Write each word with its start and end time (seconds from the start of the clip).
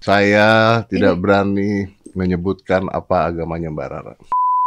Saya 0.00 0.80
tidak 0.88 1.20
berani 1.20 1.92
menyebutkan 2.16 2.88
apa 2.88 3.28
agamanya 3.28 3.68
Mbak 3.68 3.88
Rara. 3.92 4.14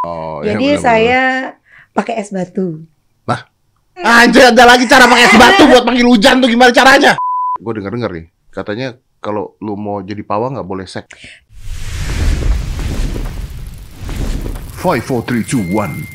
Oh, 0.06 0.46
ya 0.46 0.54
Jadi 0.54 0.78
benar-benar. 0.78 0.86
saya 0.86 1.22
pakai 1.90 2.14
es 2.22 2.30
batu. 2.30 2.86
Anjir, 3.94 4.50
ada 4.50 4.66
lagi 4.66 4.90
cara 4.90 5.06
pakai 5.06 5.26
es 5.26 5.34
batu 5.34 5.62
buat 5.70 5.82
panggil 5.86 6.06
hujan 6.06 6.38
tuh 6.42 6.46
gimana 6.46 6.70
caranya? 6.70 7.14
Gue 7.58 7.72
denger-denger 7.78 8.10
nih, 8.10 8.26
katanya 8.50 8.98
kalau 9.22 9.54
lu 9.62 9.74
mau 9.74 10.02
jadi 10.02 10.22
pawang 10.22 10.54
nggak 10.54 10.66
boleh 10.66 10.86
seks. 10.86 11.42
5, 14.82 15.02
4, 15.02 15.30
3, 15.30 15.46
2, 15.46 15.66
1. 15.66 16.13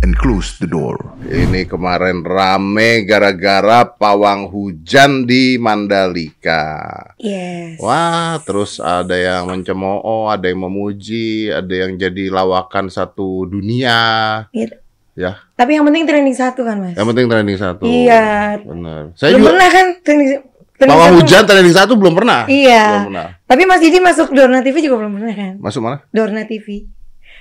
And 0.00 0.16
close 0.16 0.56
the 0.56 0.64
door. 0.64 0.96
Ini 1.28 1.68
kemarin 1.68 2.24
rame 2.24 3.04
gara-gara 3.04 3.84
pawang 3.84 4.48
hujan 4.48 5.28
di 5.28 5.60
Mandalika. 5.60 6.88
Yes. 7.20 7.76
Wah, 7.76 8.40
terus 8.40 8.80
ada 8.80 9.12
yang 9.12 9.52
mencemooh, 9.52 10.32
ada 10.32 10.48
yang 10.48 10.64
memuji, 10.64 11.52
ada 11.52 11.68
yang 11.84 12.00
jadi 12.00 12.32
lawakan 12.32 12.88
satu 12.88 13.44
dunia. 13.44 14.00
Gitu. 14.56 14.72
Ya, 15.20 15.36
Tapi 15.52 15.76
yang 15.76 15.84
penting 15.84 16.08
trending 16.08 16.32
satu 16.32 16.64
kan 16.64 16.80
mas? 16.80 16.96
yang 16.96 17.04
penting 17.04 17.28
trending 17.28 17.58
satu. 17.60 17.84
Iya. 17.84 18.56
Benar. 18.64 19.12
Saya 19.20 19.36
Belum 19.36 19.42
juga 19.44 19.50
pernah 19.52 19.68
kan 19.68 19.86
trending, 20.00 20.28
trending 20.80 20.96
pawang 20.96 21.12
hujan 21.20 21.42
trending 21.44 21.76
satu 21.76 21.92
belum 22.00 22.14
pernah. 22.16 22.40
Iya. 22.48 22.84
Belum 22.88 23.08
pernah. 23.12 23.28
Tapi 23.44 23.62
Mas 23.68 23.84
Didi 23.84 24.00
masuk 24.00 24.32
Dorna 24.32 24.64
TV 24.64 24.80
juga 24.80 24.96
belum 25.04 25.12
pernah 25.20 25.34
kan? 25.36 25.52
Masuk 25.60 25.80
mana? 25.84 26.00
Dorna 26.08 26.48
TV. 26.48 26.88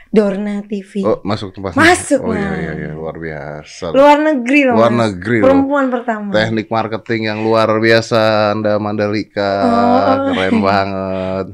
Dorna 0.10 0.66
TV. 0.66 1.06
Oh, 1.06 1.22
masuk 1.22 1.54
tempat 1.54 1.78
Masuk, 1.78 2.18
Oh 2.20 2.34
iya 2.34 2.50
iya 2.58 2.72
iya 2.76 2.92
luar 2.92 3.16
biasa. 3.16 3.94
Luar 3.94 4.18
negeri 4.18 4.66
loh 4.66 4.74
Luar 4.74 4.90
Mas. 4.90 5.00
negeri 5.08 5.38
loh. 5.38 5.46
Perempuan 5.46 5.86
pertama. 5.88 6.30
Teknik 6.34 6.68
marketing 6.68 7.22
yang 7.24 7.40
luar 7.40 7.70
biasa 7.78 8.20
Anda 8.52 8.82
Mandalika. 8.82 9.52
Oh. 9.62 10.34
Keren 10.34 10.56
banget. 10.60 11.46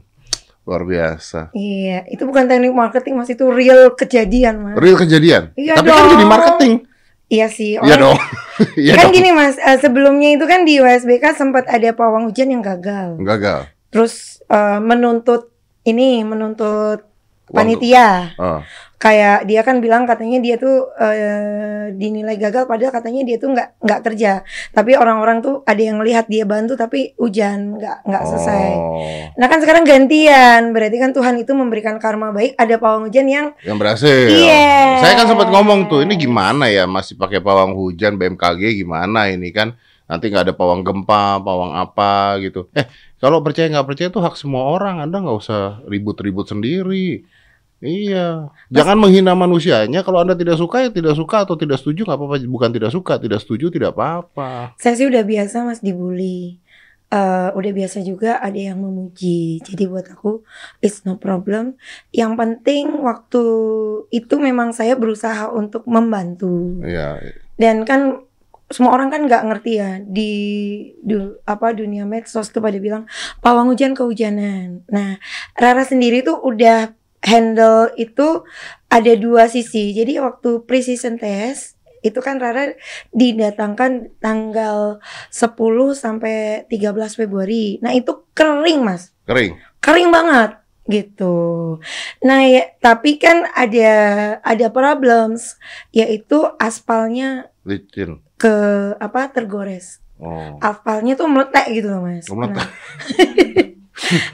Luar 0.64 0.82
biasa. 0.82 1.52
Iya, 1.52 2.08
itu 2.08 2.24
bukan 2.24 2.48
teknik 2.48 2.72
marketing 2.72 3.14
Mas, 3.16 3.30
itu 3.30 3.44
real 3.46 3.92
kejadian 3.92 4.56
Mas. 4.62 4.76
Real 4.76 4.96
kejadian. 4.96 5.52
Iya 5.54 5.76
Tapi 5.76 5.86
kan 5.86 6.00
dong. 6.00 6.12
jadi 6.16 6.26
marketing. 6.26 6.74
Iya 7.28 7.48
sih. 7.50 7.76
Iya 7.76 7.82
orang- 7.82 8.02
dong. 8.02 8.20
Iya 8.80 8.94
kan 8.96 9.06
dong. 9.06 9.14
gini 9.14 9.30
Mas, 9.30 9.56
eh, 9.58 9.78
sebelumnya 9.78 10.32
itu 10.32 10.48
kan 10.48 10.64
di 10.64 10.80
USBK 10.80 11.36
sempat 11.36 11.68
ada 11.68 11.92
pawang 11.92 12.26
hujan 12.26 12.50
yang 12.50 12.64
gagal. 12.64 13.20
Gagal. 13.20 13.68
Terus 13.92 14.40
eh, 14.48 14.80
menuntut 14.80 15.52
ini, 15.84 16.24
menuntut 16.24 17.04
panitia. 17.50 18.34
Oh. 18.40 18.62
Kayak 18.96 19.46
dia 19.46 19.62
kan 19.62 19.84
bilang 19.84 20.08
katanya 20.08 20.42
dia 20.42 20.56
tuh 20.56 20.90
eh, 20.98 21.94
dinilai 21.94 22.40
gagal 22.42 22.66
padahal 22.66 22.90
katanya 22.90 23.22
dia 23.28 23.38
tuh 23.38 23.54
nggak 23.54 23.84
nggak 23.84 24.00
kerja. 24.02 24.42
Tapi 24.74 24.98
orang-orang 24.98 25.44
tuh 25.46 25.62
ada 25.68 25.78
yang 25.78 26.02
lihat 26.02 26.26
dia 26.26 26.48
bantu 26.48 26.74
tapi 26.74 27.14
hujan 27.20 27.78
nggak 27.78 28.08
nggak 28.08 28.24
selesai. 28.24 28.68
Oh. 28.74 29.30
Nah 29.38 29.48
kan 29.52 29.60
sekarang 29.62 29.84
gantian, 29.86 30.74
berarti 30.74 30.98
kan 30.98 31.12
Tuhan 31.14 31.36
itu 31.38 31.52
memberikan 31.54 32.02
karma 32.02 32.34
baik. 32.34 32.58
Ada 32.58 32.82
pawang 32.82 33.12
hujan 33.12 33.28
yang 33.30 33.48
Yang 33.62 33.78
berhasil. 33.78 34.26
Iya. 34.32 35.04
Saya 35.04 35.14
kan 35.20 35.28
sempat 35.30 35.54
ngomong 35.54 35.92
tuh, 35.92 36.02
ini 36.02 36.16
gimana 36.18 36.72
ya 36.72 36.90
masih 36.90 37.20
pakai 37.20 37.44
pawang 37.44 37.76
hujan 37.78 38.18
BMKG 38.18 38.80
gimana 38.80 39.30
ini 39.30 39.54
kan? 39.54 39.76
Nanti 40.06 40.30
nggak 40.30 40.50
ada 40.50 40.54
pawang 40.54 40.86
gempa, 40.86 41.42
pawang 41.42 41.74
apa 41.78 42.38
gitu. 42.42 42.70
Eh, 42.78 42.86
kalau 43.18 43.42
percaya 43.42 43.66
nggak 43.70 43.88
percaya 43.90 44.08
itu 44.14 44.22
hak 44.22 44.38
semua 44.38 44.70
orang. 44.70 45.02
Anda 45.02 45.18
nggak 45.18 45.38
usah 45.38 45.82
ribut-ribut 45.90 46.46
sendiri. 46.46 47.26
Iya, 47.84 48.50
jangan 48.72 48.98
menghina 48.98 49.36
manusianya. 49.36 50.02
Kalau 50.02 50.24
anda 50.24 50.34
tidak 50.34 50.56
suka 50.56 50.88
ya 50.88 50.90
tidak 50.90 51.14
suka 51.20 51.44
atau 51.44 51.60
tidak 51.60 51.78
setuju 51.78 52.08
nggak 52.08 52.18
apa-apa. 52.18 52.36
Bukan 52.48 52.72
tidak 52.72 52.92
suka, 52.96 53.20
tidak 53.20 53.44
setuju 53.44 53.68
tidak 53.68 53.92
apa-apa. 53.94 54.74
saya 54.80 54.96
sih 54.96 55.06
udah 55.06 55.22
biasa 55.28 55.68
mas 55.68 55.84
dibully. 55.84 56.58
Eh, 57.06 57.50
udah 57.54 57.72
biasa 57.76 58.02
juga 58.02 58.42
ada 58.42 58.58
yang 58.58 58.82
memuji. 58.82 59.62
Jadi 59.62 59.86
buat 59.86 60.08
aku 60.10 60.42
it's 60.82 61.06
no 61.06 61.20
problem. 61.22 61.78
Yang 62.10 62.34
penting 62.40 62.86
waktu 63.06 63.44
itu 64.10 64.36
memang 64.42 64.74
saya 64.74 64.98
berusaha 64.98 65.52
untuk 65.54 65.86
membantu. 65.86 66.82
Iya, 66.82 67.22
Dan 67.60 67.86
kan 67.86 68.26
semua 68.74 68.98
orang 68.98 69.14
kan 69.14 69.22
nggak 69.30 69.46
ngerti 69.46 69.72
ya 69.78 70.02
di, 70.02 70.32
du- 71.06 71.38
apa 71.46 71.70
dunia 71.78 72.02
medsos 72.10 72.50
tuh 72.50 72.66
pada 72.66 72.82
bilang 72.82 73.06
pawang 73.38 73.70
hujan 73.70 73.94
kehujanan. 73.94 74.82
Nah, 74.90 75.22
Rara 75.54 75.86
sendiri 75.86 76.26
tuh 76.26 76.42
udah 76.42 76.90
handle 77.26 77.90
itu 77.98 78.46
ada 78.88 79.14
dua 79.18 79.50
sisi. 79.50 79.92
Jadi 79.92 80.22
waktu 80.22 80.64
precision 80.64 81.18
test 81.18 81.76
itu 82.06 82.22
kan 82.22 82.38
Rara 82.38 82.78
didatangkan 83.18 84.22
tanggal 84.22 85.02
10 85.34 85.58
sampai 85.98 86.70
13 86.70 87.18
Februari. 87.18 87.82
Nah, 87.82 87.98
itu 87.98 88.30
kering, 88.38 88.86
Mas 88.86 89.10
kering. 89.26 89.58
kering 89.82 90.14
banget 90.14 90.62
gitu. 90.86 91.82
Nah, 92.22 92.46
ya, 92.46 92.70
tapi 92.78 93.18
kan 93.18 93.50
ada 93.58 93.94
ada 94.46 94.68
problems 94.70 95.58
yaitu 95.90 96.46
aspalnya 96.62 97.50
Licin. 97.66 98.22
ke 98.38 98.56
apa 99.02 99.34
tergores. 99.34 99.98
Oh. 100.22 100.62
Aspalnya 100.62 101.18
tuh 101.18 101.26
meletek 101.26 101.74
gitu 101.74 101.90
loh, 101.90 102.06
Mas. 102.06 102.30
Meletek. 102.30 102.62
Nah. 102.62 102.70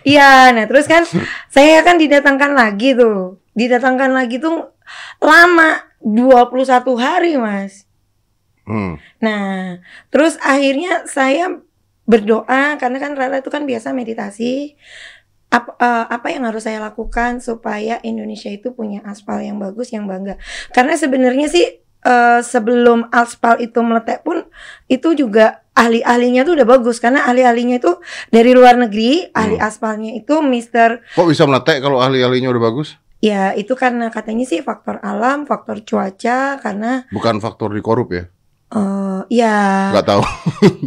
Iya, 0.02 0.52
nah 0.58 0.66
terus 0.66 0.90
kan 0.90 1.06
saya 1.48 1.86
kan 1.86 2.02
didatangkan 2.02 2.52
lagi 2.58 2.98
tuh. 2.98 3.38
Didatangkan 3.54 4.12
lagi 4.16 4.42
tuh 4.42 4.74
lama 5.22 5.86
21 6.02 6.98
hari, 6.98 7.38
Mas. 7.38 7.86
Hmm. 8.66 8.98
Nah, 9.22 9.82
terus 10.10 10.38
akhirnya 10.42 11.06
saya 11.06 11.62
berdoa 12.10 12.76
karena 12.82 12.98
kan 12.98 13.14
Rara 13.14 13.40
itu 13.40 13.54
kan 13.54 13.64
biasa 13.66 13.94
meditasi. 13.94 14.76
Apa, 15.52 15.76
eh, 15.76 16.06
apa 16.08 16.28
yang 16.32 16.48
harus 16.48 16.64
saya 16.64 16.80
lakukan 16.80 17.44
supaya 17.44 18.00
Indonesia 18.08 18.48
itu 18.48 18.72
punya 18.72 19.04
aspal 19.04 19.44
yang 19.44 19.60
bagus, 19.60 19.92
yang 19.92 20.08
bangga. 20.08 20.40
Karena 20.72 20.96
sebenarnya 20.96 21.52
sih 21.52 21.84
eh, 22.02 22.40
sebelum 22.42 23.12
aspal 23.12 23.60
itu 23.60 23.84
meletek 23.84 24.24
pun 24.24 24.48
itu 24.88 25.12
juga 25.12 25.62
ahli-ahlinya 25.82 26.46
tuh 26.46 26.54
udah 26.54 26.68
bagus 26.70 27.02
karena 27.02 27.26
ahli-ahlinya 27.26 27.82
itu 27.82 27.98
dari 28.30 28.54
luar 28.54 28.78
negeri, 28.78 29.26
ahli 29.34 29.58
Hmm. 29.58 29.66
aspalnya 29.66 30.14
itu 30.14 30.40
Mister 30.46 31.02
Kok 31.18 31.26
bisa 31.26 31.50
meletek 31.50 31.82
kalau 31.82 31.98
ahli-ahlinya 31.98 32.54
udah 32.54 32.64
bagus? 32.70 33.02
ya 33.22 33.54
itu 33.54 33.78
karena 33.78 34.10
katanya 34.10 34.50
sih 34.50 34.66
faktor 34.66 34.98
alam, 35.02 35.46
faktor 35.46 35.86
cuaca 35.86 36.58
karena 36.58 37.06
Bukan 37.14 37.38
faktor 37.38 37.70
dikorup 37.70 38.10
ya? 38.14 38.26
Eh 38.72 39.20
ya 39.30 39.92
Nggak 39.92 40.06
tahu. 40.08 40.24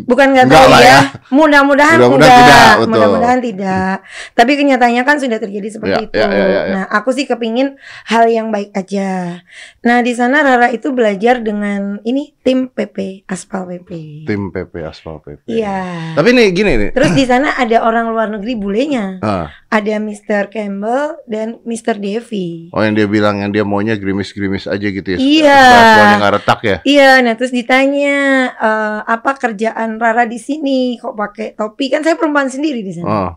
Bukan 0.09 0.27
nggak 0.33 0.47
Enggak 0.49 0.65
tahu 0.65 0.73
ya. 0.75 0.89
ya. 0.89 0.99
Mudah-mudahan 1.29 1.99
Mudah-mudahan 2.01 2.33
tidak, 2.41 2.73
betul. 2.75 2.89
Mudah-mudahan 2.91 3.41
tidak. 3.41 3.95
Tapi 4.33 4.53
kenyataannya 4.55 5.03
kan 5.03 5.17
sudah 5.21 5.37
terjadi 5.37 5.69
seperti 5.69 5.93
Ya, 5.93 6.01
itu. 6.01 6.15
ya, 6.17 6.27
ya, 6.27 6.45
ya, 6.47 6.47
ya. 6.49 6.75
Nah, 6.75 6.85
aku 6.89 7.13
sih 7.13 7.25
kepingin 7.25 7.77
hal 8.07 8.25
yang 8.27 8.49
baik 8.49 8.73
aja. 8.73 9.41
Nah, 9.83 10.01
di 10.01 10.13
sana 10.13 10.41
Rara 10.41 10.69
itu 10.69 10.91
belajar 10.91 11.41
dengan 11.41 12.01
ini 12.03 12.33
tim 12.41 12.69
PP, 12.69 13.29
Aspal 13.29 13.69
PP. 13.69 13.91
Tim 14.25 14.49
PP 14.49 14.75
Aspal 14.81 15.21
PP. 15.21 15.45
Iya. 15.51 16.15
Tapi 16.17 16.29
nih 16.33 16.49
gini 16.51 16.73
nih. 16.79 16.91
Terus 16.93 17.13
di 17.13 17.25
sana 17.25 17.53
ada 17.53 17.85
orang 17.85 18.09
luar 18.09 18.33
negeri 18.33 18.57
bulenya. 18.57 19.21
Ah, 19.21 19.53
Ada 19.75 19.99
Mr. 19.99 20.55
Campbell 20.55 21.19
dan 21.27 21.59
Mr. 21.67 21.99
Devi. 21.99 22.71
oh 22.71 22.79
yang 22.79 22.95
dia 22.95 23.11
bilang 23.11 23.43
yang 23.43 23.51
dia 23.51 23.67
maunya 23.67 23.99
gerimis-gerimis 23.99 24.71
aja 24.71 24.87
gitu 24.87 25.09
ya. 25.15 25.19
Iya. 25.19 25.63
Soalnya 25.67 26.17
nggak 26.23 26.35
retak 26.39 26.61
ya. 26.63 26.77
Iya, 26.87 27.11
nah 27.27 27.35
terus 27.35 27.51
ditanya 27.51 28.19
eh, 28.55 29.01
apa 29.03 29.35
kerjaan 29.35 29.99
Rara 29.99 30.31
di 30.31 30.39
sini 30.39 30.95
kok 31.03 31.19
pakai 31.19 31.59
topi? 31.59 31.91
Kan 31.91 32.07
saya 32.07 32.15
perempuan 32.15 32.47
sendiri 32.47 32.87
di 32.87 32.95
sana. 32.95 33.11
Oh, 33.11 33.31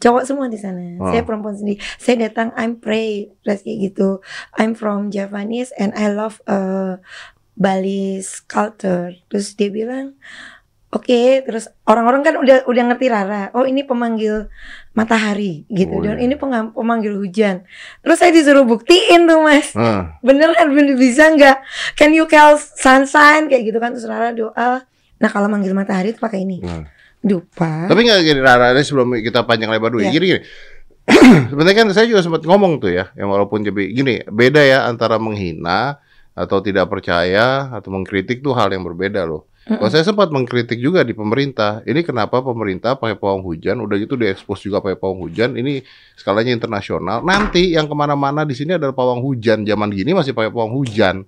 cowok 0.00 0.22
semua 0.24 0.46
di 0.48 0.58
sana. 0.60 0.96
Oh. 1.00 1.12
Saya 1.12 1.22
perempuan 1.24 1.56
sendiri. 1.56 1.78
Saya 1.96 2.28
datang 2.28 2.52
I'm 2.56 2.80
pray 2.80 3.32
terus 3.44 3.64
kayak 3.64 3.92
gitu. 3.92 4.20
I'm 4.56 4.76
from 4.76 5.12
Javanese 5.12 5.72
and 5.76 5.92
I 5.96 6.12
love 6.12 6.40
uh, 6.48 7.00
Bali 7.56 8.20
culture. 8.48 9.16
Terus 9.32 9.56
dia 9.56 9.72
bilang, 9.72 10.16
oke. 10.92 11.44
Terus 11.44 11.72
orang-orang 11.88 12.22
kan 12.24 12.34
udah 12.36 12.68
udah 12.68 12.82
ngerti 12.92 13.06
Rara. 13.08 13.48
Oh 13.56 13.64
ini 13.64 13.84
pemanggil 13.84 14.52
matahari 14.96 15.68
gitu. 15.68 16.00
Oh, 16.00 16.02
Dan 16.02 16.16
iya. 16.16 16.24
ini 16.24 16.34
pengam- 16.40 16.72
pemanggil 16.72 17.20
hujan. 17.20 17.68
Terus 18.00 18.16
saya 18.16 18.32
disuruh 18.32 18.64
buktiin 18.64 19.28
tuh 19.28 19.44
mas. 19.44 19.76
ah. 19.76 20.16
Beneran 20.24 20.72
bener 20.72 20.96
bisa 20.96 21.28
nggak? 21.28 21.60
Can 21.94 22.16
you 22.16 22.24
call 22.24 22.56
sunshine 22.56 23.52
kayak 23.52 23.68
gitu 23.68 23.78
kan? 23.78 23.92
Terus 23.92 24.08
Rara 24.08 24.32
doa. 24.32 24.88
Nah 25.20 25.28
kalau 25.28 25.52
manggil 25.52 25.76
matahari 25.76 26.16
itu 26.16 26.18
pakai 26.18 26.48
ini. 26.48 26.64
Hmm. 26.64 26.88
Dupa. 27.20 27.92
Tapi 27.92 28.00
nggak 28.08 28.24
gini 28.24 28.40
Rara, 28.40 28.72
ini 28.72 28.80
sebelum 28.80 29.12
kita 29.20 29.44
panjang 29.44 29.68
lebar 29.68 29.92
dulu. 29.92 30.00
Iya. 30.00 30.12
Gini 30.16 30.26
gini. 30.32 30.40
Sebenarnya 31.54 31.86
kan 31.86 31.88
saya 31.94 32.10
juga 32.10 32.18
sempat 32.18 32.42
ngomong 32.42 32.82
tuh 32.82 32.90
ya, 32.90 33.14
yang 33.14 33.30
walaupun 33.30 33.62
jadi 33.62 33.94
gini, 33.94 34.26
beda 34.26 34.58
ya 34.58 34.90
antara 34.90 35.22
menghina 35.22 36.02
atau 36.34 36.58
tidak 36.58 36.90
percaya 36.90 37.70
atau 37.70 37.94
mengkritik 37.94 38.42
tuh 38.42 38.58
hal 38.58 38.74
yang 38.74 38.82
berbeda 38.82 39.22
loh. 39.22 39.46
Kalau 39.66 39.90
saya 39.90 40.06
sempat 40.06 40.30
mengkritik 40.30 40.78
juga 40.78 41.02
di 41.02 41.10
pemerintah, 41.10 41.82
ini 41.82 42.06
kenapa 42.06 42.38
pemerintah 42.38 42.94
pakai 42.94 43.18
pawang 43.18 43.42
hujan, 43.42 43.82
udah 43.82 43.98
gitu 43.98 44.14
diekspos 44.14 44.62
juga 44.62 44.78
pakai 44.78 44.94
pawang 44.94 45.26
hujan, 45.26 45.58
ini 45.58 45.82
skalanya 46.14 46.54
internasional. 46.54 47.26
Nanti 47.26 47.74
yang 47.74 47.90
ke 47.90 47.94
mana-mana 47.98 48.46
di 48.46 48.54
sini 48.54 48.78
adalah 48.78 48.94
pawang 48.94 49.18
hujan, 49.18 49.66
zaman 49.66 49.90
gini 49.90 50.14
masih 50.14 50.38
pakai 50.38 50.54
pawang 50.54 50.70
hujan. 50.70 51.26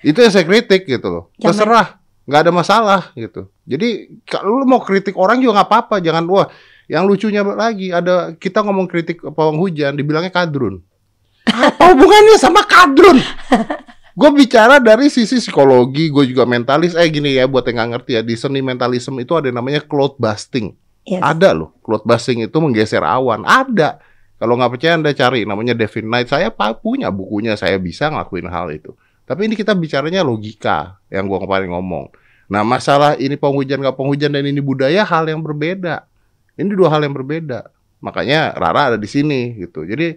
Itu 0.00 0.24
yang 0.24 0.32
saya 0.32 0.48
kritik 0.48 0.88
gitu 0.88 1.04
loh. 1.04 1.24
Zaman- 1.36 1.52
Terserah, 1.52 1.86
nggak 2.24 2.40
ada 2.48 2.52
masalah 2.56 3.00
gitu. 3.12 3.52
Jadi 3.68 4.08
kalau 4.24 4.64
lu 4.64 4.64
mau 4.64 4.80
kritik 4.80 5.12
orang 5.12 5.44
juga 5.44 5.60
nggak 5.60 5.68
apa-apa, 5.68 5.96
jangan 6.00 6.24
wah 6.32 6.48
Yang 6.86 7.04
lucunya 7.10 7.42
lagi 7.42 7.90
ada 7.90 8.30
kita 8.38 8.62
ngomong 8.62 8.86
kritik 8.86 9.18
pawang 9.34 9.58
hujan 9.58 9.98
dibilangnya 9.98 10.30
kadrun. 10.30 10.78
Apa 11.50 11.92
hubungannya 11.92 12.38
sama 12.38 12.62
kadrun? 12.62 13.18
Gue 14.16 14.32
bicara 14.32 14.80
dari 14.80 15.12
sisi 15.12 15.36
psikologi, 15.36 16.08
gue 16.08 16.24
juga 16.24 16.48
mentalis. 16.48 16.96
Eh 16.96 17.04
gini 17.12 17.36
ya, 17.36 17.44
buat 17.44 17.68
yang 17.68 17.84
nggak 17.84 17.90
ngerti 17.92 18.10
ya, 18.16 18.22
di 18.24 18.32
seni 18.32 18.64
mentalism 18.64 19.12
itu 19.20 19.36
ada 19.36 19.52
namanya 19.52 19.84
cloud 19.84 20.16
busting. 20.16 20.72
Yes. 21.04 21.20
Ada 21.20 21.52
loh, 21.52 21.76
cloud 21.84 22.08
busting 22.08 22.40
itu 22.48 22.56
menggeser 22.56 23.04
awan. 23.04 23.44
Ada. 23.44 24.00
Kalau 24.40 24.56
nggak 24.56 24.72
percaya 24.72 24.96
anda 24.96 25.12
cari, 25.12 25.44
namanya 25.44 25.76
Devin 25.76 26.08
Knight. 26.08 26.32
Saya 26.32 26.48
punya 26.80 27.12
bukunya, 27.12 27.60
saya 27.60 27.76
bisa 27.76 28.08
ngelakuin 28.08 28.48
hal 28.48 28.72
itu. 28.72 28.96
Tapi 29.28 29.52
ini 29.52 29.54
kita 29.58 29.76
bicaranya 29.76 30.24
logika 30.24 30.96
yang 31.12 31.28
gua 31.28 31.36
kemarin 31.44 31.76
ngomong. 31.76 32.08
Nah 32.48 32.64
masalah 32.64 33.20
ini 33.20 33.36
penghujan 33.36 33.84
nggak 33.84 34.00
penghujan 34.00 34.32
dan 34.32 34.48
ini 34.48 34.64
budaya 34.64 35.04
hal 35.04 35.28
yang 35.28 35.44
berbeda. 35.44 36.08
Ini 36.56 36.72
dua 36.72 36.88
hal 36.88 37.04
yang 37.04 37.12
berbeda. 37.12 37.68
Makanya 38.00 38.56
Rara 38.56 38.94
ada 38.94 38.98
di 39.00 39.08
sini 39.10 39.60
gitu. 39.60 39.84
Jadi 39.84 40.16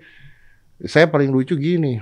saya 0.88 1.12
paling 1.12 1.34
lucu 1.34 1.60
gini, 1.60 2.00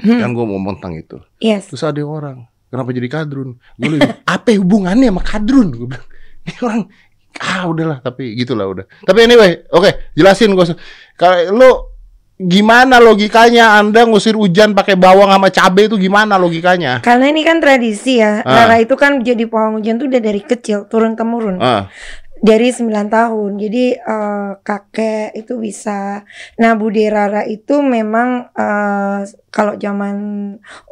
Ra. 0.00 0.16
Kan 0.24 0.32
gue 0.32 0.44
ngomong 0.44 0.80
tentang 0.80 0.94
itu. 0.96 1.16
Yes. 1.42 1.68
Terus 1.68 1.84
ada 1.84 2.00
orang, 2.00 2.48
kenapa 2.72 2.88
jadi 2.96 3.08
kadrun? 3.12 3.60
Gue 3.76 3.98
bilang, 3.98 4.16
apa 4.24 4.48
hubungannya 4.56 5.12
sama 5.12 5.22
kadrun? 5.24 5.68
Gue 5.76 5.88
bilang, 5.92 6.06
ini 6.48 6.54
orang, 6.64 6.82
ah 7.40 7.62
udahlah, 7.68 7.98
tapi 8.00 8.32
gitulah 8.38 8.66
udah. 8.68 8.84
Tapi 9.04 9.18
anyway, 9.24 9.62
oke, 9.68 10.12
jelasin 10.16 10.56
gue. 10.56 10.66
Kalau 11.16 11.38
lu 11.52 11.70
gimana 12.42 12.98
logikanya 12.98 13.78
Anda 13.78 14.02
ngusir 14.02 14.34
hujan 14.34 14.74
pakai 14.74 14.98
bawang 14.98 15.30
sama 15.30 15.48
cabai 15.52 15.86
itu 15.86 15.94
gimana 15.94 16.34
logikanya? 16.34 16.98
Karena 17.04 17.30
ini 17.30 17.46
kan 17.46 17.62
tradisi 17.62 18.18
ya. 18.18 18.42
Ah. 18.42 18.66
Rara 18.66 18.82
itu 18.82 18.98
kan 18.98 19.22
jadi 19.22 19.46
pawang 19.46 19.78
hujan 19.78 20.02
tuh 20.02 20.10
udah 20.10 20.18
dari 20.18 20.42
kecil 20.42 20.90
turun 20.90 21.14
temurun. 21.14 21.62
Ah, 21.62 21.86
Dari 22.42 22.74
9 22.74 23.06
tahun. 23.06 23.50
Jadi 23.54 23.94
eh, 23.94 24.50
kakek 24.66 25.30
itu 25.38 25.62
bisa. 25.62 26.26
Nah, 26.58 26.74
Bude 26.74 27.06
Rara 27.06 27.46
itu 27.46 27.78
memang 27.78 28.50
eh, 28.50 29.20
kalau 29.54 29.78
zaman 29.78 30.16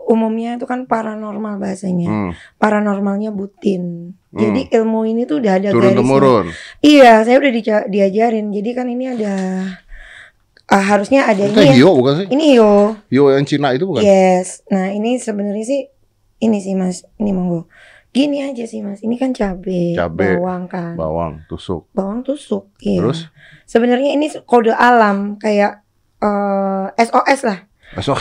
umumnya 0.06 0.54
itu 0.54 0.66
kan 0.70 0.86
paranormal 0.86 1.58
bahasanya. 1.58 2.06
hmm, 2.06 2.30
Paranormalnya 2.56 3.34
butin. 3.34 4.14
Jadi 4.30 4.70
ilmu 4.70 5.10
ini 5.10 5.26
tuh 5.26 5.42
udah 5.42 5.58
ada 5.58 5.74
turun 5.74 5.90
temurun. 5.90 6.46
Iya, 6.78 7.26
saya 7.26 7.42
udah 7.42 7.50
dica- 7.50 7.88
diajarin. 7.90 8.54
Jadi 8.54 8.70
kan 8.70 8.86
ini 8.86 9.10
ada 9.10 9.34
ah, 10.70 10.84
harusnya 10.86 11.26
ada 11.26 11.50
ini. 11.50 11.58
ya. 11.66 11.74
Hio 11.74 11.90
bukan 11.98 12.14
sih? 12.22 12.26
Ini 12.30 12.46
yo. 12.54 12.94
Hio 13.10 13.34
yang 13.34 13.42
Cina 13.42 13.74
itu 13.74 13.90
bukan? 13.90 14.06
Yes. 14.06 14.62
Nah, 14.70 14.94
ini 14.94 15.18
sebenarnya 15.18 15.66
sih 15.66 15.80
ini 16.40 16.62
sih 16.62 16.78
Mas, 16.78 17.02
ini 17.18 17.34
monggo. 17.34 17.66
Gini 18.10 18.42
aja 18.42 18.64
sih 18.64 18.80
Mas, 18.80 19.00
ini 19.00 19.14
kan 19.14 19.30
cabe, 19.30 19.94
Cabe, 19.94 20.34
bawang 20.34 20.66
kan. 20.66 20.94
Bawang, 20.94 21.46
tusuk. 21.46 21.86
Bawang 21.90 22.20
tusuk, 22.20 22.66
iya. 22.78 22.98
Terus? 22.98 23.30
Sebenarnya 23.64 24.10
ini 24.10 24.26
kode 24.42 24.70
alam 24.70 25.36
kayak 25.36 25.86
eh, 26.18 26.86
SOS 26.98 27.40
lah. 27.44 27.58
Besok. 27.92 28.18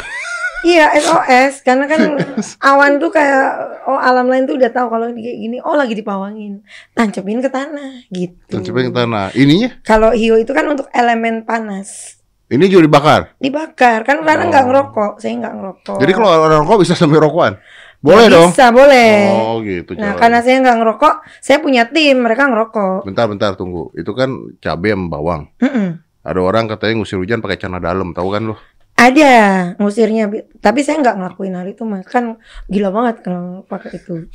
Iya 0.59 0.91
SOS 0.93 1.63
karena 1.63 1.87
kan 1.87 2.19
awan 2.69 2.99
tuh 2.99 3.07
kayak 3.09 3.47
oh 3.85 3.95
alam 3.95 4.27
lain 4.27 4.43
tuh 4.43 4.59
udah 4.59 4.67
tahu 4.67 4.91
kalau 4.91 5.07
ini 5.07 5.23
kayak 5.23 5.39
gini 5.39 5.57
oh 5.57 5.71
lagi 5.71 5.95
dipawangin 5.95 6.59
tancepin 6.91 7.39
ke 7.39 7.47
tanah 7.47 8.03
gitu. 8.09 8.35
Tancapin 8.51 8.91
ke 8.91 8.93
tanah. 8.93 9.31
Ininya? 9.33 9.79
Kalau 9.81 10.11
hiu 10.11 10.35
itu 10.35 10.51
kan 10.51 10.67
untuk 10.67 10.91
elemen 10.91 11.41
panas 11.43 12.19
Ini 12.45 12.65
juga 12.65 12.81
dibakar. 12.83 13.21
dibakar 13.37 14.03
kan 14.03 14.19
Rara 14.19 14.41
nggak 14.43 14.59
Oh. 14.59 14.67
ngerokok 14.67 15.11
saya 15.17 15.37
nggak 15.39 15.53
ngerokok. 15.55 15.97
Jadi 15.97 16.11
kalau 16.11 16.27
orang 16.27 16.59
rokok 16.61 16.77
bisa 16.81 16.93
sampai 16.93 17.17
rokokan? 17.17 17.53
Boleh 17.99 18.31
dong. 18.31 18.49
Bisa 18.55 18.71
boleh. 18.71 19.27
Oh 19.27 19.59
gitu. 19.59 19.91
Nah, 19.99 20.15
karena 20.15 20.39
saya 20.39 20.63
nggak 20.63 20.77
ngerokok, 20.79 21.13
saya 21.43 21.59
punya 21.59 21.83
tim, 21.91 22.23
mereka 22.23 22.47
ngerokok. 22.47 23.03
Bentar, 23.03 23.27
bentar, 23.27 23.51
tunggu. 23.59 23.91
Itu 23.91 24.15
kan 24.15 24.55
cabai 24.63 24.95
sama 24.95 25.07
bawang. 25.11 25.41
Mm-mm. 25.59 25.99
Ada 26.23 26.39
orang 26.39 26.71
katanya 26.71 27.03
ngusir 27.03 27.19
hujan 27.19 27.43
pakai 27.43 27.59
celana 27.59 27.83
dalam, 27.83 28.15
tahu 28.15 28.29
kan 28.31 28.43
lu? 28.51 28.55
Ada 28.99 29.31
ngusirnya, 29.79 30.27
tapi 30.59 30.83
saya 30.83 30.99
nggak 30.99 31.15
ngelakuin 31.15 31.55
hal 31.55 31.67
itu, 31.71 31.83
mas. 31.87 32.07
Kan 32.07 32.39
gila 32.67 32.91
banget 32.91 33.23
kalau 33.23 33.63
pakai 33.67 33.99
itu. 33.99 34.27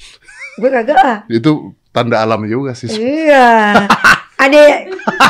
Gue 0.60 0.68
kagak 0.72 0.96
ah. 1.00 1.18
Itu 1.32 1.76
tanda 1.92 2.20
alam 2.20 2.44
juga 2.44 2.76
sih. 2.76 2.88
Iya. 2.92 3.88
ada 4.44 4.60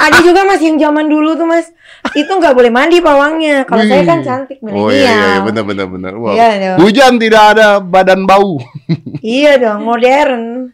ada 0.00 0.18
juga 0.20 0.42
mas 0.42 0.58
yang 0.58 0.76
zaman 0.76 1.06
dulu 1.06 1.34
tuh 1.34 1.44
mas 1.44 1.66
itu 2.12 2.28
nggak 2.28 2.52
boleh 2.52 2.68
mandi 2.68 2.98
pawangnya. 2.98 3.64
Kalau 3.64 3.82
saya 3.82 4.04
kan 4.04 4.20
cantik 4.20 4.60
Oh 4.60 4.66
milenial. 4.66 4.92
iya, 4.92 5.00
iya, 5.08 5.16
iya, 5.16 5.38
benar, 5.40 5.64
benar, 5.64 5.86
benar. 5.88 6.12
Wow. 6.14 6.32
Iya 6.32 6.48
dong. 6.58 6.76
Hujan 6.82 7.12
tidak 7.16 7.42
ada 7.52 7.66
badan 7.78 8.22
bau. 8.24 8.58
Iya 9.24 9.56
dong, 9.56 9.88
modern. 9.88 10.68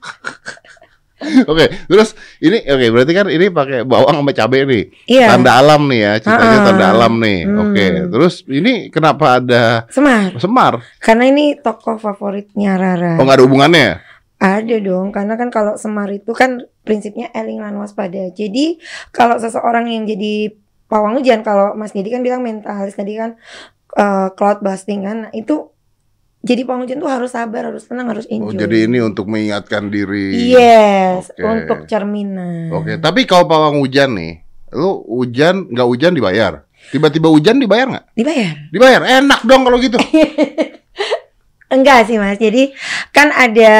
Oke, 1.20 1.68
terus 1.84 2.16
ini 2.40 2.64
oke 2.64 2.86
berarti 2.90 3.12
kan 3.12 3.28
ini 3.28 3.46
pakai 3.46 3.84
bawang 3.84 4.16
sama 4.16 4.32
cabai 4.32 4.64
nih. 4.64 4.84
Iya. 5.04 5.26
Tanda 5.30 5.52
alam 5.54 5.84
nih 5.84 6.00
ya, 6.00 6.12
ceritanya 6.18 6.58
Ah. 6.58 6.64
tanda 6.64 6.86
alam 6.90 7.12
nih. 7.20 7.38
Hmm. 7.44 7.60
Oke, 7.60 7.86
terus 8.08 8.34
ini 8.48 8.72
kenapa 8.88 9.36
ada 9.36 9.84
Semar. 9.86 10.32
semar? 10.40 10.72
Karena 10.96 11.28
ini 11.28 11.54
tokoh 11.54 11.94
favoritnya 11.94 12.74
Rara. 12.74 13.20
Oh 13.20 13.22
nggak 13.22 13.36
ada 13.36 13.44
hubungannya? 13.44 13.82
ya? 13.84 13.94
Ada 14.40 14.76
dong, 14.80 15.12
karena 15.12 15.36
kan 15.36 15.52
kalau 15.52 15.76
Semar 15.76 16.08
itu 16.08 16.32
kan 16.32 16.64
prinsipnya 16.80 17.28
eling 17.30 17.58
lan 17.58 17.76
waspada. 17.76 18.30
Jadi 18.30 18.80
kalau 19.10 19.36
seseorang 19.36 19.86
yang 19.86 20.04
jadi 20.04 20.54
pawang 20.86 21.16
hujan, 21.16 21.40
kalau 21.40 21.72
Mas 21.74 21.92
Dedi 21.92 22.08
kan 22.08 22.20
bilang 22.20 22.40
mentalis 22.40 22.94
tadi 22.94 23.14
kan 23.14 23.36
eh, 23.92 24.28
cloud 24.34 24.60
busting 24.60 25.02
kan, 25.02 25.16
nah, 25.26 25.32
itu 25.32 25.70
jadi 26.40 26.64
pawang 26.64 26.88
hujan 26.88 26.96
tuh 26.98 27.10
harus 27.12 27.30
sabar, 27.30 27.68
harus 27.68 27.84
tenang, 27.84 28.08
harus 28.08 28.24
Oh, 28.26 28.32
enjoy. 28.48 28.56
jadi 28.56 28.88
ini 28.88 29.04
untuk 29.04 29.28
mengingatkan 29.28 29.92
diri. 29.92 30.50
Yes, 30.50 31.28
Oke. 31.30 31.44
untuk 31.44 31.78
cerminan. 31.84 32.72
Oke, 32.72 32.96
tapi 32.96 33.28
kalau 33.28 33.44
pawang 33.44 33.76
hujan 33.78 34.16
nih, 34.16 34.40
lu 34.72 35.04
hujan 35.04 35.68
nggak 35.68 35.84
hujan 35.84 36.16
dibayar? 36.16 36.64
Tiba-tiba 36.90 37.28
hujan 37.28 37.60
dibayar 37.60 37.86
nggak? 37.92 38.06
Dibayar? 38.16 38.54
Dibayar, 38.72 39.00
enak 39.20 39.40
dong 39.44 39.68
kalau 39.68 39.76
gitu. 39.78 40.00
Enggak 41.70 42.10
sih 42.10 42.18
Mas. 42.18 42.36
Jadi 42.36 42.74
kan 43.14 43.30
ada 43.30 43.72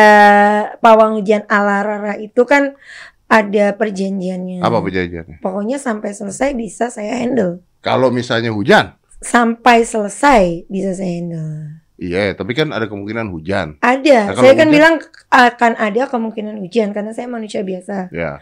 pawang 0.79 1.19
hujan 1.19 1.43
ala 1.51 1.83
Rara 1.83 2.15
itu 2.17 2.47
kan 2.47 2.79
ada 3.27 3.75
perjanjiannya. 3.75 4.63
Apa 4.63 4.79
perjanjiannya? 4.79 5.43
Pokoknya 5.43 5.77
sampai 5.77 6.15
selesai 6.15 6.55
bisa 6.55 6.87
saya 6.89 7.19
handle. 7.19 7.63
Kalau 7.81 8.11
misalnya 8.11 8.51
hujan, 8.51 8.95
Sampai 9.21 9.85
selesai 9.85 10.65
bisa 10.67 10.97
saya 10.97 11.13
handle. 11.21 11.77
iya, 12.01 12.33
tapi 12.33 12.57
kan 12.57 12.73
ada 12.73 12.89
kemungkinan 12.89 13.29
hujan. 13.29 13.77
Ada. 13.85 14.33
Nah, 14.33 14.37
saya 14.41 14.57
kan 14.57 14.69
hujan? 14.69 14.75
bilang 14.75 14.95
akan 15.29 15.73
ada 15.77 16.03
kemungkinan 16.09 16.57
hujan 16.57 16.97
karena 16.97 17.13
saya 17.13 17.29
manusia 17.29 17.61
biasa. 17.61 18.09
Ya, 18.09 18.41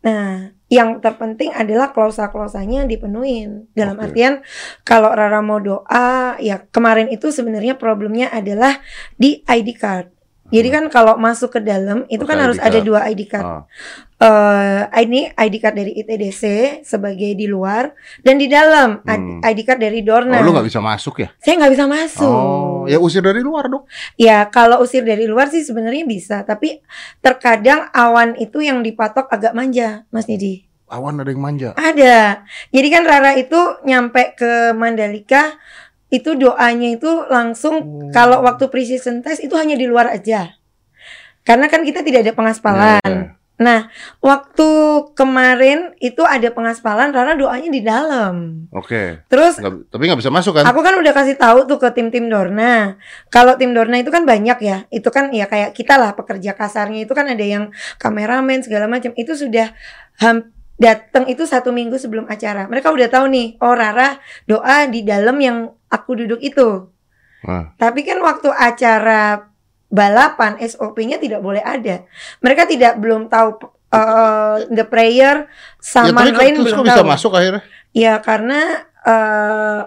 Nah, 0.00 0.56
yang 0.72 1.02
terpenting 1.04 1.52
adalah 1.52 1.92
klausa-klausanya 1.92 2.88
dipenuhin. 2.88 3.68
Dalam 3.76 4.00
Oke. 4.00 4.12
artian 4.12 4.40
kalau 4.86 5.12
Rara 5.12 5.44
mau 5.44 5.60
doa, 5.60 6.40
ya 6.40 6.64
kemarin 6.72 7.12
itu 7.12 7.28
sebenarnya 7.28 7.76
problemnya 7.76 8.32
adalah 8.32 8.80
di 9.18 9.44
ID 9.44 9.76
card. 9.76 10.19
Jadi 10.50 10.68
kan 10.68 10.84
kalau 10.86 11.14
masuk 11.14 11.54
ke 11.54 11.60
dalam 11.60 12.02
itu 12.06 12.22
kan 12.22 12.36
harus 12.36 12.58
ID 12.58 12.66
ada 12.66 12.72
card. 12.74 12.86
dua 12.86 13.00
ID 13.06 13.20
card. 13.24 13.46
ah, 13.46 13.62
Eh, 14.20 14.82
ini 15.00 15.32
ID 15.32 15.54
card 15.56 15.72
dari 15.74 15.96
ITDC 15.96 16.42
sebagai 16.82 17.32
di 17.32 17.48
luar 17.48 17.88
dan 18.20 18.36
di 18.36 18.46
dalam 18.46 19.00
Hmm. 19.00 19.40
ID 19.40 19.64
card 19.64 19.80
dari 19.80 20.04
Dorna. 20.04 20.36
oh, 20.36 20.44
lu 20.44 20.52
nggak 20.52 20.68
bisa 20.68 20.76
masuk 20.76 21.24
ya? 21.24 21.32
Saya 21.38 21.56
nggak 21.56 21.72
bisa 21.72 21.86
masuk. 21.86 22.28
Oh, 22.28 22.84
ya 22.84 23.00
usir 23.00 23.24
dari 23.24 23.40
luar 23.40 23.66
dong. 23.66 23.88
Ya 24.14 24.44
kalau 24.44 24.84
usir 24.84 25.00
dari 25.02 25.24
luar 25.24 25.48
sih 25.48 25.64
sebenarnya 25.64 26.04
bisa, 26.04 26.44
tapi 26.44 26.84
terkadang 27.18 27.88
awan 27.90 28.36
itu 28.36 28.60
yang 28.60 28.80
dipatok 28.80 29.24
agak 29.26 29.56
manja, 29.56 30.04
Mas 30.10 30.28
Didi. 30.28 30.68
Awan 30.84 31.16
ada 31.16 31.30
yang 31.30 31.40
manja. 31.40 31.70
Ada. 31.72 32.42
Jadi 32.68 32.88
kan 32.90 33.06
Rara 33.06 33.38
itu 33.38 33.56
nyampe 33.86 34.34
ke 34.34 34.74
Mandalika 34.74 35.54
itu 36.10 36.34
doanya 36.34 36.90
itu 36.90 37.10
langsung 37.26 37.74
Oh. 37.80 38.10
kalau 38.10 38.42
waktu 38.42 38.66
precision 38.66 39.22
test 39.22 39.40
itu 39.40 39.54
hanya 39.54 39.74
di 39.74 39.86
luar 39.86 40.10
aja. 40.10 40.58
Karena 41.40 41.66
kan 41.66 41.82
kita 41.82 42.02
tidak 42.02 42.26
ada 42.26 42.32
pengaspalan. 42.34 43.00
Ya, 43.00 43.10
ya. 43.10 43.38
Nah, 43.60 43.92
waktu 44.24 44.68
kemarin 45.12 45.92
itu 46.00 46.24
ada 46.24 46.48
pengaspalan, 46.48 47.12
Rara 47.12 47.36
doanya 47.36 47.68
di 47.68 47.84
dalam. 47.84 48.64
Oke, 48.72 49.20
Terus 49.28 49.60
Nggak- 49.60 49.92
tapi 49.92 50.02
nggak 50.08 50.20
bisa 50.20 50.32
masuk 50.32 50.56
kan? 50.56 50.64
Aku 50.64 50.80
kan 50.80 50.96
udah 50.96 51.12
kasih 51.12 51.36
tahu 51.36 51.68
tuh 51.68 51.76
ke 51.76 51.92
tim-tim 51.92 52.32
Dorna. 52.32 52.96
Kalau 53.28 53.60
tim 53.60 53.76
Dorna 53.76 54.00
itu 54.00 54.08
kan 54.08 54.24
banyak 54.24 54.58
ya. 54.64 54.88
Itu 54.88 55.12
kan 55.12 55.28
ya 55.30 55.44
kayak 55.44 55.76
kita 55.76 56.00
lah 56.00 56.16
pekerja 56.16 56.56
kasarnya 56.56 57.04
itu 57.04 57.12
kan 57.12 57.28
ada 57.28 57.44
yang 57.44 57.68
kameramen 58.00 58.64
segala 58.64 58.88
macam. 58.88 59.12
Itu 59.12 59.36
sudah 59.36 59.76
datang 60.80 61.28
itu 61.28 61.44
satu 61.44 61.70
minggu 61.70 62.00
sebelum 62.00 62.24
acara. 62.24 62.64
Mereka 62.64 62.88
udah 62.88 63.08
tahu 63.12 63.28
nih, 63.28 63.60
oh 63.60 63.76
Rara 63.76 64.16
doa 64.48 64.88
di 64.88 65.04
dalam 65.04 65.36
yang 65.36 65.68
aku 65.92 66.16
duduk 66.16 66.40
itu. 66.40 66.88
Nah, 67.44 67.76
Tapi 67.76 68.00
kan 68.00 68.16
waktu 68.24 68.48
acara 68.48 69.44
balapan 69.92 70.56
SOP-nya 70.56 71.20
tidak 71.20 71.44
boleh 71.44 71.60
ada. 71.60 72.08
Mereka 72.40 72.64
tidak 72.64 72.96
belum 72.96 73.28
tahu 73.28 73.60
uh, 73.92 74.64
the 74.72 74.88
prayer 74.88 75.44
ya 75.44 75.52
sama 75.82 76.24
tapi 76.24 76.32
lain 76.32 76.64
belum 76.64 76.80
bisa 76.80 77.04
tahu. 77.04 77.08
masuk 77.12 77.32
akhirnya? 77.36 77.62
Ya 77.92 78.16
karena 78.24 78.88
eh 79.04 79.80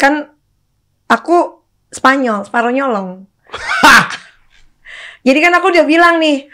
kan 0.00 0.32
aku 1.10 1.58
Spanyol, 1.88 2.44
separuh 2.44 2.68
nyolong. 2.68 3.24
Jadi 5.26 5.38
kan 5.40 5.56
aku 5.56 5.72
udah 5.72 5.88
bilang 5.88 6.20
nih 6.20 6.52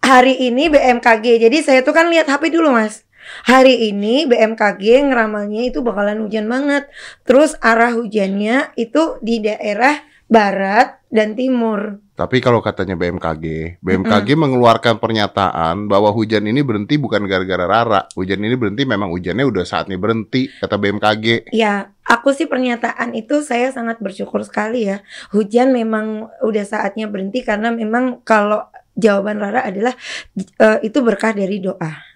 hari 0.00 0.40
ini 0.40 0.72
BMKG. 0.72 1.36
Jadi 1.36 1.60
saya 1.60 1.80
tuh 1.84 1.92
kan 1.92 2.08
lihat 2.08 2.24
HP 2.24 2.48
dulu 2.48 2.72
mas. 2.72 3.04
Hari 3.44 3.92
ini 3.92 4.24
BMKG 4.28 5.10
ngeramalnya 5.10 5.68
itu 5.68 5.80
bakalan 5.80 6.24
hujan 6.24 6.46
banget. 6.46 6.88
Terus 7.24 7.56
arah 7.60 7.92
hujannya 7.94 8.74
itu 8.76 9.18
di 9.20 9.42
daerah 9.44 10.00
barat 10.30 11.02
dan 11.10 11.34
timur. 11.34 11.98
Tapi 12.14 12.38
kalau 12.38 12.62
katanya 12.62 12.94
BMKG, 12.94 13.76
BMKG 13.82 14.38
mengeluarkan 14.38 15.02
pernyataan 15.02 15.90
bahwa 15.90 16.14
hujan 16.14 16.46
ini 16.46 16.62
berhenti 16.62 17.00
bukan 17.00 17.26
gara-gara 17.26 17.66
Rara. 17.66 18.06
Hujan 18.14 18.38
ini 18.38 18.54
berhenti 18.54 18.86
memang 18.86 19.10
hujannya 19.10 19.42
udah 19.42 19.66
saatnya 19.66 19.98
berhenti, 19.98 20.46
kata 20.62 20.78
BMKG. 20.78 21.50
Ya, 21.50 21.90
aku 22.06 22.30
sih 22.30 22.46
pernyataan 22.46 23.16
itu 23.18 23.42
saya 23.42 23.74
sangat 23.74 23.98
bersyukur 23.98 24.46
sekali 24.46 24.86
ya. 24.86 25.02
Hujan 25.34 25.74
memang 25.74 26.30
udah 26.46 26.64
saatnya 26.68 27.10
berhenti 27.10 27.42
karena 27.42 27.74
memang 27.74 28.22
kalau 28.22 28.68
jawaban 28.94 29.40
Rara 29.40 29.66
adalah 29.66 29.96
eh, 30.36 30.78
itu 30.86 31.00
berkah 31.02 31.34
dari 31.34 31.58
doa. 31.58 32.09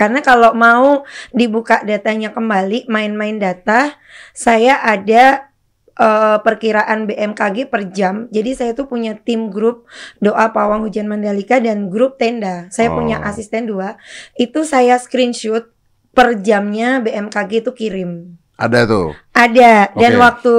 Karena 0.00 0.24
kalau 0.24 0.56
mau 0.56 1.04
dibuka 1.36 1.84
datanya 1.84 2.32
kembali, 2.32 2.88
main-main 2.88 3.36
data, 3.36 4.00
saya 4.32 4.80
ada 4.80 5.52
eh, 6.00 6.38
perkiraan 6.40 7.04
BMKG 7.04 7.68
per 7.68 7.92
jam. 7.92 8.24
Jadi 8.32 8.56
saya 8.56 8.72
tuh 8.72 8.88
punya 8.88 9.12
tim 9.20 9.52
grup 9.52 9.84
doa 10.16 10.48
pawang 10.48 10.88
hujan 10.88 11.04
Mandalika 11.04 11.60
dan 11.60 11.92
grup 11.92 12.16
tenda. 12.16 12.72
Saya 12.72 12.88
punya 12.88 13.20
Oh. 13.20 13.28
asisten 13.28 13.68
dua. 13.68 14.00
Itu 14.32 14.64
saya 14.64 14.96
screenshot 14.96 15.68
per 16.16 16.40
jamnya 16.40 17.04
BMKG 17.04 17.60
itu 17.60 17.76
kirim. 17.76 18.40
Ada 18.56 18.88
tuh. 18.88 19.12
Ada 19.36 19.92
dan 19.92 20.12
Oke. 20.16 20.20
waktu 20.24 20.56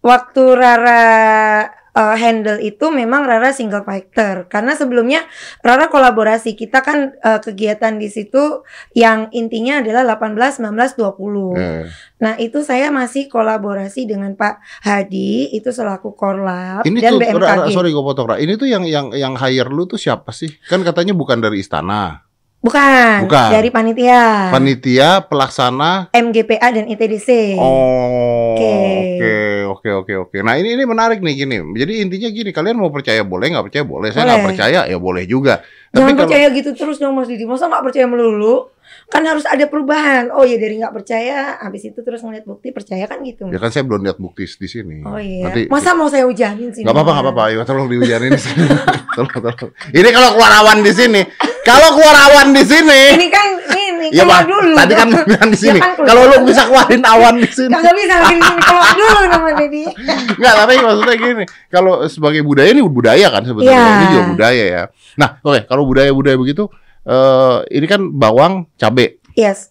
waktu 0.00 0.42
Rara 0.54 1.04
uh, 1.94 2.16
handle 2.16 2.58
itu 2.62 2.90
memang 2.90 3.26
Rara 3.26 3.50
single 3.54 3.82
fighter 3.86 4.46
karena 4.46 4.74
sebelumnya 4.74 5.26
Rara 5.62 5.90
kolaborasi 5.90 6.54
kita 6.54 6.82
kan 6.82 7.14
uh, 7.22 7.40
kegiatan 7.42 7.96
di 7.98 8.08
situ 8.10 8.62
yang 8.94 9.30
intinya 9.34 9.82
adalah 9.82 10.18
18 10.18 10.62
19 10.62 10.98
20. 10.98 11.56
Eh, 11.58 11.84
Nah, 12.20 12.36
itu 12.36 12.60
saya 12.60 12.92
masih 12.92 13.32
kolaborasi 13.32 14.04
dengan 14.04 14.36
Pak 14.36 14.84
Hadi 14.84 15.56
itu 15.56 15.72
selaku 15.72 16.12
Korlap 16.12 16.84
Ini 16.84 17.00
dan 17.00 17.16
tuh, 17.16 17.20
BMKG. 17.24 17.40
Ra- 17.40 17.72
sorry 17.72 17.90
gue 17.96 18.04
potong 18.04 18.28
Ra. 18.28 18.36
Ini 18.36 18.60
tuh 18.60 18.68
yang 18.68 18.84
yang 18.84 19.08
yang 19.16 19.32
hire 19.40 19.72
lu 19.72 19.88
tuh 19.88 19.96
siapa 19.96 20.28
sih? 20.28 20.52
Kan 20.68 20.84
katanya 20.84 21.16
bukan 21.16 21.40
dari 21.40 21.64
istana. 21.64 22.29
Bukan, 22.60 23.24
Bukan. 23.24 23.48
dari 23.50 23.72
panitia. 23.72 24.52
Panitia, 24.52 25.24
pelaksana. 25.24 26.12
MGPA 26.12 26.68
dan 26.70 26.84
ITDC. 26.86 27.56
Oh, 27.56 28.52
Oke. 28.52 28.76
oke, 29.16 29.32
oke, 29.64 29.88
oke, 29.94 30.14
oke. 30.22 30.36
Nah 30.40 30.54
ini 30.54 30.76
ini 30.76 30.84
menarik 30.84 31.24
nih 31.24 31.34
gini. 31.38 31.56
Jadi 31.56 32.04
intinya 32.04 32.28
gini, 32.28 32.50
kalian 32.50 32.76
mau 32.76 32.92
percaya 32.92 33.24
boleh, 33.24 33.48
nggak 33.48 33.64
percaya 33.64 33.84
boleh. 33.86 34.12
Saya 34.12 34.28
nggak 34.28 34.44
percaya 34.44 34.80
ya 34.84 34.98
boleh 34.98 35.24
juga. 35.24 35.64
Jangan 35.90 36.12
kalau- 36.12 36.20
percaya 36.22 36.46
gitu 36.52 36.70
terus 36.74 36.96
dong 36.96 37.16
Mas 37.16 37.26
Didi. 37.26 37.48
Masa 37.48 37.64
nggak 37.64 37.80
percaya 37.82 38.04
melulu? 38.04 38.68
Kan 39.08 39.24
harus 39.24 39.42
ada 39.42 39.64
perubahan. 39.64 40.28
Oh 40.30 40.44
ya 40.44 40.54
dari 40.54 40.76
nggak 40.76 40.92
percaya, 40.92 41.56
habis 41.58 41.82
itu 41.82 41.96
terus 41.96 42.20
ngeliat 42.20 42.44
bukti 42.44 42.70
percaya 42.70 43.06
kan 43.06 43.24
gitu. 43.24 43.48
Ya 43.48 43.56
kan 43.56 43.72
saya 43.72 43.82
belum 43.82 44.04
lihat 44.04 44.18
bukti 44.18 44.44
di 44.44 44.68
sini. 44.68 45.00
Oh 45.00 45.16
iya. 45.16 45.48
Nanti 45.48 45.66
Masa 45.66 45.96
mau 45.96 46.06
saya 46.06 46.28
hujanin 46.28 46.70
sih? 46.70 46.84
nggak 46.84 46.92
apa-apa, 46.92 47.10
nggak 47.10 47.24
apa-apa. 47.24 47.42
Ayo 47.48 47.64
tolong 47.64 47.88
dihujanin 47.88 48.30
di 48.30 48.42
sini. 48.44 48.68
Tolong, 49.16 49.30
tolong. 49.30 49.72
Ini 49.90 50.08
kalau 50.10 50.28
keluar 50.34 50.52
awan 50.62 50.78
di 50.82 50.92
sini. 50.92 51.22
Kalau 51.60 51.88
keluar 51.94 52.16
awan 52.30 52.56
di 52.56 52.62
sini. 52.64 53.00
Ini 53.14 53.26
kan 53.28 53.46
ini 53.76 54.06
Iya 54.10 54.24
keluar 54.24 54.42
Pak. 54.42 54.48
dulu. 54.48 54.74
Tadi 54.74 54.92
kan 54.96 55.08
bilang 55.28 55.48
di 55.52 55.58
sini. 55.60 55.78
Ya 55.78 55.92
kan. 55.92 56.06
Kalau 56.08 56.22
lu 56.26 56.36
bisa 56.48 56.62
keluarin 56.66 57.02
awan 57.04 57.34
di 57.38 57.48
sini. 57.50 57.72
Kagak 57.74 57.94
bisa 57.94 58.16
sini 58.26 58.40
keluar 58.64 58.90
dulu 58.96 59.20
nama 59.28 59.50
Dedi. 59.54 59.82
Enggak, 60.40 60.54
tapi 60.56 60.72
maksudnya 60.80 61.16
gini, 61.20 61.44
kalau 61.68 61.94
sebagai 62.08 62.40
budaya 62.42 62.68
ini 62.72 62.80
budaya 62.82 63.26
kan 63.28 63.42
sebetulnya. 63.44 63.76
Iya. 63.76 63.92
Ini 63.92 64.04
juga 64.08 64.24
budaya 64.34 64.64
ya. 64.64 64.82
Nah, 65.20 65.28
oke, 65.44 65.60
kalau 65.68 65.82
budaya-budaya 65.84 66.36
begitu 66.40 66.64
eh 67.00 67.56
ini 67.76 67.86
kan 67.88 68.00
bawang, 68.12 68.68
cabe. 68.76 69.20
Yes. 69.36 69.70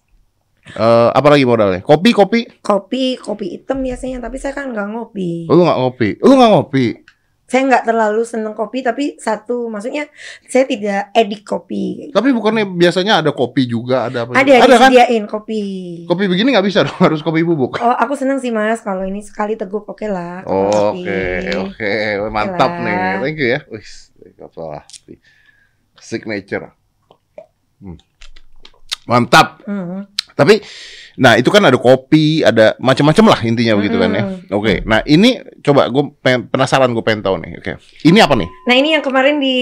Eh 0.69 1.09
apa 1.09 1.27
lagi 1.33 1.49
modalnya? 1.49 1.81
Kopi, 1.81 2.13
kopi. 2.13 2.45
Kopi, 2.61 3.17
kopi 3.17 3.57
hitam 3.57 3.81
biasanya, 3.81 4.21
tapi 4.21 4.37
saya 4.37 4.53
kan 4.53 4.69
nggak 4.69 4.87
ngopi. 4.93 5.49
Oh, 5.49 5.57
Lu 5.57 5.65
nggak 5.65 5.79
ngopi. 5.81 6.09
Lu 6.21 6.33
nggak 6.37 6.51
ngopi. 6.53 6.85
Saya 7.49 7.65
nggak 7.65 7.83
terlalu 7.89 8.21
seneng 8.21 8.53
kopi, 8.53 8.85
tapi 8.85 9.17
satu, 9.17 9.65
maksudnya 9.73 10.05
saya 10.45 10.69
tidak 10.69 11.09
edik 11.17 11.41
kopi. 11.41 12.13
Tapi 12.13 12.29
bukannya 12.29 12.69
biasanya 12.69 13.25
ada 13.25 13.33
kopi 13.33 13.65
juga, 13.65 14.05
ada 14.05 14.29
apa? 14.29 14.37
Ada, 14.37 14.53
ada 14.69 14.77
kan? 14.77 14.91
kopi. 15.25 15.63
Kopi 16.05 16.29
begini 16.29 16.53
nggak 16.53 16.67
bisa 16.69 16.85
dong, 16.85 17.01
harus 17.09 17.25
kopi 17.25 17.41
bubuk. 17.41 17.81
Oh, 17.81 17.95
aku 17.97 18.13
seneng 18.13 18.37
sih 18.37 18.53
mas 18.53 18.85
kalau 18.85 19.01
ini 19.01 19.25
sekali 19.25 19.57
teguk 19.57 19.89
oke 19.89 20.05
lah. 20.05 20.45
kalau 20.45 20.93
Oke, 20.93 21.49
oke, 21.57 21.91
mantap 22.29 22.71
nih. 22.85 23.17
Thank 23.25 23.41
you 23.41 23.49
ya. 23.57 23.59
Wih, 23.65 23.89
apa 24.45 24.85
Signature. 25.97 26.69
Hmm. 27.81 27.97
Mantap. 29.09 29.65
Hmm. 29.65 30.05
Tapi 30.37 30.61
nah 31.19 31.35
itu 31.35 31.47
kan 31.47 31.59
ada 31.61 31.75
kopi, 31.75 32.41
ada 32.41 32.79
macam-macam 32.79 33.25
lah 33.27 33.39
intinya 33.43 33.75
begitu 33.75 33.95
kan 33.95 34.09
ya. 34.09 34.23
Oke. 34.49 34.79
Nah, 34.81 35.03
ini 35.03 35.35
coba 35.59 35.85
gue 35.85 36.15
penasaran 36.47 36.89
gue 36.89 37.03
pengen 37.03 37.21
tahu 37.21 37.35
nih. 37.37 37.59
Oke. 37.59 37.75
Ini 38.01 38.23
apa 38.23 38.33
nih? 38.33 38.47
Nah 38.63 38.73
ini 38.73 38.95
yang 38.95 39.03
kemarin 39.03 39.35
di 39.37 39.57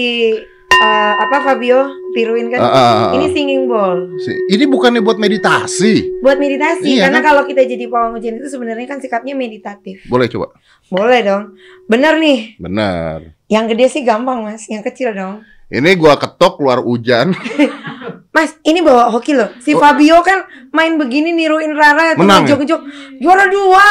eh, 0.70 1.14
apa 1.18 1.42
Fabio 1.42 1.82
tiruin 2.14 2.46
kan? 2.48 2.60
Ah. 2.60 3.10
Ini 3.10 3.26
singing 3.28 3.66
bowl 3.66 4.14
Si- 4.16 4.38
Ini 4.48 4.64
bukannya 4.64 5.02
buat 5.02 5.18
meditasi. 5.18 6.22
buat 6.22 6.38
meditasi 6.38 6.86
Iya, 6.94 7.10
karena 7.10 7.18
kan? 7.18 7.26
kalau 7.26 7.42
kita 7.44 7.66
jadi 7.66 7.84
pawang 7.86 8.14
hujan 8.14 8.38
itu 8.38 8.46
sebenarnya 8.46 8.86
kan 8.86 8.98
sikapnya 8.98 9.34
meditatif. 9.34 10.06
Boleh 10.06 10.30
coba. 10.30 10.54
Boleh 10.88 11.20
dong. 11.20 11.58
Bener 11.84 12.14
nih. 12.16 12.54
Benar. 12.56 13.34
Yang 13.46 13.64
gede 13.74 13.86
sih 13.90 14.02
gampang 14.02 14.40
mas, 14.40 14.64
yang 14.66 14.80
kecil 14.80 15.10
dong. 15.10 15.42
Ini 15.68 15.90
gua 15.94 16.14
ketok 16.14 16.56
keluar 16.56 16.78
hujan. 16.78 17.34
Mas, 18.28 18.54
ini 18.62 18.84
bawa 18.84 19.08
hoki 19.08 19.32
loh. 19.32 19.48
Si 19.58 19.72
Oh. 19.72 19.80
Fabio 19.80 20.20
kan 20.20 20.44
main 20.70 20.94
begini 20.94 21.32
niruin 21.32 21.72
Rara 21.72 22.12
tuh 22.12 22.22
Menang 22.22 22.44
ya? 22.44 22.54
ngejok-ngejok. 22.54 22.80
Juara 23.18 23.44
dua. 23.48 23.86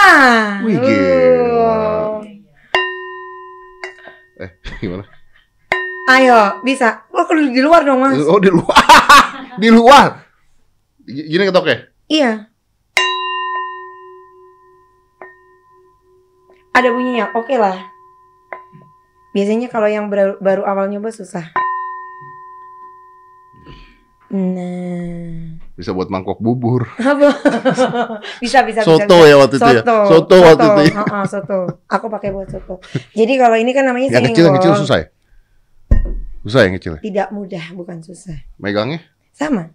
Wih, 0.63 0.75
Uh. 0.77 0.83
gila. 0.85 1.77
Eh, 4.37 4.51
gimana? 4.81 5.03
Ayo, 6.07 6.61
bisa. 6.63 7.03
Oh, 7.11 7.27
di 7.27 7.59
luar 7.59 7.83
dong, 7.83 7.99
Mas. 7.99 8.15
Oh, 8.23 8.39
di 8.39 8.47
luar. 8.47 8.77
di 9.61 9.67
luar. 9.67 10.09
Gini 11.03 11.43
ketoknya. 11.43 11.77
Iya. 12.07 12.31
Ada 16.71 16.93
bunyinya, 16.93 17.33
oke 17.33 17.57
lah. 17.57 17.89
Biasanya 19.33 19.67
kalau 19.67 19.89
yang 19.89 20.07
baru, 20.07 20.37
baru 20.37 20.61
awal 20.63 20.87
nyoba 20.87 21.09
susah. 21.09 21.49
Nah, 24.27 25.55
Bisa 25.79 25.95
buat 25.95 26.11
mangkok 26.11 26.43
bubur. 26.43 26.83
apa? 26.99 27.31
bisa 28.43 28.59
bisa 28.67 28.83
Soto 28.83 29.23
bisa, 29.23 29.29
ya 29.31 29.35
waktu 29.39 29.55
itu 29.55 29.63
ya? 29.63 29.79
Soto, 29.79 29.97
Soto 30.03 30.35
waktu 30.43 30.65
itu 30.67 30.81
ya? 30.83 30.93
Heeh, 30.99 31.23
soto. 31.31 31.59
Aku 31.87 32.05
pakai 32.11 32.35
buat 32.35 32.47
soto. 32.51 32.83
Jadi 33.15 33.33
kalau 33.39 33.55
ini 33.55 33.71
kan 33.71 33.87
namanya 33.87 34.11
Yang 34.11 34.35
kecil 34.35 34.43
yang 34.51 34.55
kecil 34.59 34.73
susah 34.75 34.97
ya? 34.99 35.07
Susah 36.43 36.61
yang 36.67 36.75
kecil. 36.75 36.91
ya? 36.97 37.01
Tidak 37.03 37.27
mudah, 37.31 37.65
bukan 37.71 38.03
susah. 38.03 38.35
Megangnya? 38.59 38.99
Sama. 39.31 39.71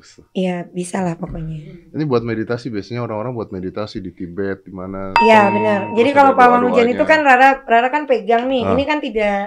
Bagus. 0.00 0.24
Iya, 0.32 0.64
bisa 0.72 1.04
lah 1.04 1.20
pokoknya. 1.20 1.92
Ini 1.92 2.04
buat 2.08 2.24
meditasi 2.24 2.72
biasanya 2.72 3.04
orang-orang 3.04 3.36
buat 3.36 3.52
meditasi 3.52 4.00
di 4.00 4.16
Tibet 4.16 4.64
di 4.64 4.72
mana. 4.72 5.12
Iya 5.20 5.46
Hmm, 5.46 5.54
benar. 5.60 5.80
Jadi 5.92 6.10
kalau 6.16 6.32
pawang 6.32 6.64
hujan 6.64 6.88
itu 6.88 7.04
kan 7.04 7.20
Rara 7.20 7.60
Rara 7.68 7.92
kan 7.92 8.08
pegang 8.08 8.48
nih. 8.48 8.64
Ah. 8.64 8.72
Ini 8.72 8.82
kan 8.88 8.98
tidak 9.04 9.38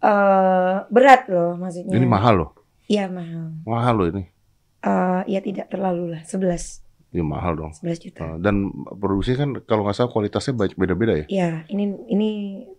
eh, 0.00 0.74
berat 0.88 1.28
loh 1.28 1.60
maksudnya. 1.60 1.92
ini 1.92 2.08
mahal 2.08 2.34
loh. 2.40 2.50
Iya 2.88 3.12
mahal. 3.12 3.52
Mahal 3.68 3.94
loh 4.00 4.06
ini. 4.08 4.24
Eh 4.80 5.20
ya 5.28 5.44
tidak 5.44 5.68
terlalu 5.68 6.16
lah. 6.16 6.24
11 6.24 6.88
Ya 7.10 7.26
mahal 7.26 7.58
dong. 7.58 7.74
11 7.74 7.98
juta. 8.06 8.22
Eh, 8.22 8.36
Dan 8.38 8.70
produksi 8.96 9.34
kan 9.34 9.58
kalau 9.66 9.82
nggak 9.82 9.98
salah 9.98 10.14
kualitasnya 10.14 10.54
banyak 10.54 10.78
beda-beda 10.78 11.14
ya. 11.18 11.26
Iya, 11.26 11.50
ini 11.68 11.84
ini 12.06 12.28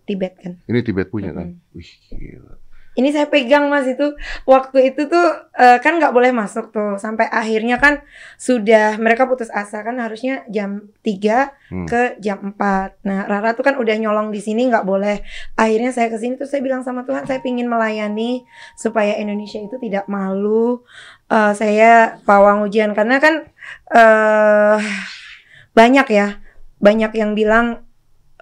Tibet 0.08 0.40
kan. 0.40 0.56
Ini 0.64 0.80
Tibet 0.80 1.12
punya 1.12 1.36
kan. 1.36 1.60
Wih, 1.76 1.84
gila. 2.08 2.56
Ini 2.92 3.08
saya 3.08 3.24
pegang 3.24 3.72
Mas 3.72 3.88
itu 3.88 4.12
waktu 4.44 4.92
itu 4.92 5.08
tuh 5.08 5.26
eh, 5.56 5.80
kan 5.80 5.96
nggak 5.96 6.12
boleh 6.12 6.28
masuk 6.28 6.68
tuh 6.68 7.00
sampai 7.00 7.24
akhirnya 7.24 7.80
kan 7.80 8.04
sudah 8.36 9.00
mereka 9.00 9.24
putus 9.24 9.48
asa 9.48 9.80
kan 9.80 9.96
harusnya 9.96 10.44
jam 10.52 10.92
3 11.00 11.56
Hmm. 11.72 11.88
ke 11.88 12.20
jam 12.20 12.52
4. 12.52 13.00
Nah, 13.08 13.24
Rara 13.24 13.56
tuh 13.56 13.64
kan 13.64 13.80
udah 13.80 13.96
nyolong 13.96 14.28
di 14.28 14.44
sini 14.44 14.68
nggak 14.68 14.84
boleh. 14.84 15.24
Akhirnya 15.56 15.88
saya 15.88 16.12
ke 16.12 16.20
sini 16.20 16.36
tuh 16.36 16.44
saya 16.44 16.60
bilang 16.60 16.84
sama 16.84 17.08
Tuhan 17.08 17.24
saya 17.24 17.40
pingin 17.40 17.64
melayani 17.64 18.44
supaya 18.76 19.16
Indonesia 19.16 19.56
itu 19.56 19.80
tidak 19.80 20.04
malu. 20.04 20.84
Eh, 21.32 21.52
saya 21.56 22.20
pawang 22.28 22.68
hujan 22.68 22.92
karena 22.92 23.16
kan 23.24 23.48
eh 23.88 24.78
banyak 25.72 26.06
ya, 26.12 26.44
banyak 26.76 27.12
yang 27.16 27.32
bilang 27.32 27.88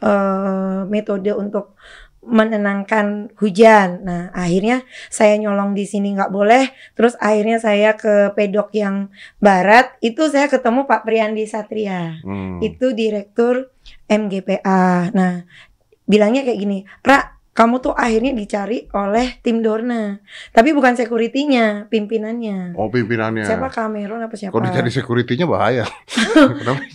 eh 0.02 0.82
metode 0.90 1.30
untuk 1.30 1.78
menenangkan 2.20 3.32
hujan. 3.40 4.04
Nah, 4.04 4.22
akhirnya 4.36 4.84
saya 5.08 5.40
nyolong 5.40 5.72
di 5.72 5.88
sini 5.88 6.12
nggak 6.12 6.28
boleh. 6.28 6.68
Terus 6.92 7.16
akhirnya 7.16 7.56
saya 7.56 7.96
ke 7.96 8.36
pedok 8.36 8.70
yang 8.76 9.08
barat. 9.40 9.96
Itu 10.04 10.28
saya 10.28 10.46
ketemu 10.46 10.84
Pak 10.84 11.08
Priyandi 11.08 11.44
Satria 11.48 12.20
Hmm. 12.20 12.60
itu 12.60 12.92
direktur 12.92 13.72
MGPA. 14.04 15.10
Nah, 15.16 15.48
bilangnya 16.04 16.44
kayak 16.44 16.60
gini, 16.60 16.78
Ra, 17.00 17.39
kamu 17.60 17.76
tuh 17.84 17.92
akhirnya 17.92 18.32
dicari 18.32 18.88
oleh 18.96 19.36
tim 19.44 19.60
Dorna, 19.60 20.16
tapi 20.56 20.72
bukan 20.72 20.96
securitynya, 20.96 21.92
pimpinannya. 21.92 22.72
Oh 22.72 22.88
pimpinannya. 22.88 23.44
Siapa 23.44 23.68
Cameron 23.68 24.24
apa 24.24 24.32
siapa? 24.32 24.56
Kalau 24.56 24.64
dicari 24.64 24.88
security-nya 24.88 25.44
bahaya. 25.44 25.84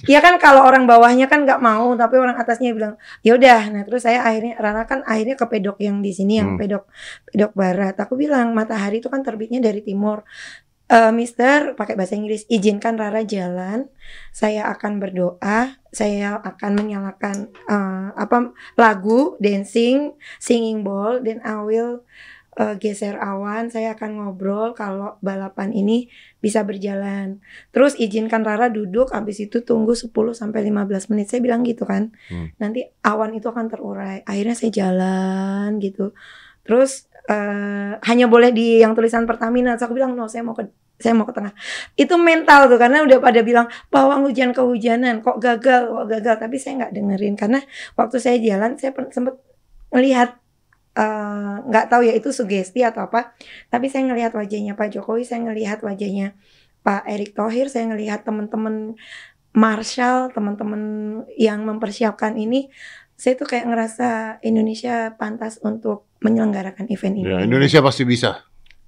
Iya 0.10 0.22
kan 0.22 0.42
kalau 0.42 0.66
orang 0.66 0.90
bawahnya 0.90 1.30
kan 1.30 1.46
nggak 1.46 1.62
mau, 1.62 1.94
tapi 1.94 2.18
orang 2.18 2.34
atasnya 2.38 2.74
bilang, 2.74 2.98
ya 3.22 3.38
udah. 3.38 3.70
Nah 3.70 3.82
terus 3.86 4.06
saya 4.06 4.26
akhirnya 4.26 4.58
Rara 4.58 4.90
kan 4.90 5.06
akhirnya 5.06 5.38
ke 5.38 5.46
pedok 5.46 5.78
yang 5.82 6.02
di 6.02 6.10
sini 6.10 6.42
yang 6.42 6.56
Hmm. 6.56 6.62
pedok 6.62 6.84
pedok 7.30 7.52
barat. 7.54 7.96
Aku 8.00 8.16
bilang 8.16 8.56
matahari 8.56 9.04
itu 9.04 9.12
kan 9.12 9.22
terbitnya 9.22 9.60
dari 9.62 9.86
timur. 9.86 10.24
Eh, 10.86 11.10
Mister 11.10 11.74
pakai 11.74 11.98
bahasa 11.98 12.14
Inggris 12.14 12.46
izinkan 12.46 12.94
Rara 13.02 13.26
jalan. 13.26 13.90
Saya 14.30 14.70
akan 14.70 15.02
berdoa. 15.02 15.82
Saya 15.90 16.38
akan 16.46 16.72
menyalakan 16.78 17.50
eh, 17.66 18.10
apa 18.14 18.54
lagu 18.78 19.34
dancing, 19.42 20.14
singing 20.38 20.86
bowl, 20.86 21.26
dan 21.26 21.42
I 21.42 21.58
will 21.66 22.06
eh, 22.62 22.78
geser 22.78 23.18
awan. 23.18 23.74
Saya 23.74 23.98
akan 23.98 24.22
ngobrol 24.22 24.78
kalau 24.78 25.18
balapan 25.26 25.74
ini 25.74 26.06
bisa 26.38 26.62
berjalan. 26.62 27.42
Terus 27.74 27.98
izinkan 27.98 28.46
Rara 28.46 28.70
duduk, 28.70 29.10
habis 29.10 29.42
itu 29.42 29.66
tunggu 29.66 29.98
10 29.98 30.14
sampai 30.38 30.70
15 30.70 31.10
menit. 31.10 31.34
Saya 31.34 31.42
bilang 31.42 31.66
gitu 31.66 31.90
kan. 31.90 32.14
Hmm. 32.30 32.54
Nanti 32.62 32.86
awan 33.02 33.34
itu 33.34 33.50
akan 33.50 33.74
terurai. 33.74 34.22
Akhirnya 34.22 34.54
saya 34.54 34.70
jalan 34.70 35.82
gitu. 35.82 36.14
Terus 36.62 37.10
eh, 37.30 37.92
hanya 38.00 38.26
boleh 38.30 38.50
di 38.54 38.82
yang 38.82 38.94
tulisan 38.94 39.26
Pertamina. 39.30 39.76
Terus 39.76 39.86
aku 39.90 39.96
bilang 39.98 40.14
no, 40.14 40.30
saya 40.30 40.46
mau 40.46 40.54
ke 40.54 40.70
saya 40.96 41.12
mau 41.12 41.28
ke 41.28 41.34
tengah. 41.36 41.54
Itu 42.00 42.16
mental 42.16 42.72
tuh 42.72 42.80
karena 42.80 43.04
udah 43.04 43.20
pada 43.20 43.44
bilang 43.44 43.68
pawang 43.92 44.24
hujan 44.24 44.56
kehujanan, 44.56 45.20
kok 45.20 45.44
gagal, 45.44 45.92
kok 45.92 46.06
gagal. 46.08 46.36
Tapi 46.40 46.56
saya 46.62 46.74
nggak 46.86 46.94
dengerin 46.96 47.36
karena 47.36 47.60
waktu 48.00 48.18
saya 48.22 48.38
jalan 48.40 48.80
saya 48.80 48.96
sempet 49.12 49.36
melihat 49.92 50.40
eh, 50.96 51.56
nggak 51.68 51.86
tahu 51.92 52.02
ya 52.08 52.14
itu 52.16 52.30
sugesti 52.32 52.86
atau 52.86 53.08
apa. 53.12 53.36
Tapi 53.68 53.92
saya 53.92 54.08
ngelihat 54.08 54.32
wajahnya 54.38 54.74
Pak 54.80 54.96
Jokowi, 54.96 55.28
saya 55.28 55.44
ngelihat 55.44 55.84
wajahnya 55.84 56.38
Pak 56.86 57.10
Erick 57.10 57.34
Thohir, 57.34 57.68
saya 57.68 57.90
ngelihat 57.90 58.24
teman-teman 58.24 58.96
Marshall, 59.56 60.36
teman-teman 60.36 60.84
yang 61.40 61.64
mempersiapkan 61.64 62.36
ini, 62.36 62.68
saya 63.16 63.34
tuh 63.40 63.48
kayak 63.48 63.66
ngerasa 63.68 64.10
Indonesia 64.44 65.16
pantas 65.16 65.60
untuk 65.64 66.08
menyelenggarakan 66.20 66.88
event 66.92 67.16
ini. 67.16 67.28
Ya, 67.32 67.40
Indonesia 67.44 67.80
pasti 67.80 68.04
bisa. 68.04 68.44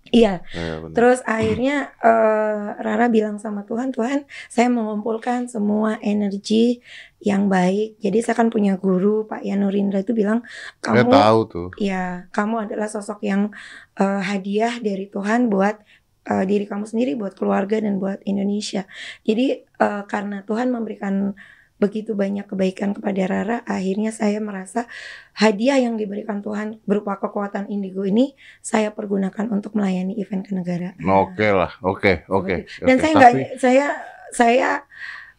Iya, 0.07 0.39
Ya, 0.55 0.79
benar. 0.79 0.95
terus 0.95 1.19
akhirnya 1.27 1.91
eh, 1.99 2.65
Rara 2.79 3.11
bilang 3.11 3.43
sama 3.43 3.67
Tuhan, 3.67 3.91
Tuhan, 3.91 4.23
saya 4.47 4.71
mengumpulkan 4.71 5.51
semua 5.51 5.99
energi 5.99 6.79
yang 7.19 7.51
baik. 7.51 7.99
Jadi 7.99 8.17
saya 8.23 8.39
kan 8.39 8.47
punya 8.47 8.79
guru 8.79 9.27
Pak 9.27 9.43
Yanurindra 9.43 9.99
itu 9.99 10.15
bilang, 10.15 10.47
Saya 10.79 11.03
kamu 11.03 11.11
tahu 11.11 11.39
tuh. 11.51 11.67
Ya, 11.75 12.31
kamu 12.31 12.71
adalah 12.71 12.87
sosok 12.87 13.19
yang 13.27 13.51
eh, 13.99 14.21
hadiah 14.23 14.79
dari 14.79 15.11
Tuhan 15.11 15.51
buat 15.51 15.75
eh, 16.23 16.43
diri 16.47 16.63
kamu 16.63 16.87
sendiri, 16.87 17.19
buat 17.19 17.35
keluarga 17.35 17.83
dan 17.83 17.99
buat 17.99 18.23
Indonesia. 18.23 18.87
Jadi 19.27 19.59
eh, 19.67 20.03
karena 20.07 20.39
Tuhan 20.47 20.71
memberikan 20.71 21.35
begitu 21.77 22.17
banyak 22.17 22.49
kebaikan 22.49 22.97
kepada 22.97 23.29
Rara, 23.29 23.57
akhirnya 23.69 24.09
saya 24.09 24.41
merasa 24.41 24.89
hadiah 25.37 25.77
yang 25.77 25.93
diberikan 25.93 26.41
Tuhan 26.41 26.81
berupa 26.89 27.21
kekuatan 27.21 27.69
indigo 27.69 28.01
ini 28.01 28.33
saya 28.65 28.89
pergunakan 28.89 29.53
untuk 29.53 29.77
melayani 29.77 30.17
event 30.17 30.41
kenegaraan. 30.45 30.97
Oke 31.05 31.47
lah, 31.53 31.77
oke, 31.85 32.25
oke. 32.29 32.55
Dan 32.81 32.97
oke. 32.97 33.01
saya 33.05 33.13
nggak, 33.13 33.33
Tapi- 33.33 33.49
saya 33.61 33.87
saya 34.33 34.69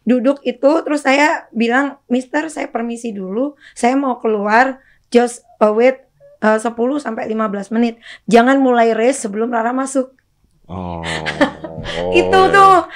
duduk 0.07 0.39
itu 0.47 0.71
terus 0.87 1.03
saya 1.03 1.51
bilang, 1.51 1.99
Mister, 2.07 2.47
saya 2.47 2.71
permisi 2.71 3.11
dulu, 3.11 3.59
saya 3.75 3.99
mau 3.99 4.17
keluar, 4.23 4.79
just 5.11 5.43
uh, 5.59 5.75
wait 5.75 6.07
uh, 6.39 6.57
10 6.57 6.71
sampai 7.03 7.27
15 7.27 7.75
menit. 7.75 7.99
Jangan 8.31 8.63
mulai 8.63 8.95
race 8.95 9.27
sebelum 9.27 9.51
Rara 9.51 9.75
masuk. 9.75 10.15
Oh. 10.71 11.03
Itu 12.19 12.39
tuh. 12.49 12.87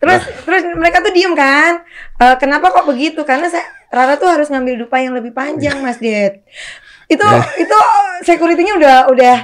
Terus 0.00 0.22
terus 0.48 0.62
mereka 0.80 1.04
tuh 1.04 1.12
diem 1.12 1.36
kan? 1.36 1.84
Eh, 2.18 2.36
kenapa 2.40 2.72
kok 2.72 2.88
begitu? 2.88 3.20
Karena 3.22 3.52
saya 3.52 3.68
Rara 3.90 4.16
tuh 4.16 4.30
harus 4.30 4.48
ngambil 4.48 4.86
dupa 4.86 4.96
yang 5.02 5.12
lebih 5.12 5.34
panjang, 5.34 5.76
Mas 5.82 5.98
Ded. 6.00 6.40
Itu 7.10 7.26
itu 7.58 7.78
security-nya 8.24 8.78
udah 8.78 8.96
udah 9.10 9.36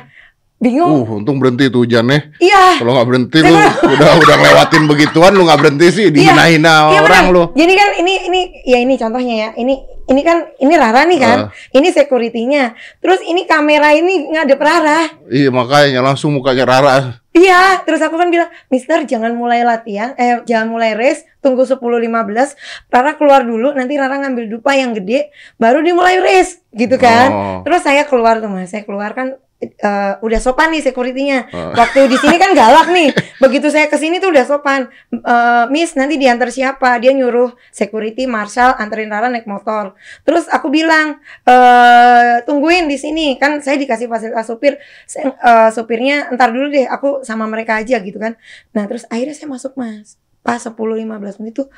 bingung. 0.57 1.03
Uh, 1.05 1.19
untung 1.21 1.37
berhenti 1.43 1.67
tuh 1.69 1.83
hujannya. 1.85 2.33
Iya. 2.41 2.81
Kalau 2.81 2.95
nggak 2.97 3.09
berhenti 3.11 3.39
lu 3.43 3.53
udah 3.91 4.11
udah 4.23 4.35
ngelewatin 4.39 4.83
begituan 4.89 5.33
lu 5.37 5.45
nggak 5.45 5.61
berhenti 5.61 5.87
sih 5.93 6.07
dihina-hina 6.09 6.95
Iya, 6.95 7.01
orang 7.05 7.27
benar. 7.29 7.35
lu. 7.35 7.43
Jadi 7.59 7.73
kan 7.75 7.89
ini 8.01 8.15
ini 8.31 8.41
ya 8.65 8.79
ini 8.81 8.95
contohnya 8.97 9.35
ya. 9.35 9.49
Ini 9.59 9.75
ini 10.07 10.23
kan 10.23 10.47
ini 10.63 10.75
Rara 10.79 11.03
nih 11.03 11.19
kan. 11.19 11.39
Ini 11.75 11.89
security-nya. 11.91 12.79
Terus 13.03 13.21
ini 13.27 13.43
kamera 13.47 13.91
ini 13.91 14.31
ngadep 14.31 14.59
Rara. 14.59 15.11
Iya 15.27 15.51
makanya 15.51 16.01
langsung 16.03 16.35
mukanya 16.35 16.65
Rara. 16.67 16.97
Iya, 17.37 17.85
terus 17.85 18.01
aku 18.01 18.17
kan 18.17 18.33
bilang, 18.33 18.49
"Mister, 18.73 19.05
jangan 19.05 19.37
mulai 19.37 19.61
latihan, 19.61 20.17
eh 20.17 20.41
jangan 20.49 20.73
mulai 20.73 20.97
race, 20.97 21.29
tunggu 21.45 21.69
10 21.69 22.01
15. 22.01 22.57
Rara 22.89 23.13
keluar 23.21 23.45
dulu, 23.45 23.77
nanti 23.77 23.93
Rara 24.01 24.17
ngambil 24.25 24.49
dupa 24.49 24.73
yang 24.73 24.97
gede, 24.97 25.29
baru 25.61 25.85
dimulai 25.85 26.17
race." 26.17 26.65
Gitu 26.73 26.97
kan. 26.97 27.29
Oh. 27.29 27.59
Terus 27.61 27.85
saya 27.85 28.09
keluar 28.09 28.41
tuh 28.41 28.49
Mas, 28.49 28.73
saya 28.73 28.89
keluar 28.89 29.13
kan 29.13 29.37
eh, 29.61 30.15
udah 30.21 30.41
sopan 30.41 30.69
nih 30.73 30.85
security-nya. 30.85 31.49
Oh. 31.53 31.73
Waktu 31.73 32.09
di 32.13 32.17
sini 32.21 32.37
kan 32.37 32.53
galak 32.59 32.93
nih. 32.93 33.11
Begitu 33.41 33.73
saya 33.73 33.89
ke 33.89 33.97
sini 33.97 34.21
tuh 34.21 34.33
udah 34.33 34.45
sopan. 34.45 34.89
Eh, 35.13 35.65
Miss 35.73 35.97
nanti 35.97 36.21
diantar 36.21 36.53
siapa? 36.53 37.01
Dia 37.01 37.17
nyuruh 37.17 37.57
security 37.73 38.29
Marshall 38.29 38.77
anterin 38.77 39.09
Rara 39.09 39.33
naik 39.33 39.49
motor. 39.49 39.97
Terus 40.29 40.49
aku 40.53 40.69
bilang 40.69 41.21
eh 41.49 42.45
tungguin 42.45 42.89
di 42.89 43.01
sini 43.01 43.41
kan 43.41 43.65
saya 43.65 43.81
dikasih 43.81 44.07
fasilitas 44.11 44.47
supir. 44.47 44.77
Saya, 45.09 45.33
eh, 45.33 45.71
supirnya 45.73 46.29
entar 46.29 46.53
dulu 46.53 46.69
deh 46.69 46.85
aku 46.85 47.25
sama 47.25 47.49
mereka 47.49 47.81
aja 47.81 48.01
gitu 48.01 48.21
kan. 48.21 48.37
Nah, 48.77 48.85
terus 48.85 49.09
akhirnya 49.09 49.35
saya 49.37 49.49
masuk 49.49 49.73
Mas. 49.79 50.21
Pas 50.45 50.63
10 50.63 50.73
15 50.77 51.43
menit 51.43 51.55
tuh 51.59 51.69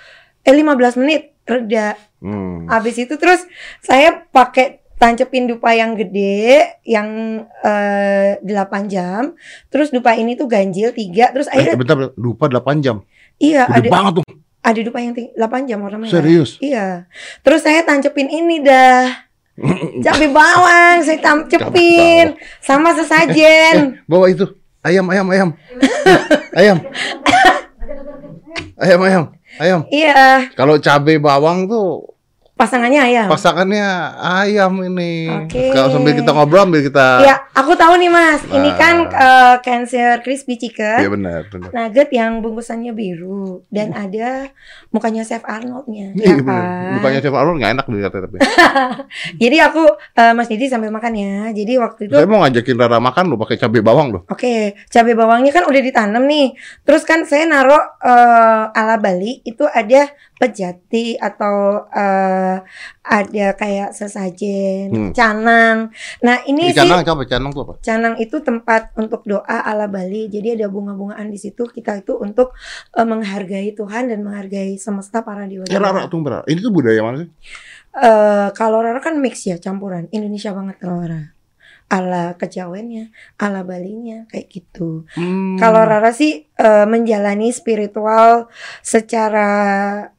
eh 0.45 0.55
15 0.55 1.01
menit 1.01 1.23
reda. 1.49 1.97
Hmm. 2.21 2.69
Habis 2.69 3.07
itu 3.07 3.15
terus 3.17 3.45
saya 3.81 4.27
pakai 4.29 4.85
tancepin 4.99 5.47
dupa 5.47 5.71
yang 5.73 5.95
gede 5.95 6.79
yang 6.83 7.09
eh, 7.63 8.37
8 8.43 8.51
jam. 8.87 9.33
Terus 9.69 9.89
dupa 9.89 10.13
ini 10.13 10.35
tuh 10.35 10.47
ganjil 10.47 10.91
3 10.91 11.33
terus 11.33 11.47
Eh, 11.49 11.55
akhirnya 11.55 11.79
bentar, 11.79 11.97
bentar, 11.97 12.15
lupa 12.15 12.45
8 12.47 12.79
jam. 12.79 13.01
iya 13.39 13.65
Udah 13.65 13.79
ada 13.79 13.89
banget 13.89 14.13
tuh. 14.19 14.27
ada 14.59 14.81
dupa 14.83 14.99
yang 14.99 15.15
8 15.15 15.39
jam 15.65 15.79
orang 15.81 16.01
merah. 16.03 16.13
Serius? 16.13 16.59
Iya. 16.59 17.07
Terus 17.41 17.63
saya 17.63 17.81
tancepin 17.83 18.27
ini 18.27 18.61
dah. 18.61 19.27
Cabai 20.05 20.31
bawang 20.31 21.03
saya 21.03 21.19
tancepin 21.19 22.35
sama 22.61 22.95
sesajen. 22.95 24.03
Bawa 24.05 24.29
itu. 24.29 24.47
Ayam, 24.79 25.07
ayam, 25.11 25.27
ayam. 25.29 25.49
ayam. 26.59 26.79
Ayam, 28.79 29.01
ayam. 29.03 29.25
Ayam. 29.59 29.81
Iya, 29.91 30.55
Kalau 30.55 30.79
cabai 30.79 31.19
bawang 31.19 31.67
tuh 31.67 32.08
pasangannya 32.59 33.01
ayam. 33.01 33.27
pasangannya 33.31 33.87
ayam 34.19 34.83
ini. 34.83 35.31
Oke. 35.47 35.71
Kalau 35.71 35.89
sambil 35.89 36.13
kita 36.13 36.35
ngobrol, 36.35 36.67
sambil 36.67 36.83
kita 36.83 37.07
Iya, 37.23 37.37
aku 37.55 37.73
tahu 37.73 37.95
nih 37.97 38.11
Mas. 38.11 38.43
Ini 38.45 38.71
kan 38.75 39.07
eh, 39.07 39.55
cancer 39.63 40.19
crispy 40.21 40.59
chicken. 40.59 40.99
Iya 40.99 41.09
benar, 41.09 41.41
benar. 41.47 41.71
nugget 41.71 42.11
yang 42.11 42.43
bungkusannya 42.43 42.91
biru 42.91 43.63
dan 43.71 43.95
ada 43.95 44.51
mukanya 44.91 45.23
Chef 45.23 45.47
Arnoldnya 45.47 46.11
Iya 46.13 46.27
ya 46.27 46.35
benar. 46.43 46.59
kan? 46.59 46.93
Bukannya 46.99 47.21
Chef 47.23 47.35
Arnold 47.35 47.57
nggak 47.63 47.73
enak 47.79 47.87
dilihatnya 47.87 48.21
tapi. 48.27 48.37
jadi 49.47 49.57
aku 49.71 49.83
eh, 50.19 50.33
Mas 50.35 50.51
Didi 50.51 50.67
sambil 50.67 50.91
makan 50.91 51.15
ya 51.15 51.35
jadi 51.55 51.79
waktu 51.79 52.11
itu 52.11 52.15
Saya 52.19 52.27
mau 52.27 52.43
ngajakin 52.43 52.75
Rara 52.75 52.99
makan 52.99 53.31
lu 53.31 53.39
pakai 53.39 53.55
cabai 53.55 53.81
bawang 53.81 54.09
loh. 54.11 54.23
Oke, 54.27 54.75
cabai 54.91 55.15
bawangnya 55.15 55.55
kan 55.55 55.63
udah 55.63 55.79
ditanam 55.79 56.27
nih. 56.27 56.59
Terus 56.83 57.07
kan 57.07 57.23
saya 57.23 57.47
naruh 57.47 57.79
eh, 58.03 58.65
ala 58.75 58.99
Bali 58.99 59.47
itu 59.47 59.63
ada 59.63 60.11
pejati 60.35 61.15
atau 61.15 61.87
eh, 61.91 62.48
ada 63.03 63.47
kayak 63.57 63.91
sesajen, 63.93 64.89
Hmm. 64.93 65.13
canang. 65.17 65.79
Nah 66.21 66.37
ini 66.45 66.71
Ini 66.71 66.77
sih 66.77 66.81
canang 66.85 67.01
apa? 67.03 67.23
Canang 67.25 67.51
tuh 67.55 67.63
apa? 67.65 67.75
Canang 67.81 68.15
itu 68.21 68.37
tempat 68.41 68.93
untuk 68.97 69.25
doa 69.25 69.57
ala 69.65 69.89
Bali. 69.89 70.29
Jadi 70.29 70.59
ada 70.61 70.69
bunga-bungaan 70.69 71.29
di 71.29 71.39
situ. 71.41 71.69
Kita 71.69 72.01
itu 72.01 72.17
untuk 72.21 72.53
eh, 72.97 73.07
menghargai 73.07 73.73
Tuhan 73.73 74.09
dan 74.13 74.21
menghargai 74.25 74.77
semesta 74.77 75.25
para 75.25 75.49
dewa. 75.49 75.65
Ya 75.69 75.81
Rara 75.81 76.07
tunggu 76.07 76.29
Rara. 76.29 76.45
Ini 76.45 76.59
tuh 76.61 76.73
budaya 76.73 77.01
mana 77.01 77.25
sih? 77.25 77.31
Eh, 77.99 78.49
kalau 78.55 78.79
Rara 78.85 79.01
kan 79.01 79.17
mix 79.19 79.43
ya, 79.43 79.57
campuran. 79.59 80.07
Indonesia 80.13 80.53
banget 80.53 80.77
kalau 80.79 81.03
Rara. 81.03 81.35
Ala 81.89 82.37
kejawennya, 82.37 83.09
ala 83.41 83.65
Balinya 83.65 84.29
kayak 84.29 84.47
gitu. 84.53 85.09
Hmm. 85.17 85.57
Kalau 85.57 85.89
Rara 85.89 86.13
sih 86.13 86.45
eh, 86.45 86.85
menjalani 86.85 87.49
spiritual 87.49 88.53
secara 88.85 89.49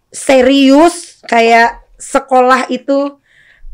serius 0.09 1.21
kayak 1.29 1.85
sekolah 1.99 2.71
itu 2.71 3.19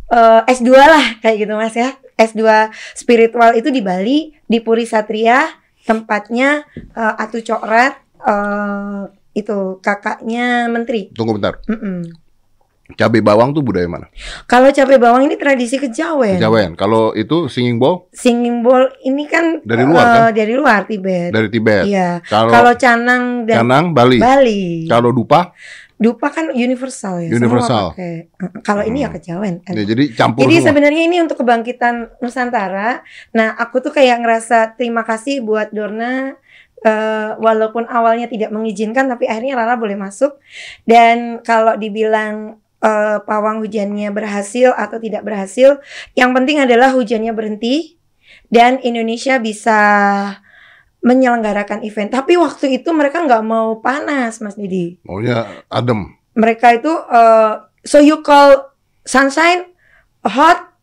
eh, 0.09 0.41
S2 0.49 0.69
lah 0.73 1.05
kayak 1.21 1.37
gitu 1.45 1.53
Mas 1.55 1.77
ya. 1.77 1.93
S2 2.15 2.71
spiritual 2.95 3.53
itu 3.53 3.69
di 3.69 3.83
Bali, 3.83 4.33
di 4.47 4.59
Puri 4.59 4.83
Satria, 4.89 5.45
tempatnya 5.85 6.65
eh, 6.75 7.13
Atu 7.21 7.39
Cokrat 7.39 7.93
eh, 8.19 9.01
itu 9.37 9.77
kakaknya 9.79 10.65
menteri. 10.67 11.13
Tunggu 11.13 11.37
bentar. 11.37 11.61
Mm-mm. 11.69 12.25
Cabai 12.85 13.17
bawang 13.17 13.49
tuh 13.49 13.65
budaya 13.65 13.89
mana? 13.89 14.05
Kalau 14.45 14.69
cabai 14.69 15.01
bawang 15.01 15.25
ini 15.25 15.33
tradisi 15.41 15.81
kejawen. 15.81 16.37
Kejawen. 16.37 16.77
Kalau 16.77 17.17
itu 17.17 17.49
singing 17.49 17.81
bowl 17.81 18.05
Singing 18.13 18.61
bowl 18.61 18.85
ini 19.01 19.25
kan 19.25 19.57
Dari 19.65 19.81
luar, 19.81 20.05
eh, 20.05 20.13
kan? 20.13 20.37
Dari 20.37 20.53
luar 20.53 20.81
Tibet. 20.85 21.33
dari 21.33 21.49
Tibet. 21.49 21.89
Iya. 21.89 22.21
Kalau 22.29 22.53
Kalau 22.53 22.73
canang 22.77 23.49
dan 23.49 23.65
Canang 23.65 23.85
Bali. 23.89 24.21
Bali. 24.21 24.85
Kalau 24.85 25.09
dupa, 25.09 25.49
Dupa 25.95 26.27
kan 26.27 26.51
universal 26.51 27.23
ya. 27.23 27.31
Universal. 27.31 27.95
Kalau 28.67 28.83
ini 28.83 29.03
ya 29.03 29.07
Hmm. 29.07 29.15
kejawen. 29.15 29.55
ya, 29.63 29.83
jadi 29.87 30.03
campur 30.11 30.43
Jadi 30.43 30.55
semua. 30.59 30.67
sebenarnya 30.67 31.03
ini 31.07 31.17
untuk 31.23 31.39
kebangkitan 31.39 32.19
Nusantara. 32.19 32.99
Nah, 33.31 33.55
aku 33.55 33.79
tuh 33.79 33.95
kayak 33.95 34.19
ngerasa 34.19 34.75
terima 34.75 35.07
kasih 35.07 35.39
buat 35.39 35.71
Dorna 35.71 36.35
eh, 36.85 37.31
walaupun 37.41 37.89
awalnya 37.89 38.29
tidak 38.29 38.53
mengizinkan 38.53 39.09
tapi 39.09 39.25
akhirnya 39.25 39.57
Rara 39.57 39.73
boleh 39.73 39.95
masuk. 39.97 40.37
Dan 40.83 41.41
kalau 41.41 41.79
dibilang 41.79 42.59
eh, 42.83 43.17
pawang 43.25 43.63
hujannya 43.63 44.11
berhasil 44.13 44.75
atau 44.75 45.01
tidak 45.01 45.25
berhasil, 45.25 45.81
yang 46.13 46.35
penting 46.35 46.61
adalah 46.61 46.93
hujannya 46.93 47.33
berhenti 47.33 47.97
dan 48.51 48.77
Indonesia 48.83 49.41
bisa 49.41 49.79
menyelenggarakan 51.05 51.79
event. 51.81 52.09
Tapi 52.09 52.33
waktu 52.35 52.75
itu 52.75 52.89
mereka 52.89 53.21
nggak 53.21 53.41
mau 53.41 53.77
panas, 53.77 54.41
Mas 54.41 54.57
Didi 54.57 54.97
Maunya 55.01 55.45
adem. 55.67 56.17
mereka 56.33 56.73
itu 56.73 56.89
uh, 56.89 57.53
so 57.79 57.95
you 57.97 58.19
call 58.19 58.73
sunshine 59.01 59.69
hot 60.21 60.73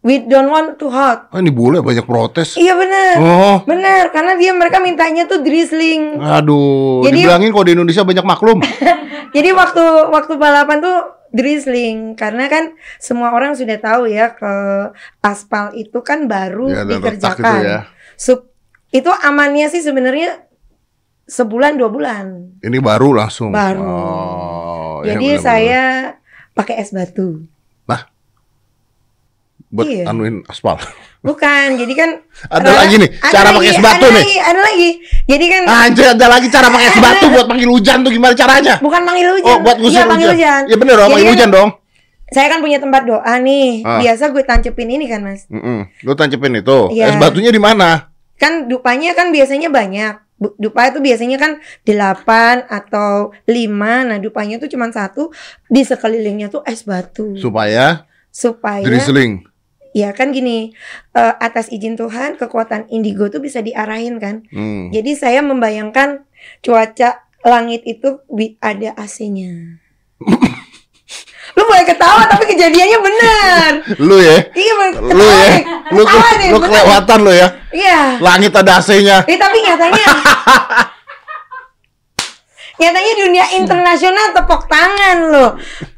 we 0.00 0.20
don't 0.20 0.46
want 0.46 0.76
to 0.76 0.86
hot 0.86 1.26
Ah, 1.28 1.40
ini 1.40 1.48
bule 1.48 1.80
banyak 1.80 2.04
protes. 2.04 2.54
iya 2.54 2.72
benar 2.72 3.16
Oh, 3.18 3.56
benar 3.64 4.08
karena 4.10 4.32
dia 4.34 4.52
mereka 4.52 4.78
mintanya 4.78 5.24
tuh 5.24 5.40
drizzling 5.40 6.16
aduh. 6.16 7.00
Jadi- 7.02 7.20
Dibilangin 7.20 7.50
kalau 7.50 7.64
di 7.64 7.74
Indonesia 7.74 8.00
banyak 8.02 8.22
maklum. 8.22 8.58
jadi 9.34 9.48
waktu 9.50 9.82
waktu 10.08 10.32
balapan 10.36 10.78
tuh 10.78 10.98
drizzling 11.30 12.14
karena 12.14 12.46
kan 12.46 12.64
semua 12.96 13.30
orang 13.30 13.54
sudah 13.54 13.78
tahu 13.78 14.04
ya 14.04 14.30
ke 14.30 14.52
aspal 15.20 15.70
itu 15.72 15.98
kan 16.00 16.26
baru 16.26 16.68
Ya, 16.70 16.82
dikerjakan 16.82 17.40
itu 17.40 17.56
ya. 17.62 17.78
Sup- 18.14 18.49
itu 18.90 19.06
amannya 19.08 19.66
sih 19.66 19.80
sebenarnya 19.80 20.42
sebulan 21.24 21.74
dua 21.74 21.88
bulan 21.88 22.58
Ini 22.58 22.78
baru 22.78 23.14
langsung. 23.14 23.50
Baru. 23.50 23.80
Oh, 23.80 24.96
ya 25.00 25.14
jadi 25.14 25.26
benar-benar. 25.36 25.42
saya 25.42 25.82
pakai 26.52 26.74
es 26.78 26.90
batu 26.90 27.46
buat 29.70 29.86
Iya. 29.86 30.10
anuin 30.10 30.42
aspal. 30.50 30.82
Bukan, 31.22 31.78
jadi 31.78 31.92
kan 31.94 32.10
Ada 32.50 32.58
Rara- 32.64 32.78
lagi 32.82 32.94
nih, 32.98 33.10
ada 33.14 33.30
cara 33.30 33.48
pakai 33.54 33.70
es 33.70 33.78
batu 33.78 34.02
ada 34.02 34.10
nih. 34.10 34.24
Lagi, 34.26 34.36
ada 34.42 34.60
lagi. 34.60 34.90
Jadi 35.30 35.44
kan 35.46 35.62
Anjir, 35.62 36.06
ada 36.10 36.26
lagi 36.26 36.46
cara 36.50 36.66
pakai 36.66 36.86
es 36.90 36.98
batu 36.98 37.26
buat 37.30 37.46
panggil 37.46 37.70
hujan 37.70 37.98
tuh 38.02 38.10
gimana 38.10 38.34
caranya? 38.34 38.74
bukan 38.82 39.00
manggil 39.06 39.30
hujan. 39.30 39.46
Oh, 39.46 39.58
buat 39.62 39.76
ngusir 39.78 39.94
Iya, 39.94 40.10
panggil 40.10 40.28
hujan. 40.28 40.38
hujan. 40.58 40.62
Ya 40.66 40.76
bener 40.76 40.94
dong, 40.96 41.06
Jadi 41.06 41.14
panggil 41.14 41.22
kan 41.24 41.34
hujan 41.38 41.50
dong. 41.54 41.68
Saya 42.30 42.46
kan 42.46 42.58
punya 42.58 42.78
tempat 42.78 43.02
doa 43.06 43.34
nih. 43.38 43.70
Ah. 43.82 43.98
Biasa 44.02 44.22
gue 44.26 44.42
tancepin 44.42 44.88
ini 44.88 45.06
kan, 45.06 45.20
Mas. 45.22 45.46
Mm 45.46 45.82
Lu 46.02 46.12
tancepin 46.14 46.50
itu. 46.52 46.78
Iya. 46.90 47.06
Es 47.06 47.16
batunya 47.16 47.50
di 47.50 47.62
mana? 47.62 48.09
Kan 48.40 48.66
dupanya 48.66 49.12
kan 49.12 49.28
biasanya 49.30 49.68
banyak. 49.68 50.16
Dupa 50.56 50.88
itu 50.88 51.04
biasanya 51.04 51.36
kan 51.36 51.60
8 51.84 52.64
atau 52.64 53.36
5. 53.44 54.08
Nah, 54.08 54.16
dupanya 54.16 54.56
tuh 54.56 54.72
cuma 54.72 54.88
satu. 54.88 55.28
Di 55.68 55.84
sekelilingnya 55.84 56.48
tuh 56.48 56.64
es 56.64 56.88
batu. 56.88 57.36
Supaya 57.36 58.08
Supaya 58.32 58.80
drizzling. 58.80 59.44
ya 59.90 60.14
kan 60.14 60.30
gini, 60.30 60.70
eh, 61.12 61.34
atas 61.42 61.66
izin 61.68 61.98
Tuhan 61.98 62.38
kekuatan 62.38 62.88
indigo 62.88 63.28
tuh 63.28 63.42
bisa 63.44 63.60
diarahin 63.60 64.16
kan. 64.16 64.46
Hmm. 64.48 64.88
Jadi 64.94 65.12
saya 65.18 65.44
membayangkan 65.44 66.24
cuaca 66.64 67.28
langit 67.44 67.84
itu 67.84 68.24
ada 68.64 68.96
AC-nya. 68.96 69.82
lu 71.50 71.62
boleh 71.64 71.84
ketawa 71.84 72.22
tapi 72.26 72.44
kejadiannya 72.46 72.98
benar. 72.98 73.70
Lu 74.08 74.16
ya. 74.16 74.36
Iya, 74.50 74.72
Lu 74.94 75.08
ketawa 75.10 75.34
ya. 75.34 75.56
Lu 75.90 76.02
Ketawa 76.02 76.28
nih, 76.38 76.48
lu 76.48 76.58
bener. 76.58 76.70
kelewatan 76.70 77.18
lu 77.20 77.32
ya. 77.32 77.48
Iya. 77.70 77.98
Langit 78.18 78.52
ada 78.52 78.72
AC-nya. 78.78 79.18
Eh, 79.26 79.34
tapi 79.34 79.56
nyatanya 79.60 80.06
Nyatanya 82.80 83.12
dunia 83.20 83.44
internasional 83.60 84.32
tepuk 84.32 84.64
tangan 84.64 85.18
loh. 85.28 85.50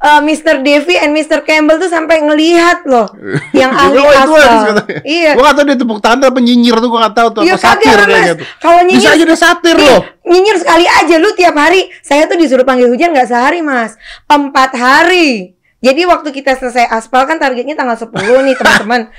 Eh, 0.02 0.20
Mr. 0.26 0.66
Devi 0.66 0.98
and 0.98 1.14
Mr. 1.14 1.46
Campbell 1.46 1.78
tuh 1.78 1.86
sampai 1.86 2.18
ngelihat 2.26 2.82
loh 2.84 3.06
yang 3.60 3.70
ahli 3.70 4.02
Oh, 4.02 4.10
habis 4.10 4.34
katanya. 4.66 4.98
Iya. 5.06 5.30
Gua 5.38 5.42
gak 5.46 5.54
tau 5.54 5.64
dia 5.70 5.78
tepuk 5.78 5.98
tangan 6.02 6.18
apa 6.26 6.38
nyinyir 6.42 6.74
tuh 6.82 6.88
gua 6.90 7.00
gak 7.06 7.14
tau 7.14 7.28
tuh 7.30 7.42
Ya 7.46 7.54
apa 7.54 7.62
satir 7.62 7.94
kagak 7.94 8.08
kayak 8.10 8.26
gitu. 8.34 8.44
Kalau 8.58 8.80
nyinyir 8.82 8.98
Bisa 8.98 9.08
aja 9.14 9.24
dia 9.24 9.38
satir 9.38 9.76
Nih, 9.78 9.86
loh. 9.86 10.00
Nyinyir 10.26 10.56
sekali 10.58 10.84
aja 10.90 11.14
lu 11.22 11.30
tiap 11.32 11.54
hari. 11.54 11.80
Saya 12.02 12.26
tuh 12.26 12.34
disuruh 12.34 12.66
panggil 12.66 12.90
hujan 12.90 13.14
nggak 13.14 13.30
sehari 13.30 13.62
mas, 13.62 13.94
empat 14.26 14.74
hari. 14.74 15.54
Jadi 15.82 16.06
waktu 16.06 16.30
kita 16.30 16.54
selesai 16.54 16.86
aspal 16.90 17.26
kan 17.26 17.42
targetnya 17.42 17.74
tanggal 17.74 17.98
10 17.98 18.10
nih 18.14 18.54
teman-teman. 18.58 19.10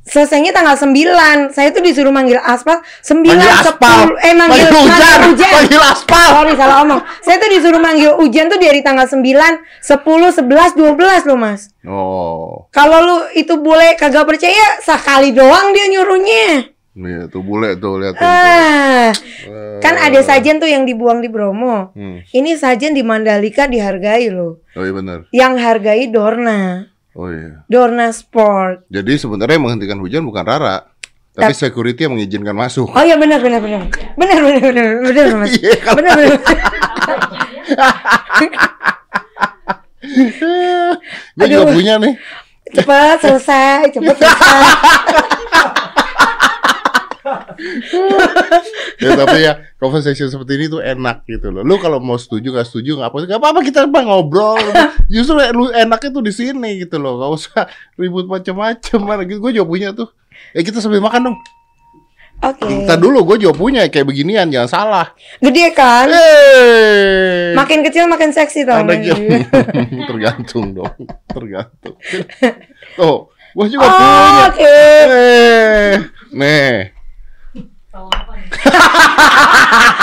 Selesainya 0.00 0.50
tanggal 0.50 0.74
9 0.74 1.52
Saya 1.52 1.68
tuh 1.70 1.84
disuruh 1.84 2.08
manggil 2.08 2.36
aspal 2.36 2.80
9, 3.04 3.20
Panggil 3.22 3.52
aspal. 3.52 3.96
10 4.10 4.26
Eh 4.26 4.34
manggil, 4.34 4.64
Panggil 4.64 4.70
hujan. 4.72 4.88
manggil 4.90 5.28
hujan 5.28 5.52
Panggil 5.52 5.82
aspal. 5.84 6.28
Sorry 6.32 6.52
salah 6.56 6.76
omong 6.80 7.00
Saya 7.20 7.36
tuh 7.36 7.50
disuruh 7.52 7.78
manggil 7.78 8.10
hujan 8.16 8.46
tuh 8.48 8.56
dari 8.56 8.80
tanggal 8.80 9.04
9 9.04 9.20
10, 9.20 9.60
11, 9.84 10.40
12 10.74 11.28
loh 11.28 11.38
mas 11.38 11.68
Oh. 11.80 12.68
Kalau 12.70 12.98
lu 13.00 13.16
itu 13.34 13.56
boleh 13.56 13.92
kagak 13.94 14.24
percaya 14.24 14.80
Sekali 14.80 15.30
doang 15.30 15.72
dia 15.72 15.86
nyuruhnya 15.88 16.72
Iya 16.90 17.30
tuh 17.30 17.40
bule 17.40 17.78
tuh 17.78 18.02
lihat 18.02 18.18
tuh. 18.18 18.26
Ah, 18.26 19.14
Eh, 19.46 19.78
kan 19.78 19.94
ada 19.94 20.20
sajen 20.20 20.58
tuh 20.58 20.66
yang 20.66 20.82
dibuang 20.82 21.22
di 21.22 21.30
Bromo. 21.30 21.94
Hmm. 21.94 22.18
Ini 22.26 22.58
sajen 22.58 22.92
di 22.92 23.00
Mandalika 23.00 23.64
dihargai 23.64 24.26
loh. 24.28 24.58
Oh 24.74 24.82
iya 24.82 24.90
benar. 24.90 25.18
Yang 25.30 25.52
hargai 25.62 26.10
Dorna, 26.10 26.89
Oh 27.14 27.26
iya. 27.26 27.66
Dorna 27.66 28.14
Sport. 28.14 28.86
Jadi 28.86 29.18
sebenarnya 29.18 29.58
yang 29.58 29.66
menghentikan 29.66 29.98
hujan 29.98 30.22
bukan 30.22 30.46
Rara, 30.46 30.86
tapi 31.34 31.50
security 31.54 32.06
yang 32.06 32.14
mengizinkan 32.14 32.54
masuk. 32.54 32.86
Oh 32.94 33.02
ya 33.02 33.18
benar 33.18 33.42
benar 33.42 33.58
benar. 33.58 33.90
Benar 34.14 34.38
benar 34.38 34.62
benar 34.62 34.86
benar 35.02 35.26
Mas. 35.42 35.58
Iya, 35.58 35.74
Benar 35.94 36.14
benar. 36.14 36.38
Gue 41.36 41.46
juga 41.46 41.64
punya 41.74 41.94
nih. 41.98 42.14
Cepat 42.70 43.18
selesai, 43.18 43.90
cepat 43.90 44.14
selesai. 44.14 44.62
Ya 49.00 49.16
tapi 49.16 49.40
ya 49.40 49.52
conversation 49.80 50.28
seperti 50.28 50.60
ini 50.60 50.66
tuh 50.68 50.84
enak 50.84 51.24
gitu 51.24 51.48
loh. 51.48 51.64
Lu 51.64 51.80
kalau 51.80 51.96
mau 52.00 52.20
setuju 52.20 52.52
gak 52.52 52.68
setuju 52.68 53.00
nggak 53.00 53.08
apa 53.08 53.16
nggak 53.24 53.40
apa-apa 53.40 53.60
kita 53.64 53.88
bang 53.88 54.06
ngobrol. 54.06 54.60
Justru 55.12 55.40
lu 55.56 55.72
enaknya 55.72 56.10
tuh 56.12 56.24
di 56.24 56.32
sini 56.36 56.84
gitu 56.84 57.00
loh. 57.00 57.16
Gak 57.16 57.30
usah 57.32 57.62
ribut 57.96 58.28
macem-macem 58.28 59.00
mana 59.00 59.24
gitu. 59.24 59.40
Gue 59.40 59.56
juga 59.56 59.66
punya 59.66 59.88
tuh. 59.96 60.12
Eh 60.52 60.60
kita 60.60 60.84
sambil 60.84 61.00
makan 61.00 61.32
dong. 61.32 61.38
Oke. 62.40 62.64
Kita 62.64 62.96
dulu 62.96 63.24
gue 63.32 63.44
juga 63.44 63.52
punya 63.52 63.84
kayak 63.88 64.08
beginian 64.08 64.48
jangan 64.48 64.68
salah. 64.68 65.06
Gede 65.44 65.76
kan? 65.76 66.08
Eh. 66.08 67.52
Makin 67.52 67.84
kecil 67.84 68.08
makin 68.08 68.32
seksi 68.32 68.64
tau. 68.64 68.80
Ada 68.84 68.96
tergantung 70.08 70.72
dong, 70.72 70.96
tergantung. 71.28 71.96
Tuh, 72.96 73.28
gue 73.28 73.66
juga 73.68 73.84
Oh, 73.84 73.92
punya. 73.92 74.44
Oke. 74.48 74.64
Eh, 74.64 75.92
nih. 76.32 76.99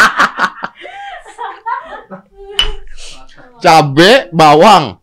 Cabe, 3.58 4.30
bawang. 4.32 5.02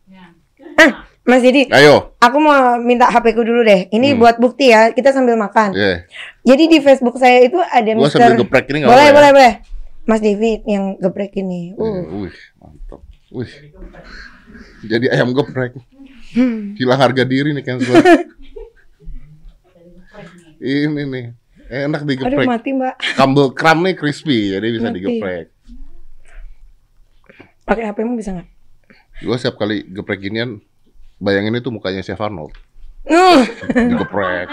Eh, 0.75 0.91
Mas 1.25 1.41
Didi, 1.41 1.65
Ayo. 1.69 2.15
aku 2.19 2.37
mau 2.37 2.77
minta 2.79 3.07
HP 3.07 3.33
ku 3.33 3.43
dulu 3.43 3.63
deh. 3.63 3.87
Ini 3.89 4.13
Hmm. 4.13 4.19
buat 4.19 4.37
bukti 4.37 4.69
ya, 4.69 4.91
kita 4.91 5.11
sambil 5.11 5.35
makan. 5.35 5.73
Yeah. 5.73 6.05
Jadi 6.45 6.63
di 6.69 6.79
Facebook 6.79 7.17
saya 7.17 7.43
itu 7.43 7.57
ada 7.59 7.91
Gua 7.93 8.07
Mister. 8.07 8.21
sambil 8.21 8.39
geprek 8.39 8.65
ini 8.69 8.77
nggak 8.81 8.89
boleh, 8.89 9.01
apa-apa 9.01 9.09
ya? 9.09 9.17
boleh, 9.17 9.31
boleh. 9.33 9.53
Mas 10.05 10.21
David 10.21 10.61
yang 10.65 10.85
geprek 10.99 11.33
ini. 11.35 11.73
Eh, 11.73 11.81
Uh. 11.81 12.01
Wih, 12.23 12.37
mantap. 12.57 13.01
Wih. 13.31 13.53
Jadi 14.85 15.05
ayam 15.09 15.33
geprek. 15.33 15.73
Hilang 16.77 17.01
harga 17.01 17.23
diri 17.25 17.51
nih 17.51 17.63
cancel. 17.63 17.95
ini 20.61 21.03
nih. 21.05 21.25
Enak 21.75 22.07
Aduh 22.07 22.11
digeprek. 22.15 22.47
mati 22.47 22.71
mbak. 22.71 22.95
Kambel 23.19 23.51
kram 23.51 23.83
nih 23.83 23.99
crispy, 23.99 24.55
jadi 24.55 24.67
bisa 24.71 24.89
Mati. 24.89 24.97
digeprek. 25.03 25.47
Pakai 27.67 27.83
HP 27.91 27.99
mu 28.07 28.15
bisa 28.15 28.31
nggak? 28.31 28.49
Gue 29.27 29.37
setiap 29.41 29.59
kali 29.59 29.83
geprek 29.91 30.23
ginian, 30.23 30.63
bayangin 31.19 31.59
itu 31.59 31.75
mukanya 31.75 32.05
Chef 32.05 32.21
Arnold. 32.21 32.55
Uh. 33.05 33.43
Digeprek, 33.91 34.49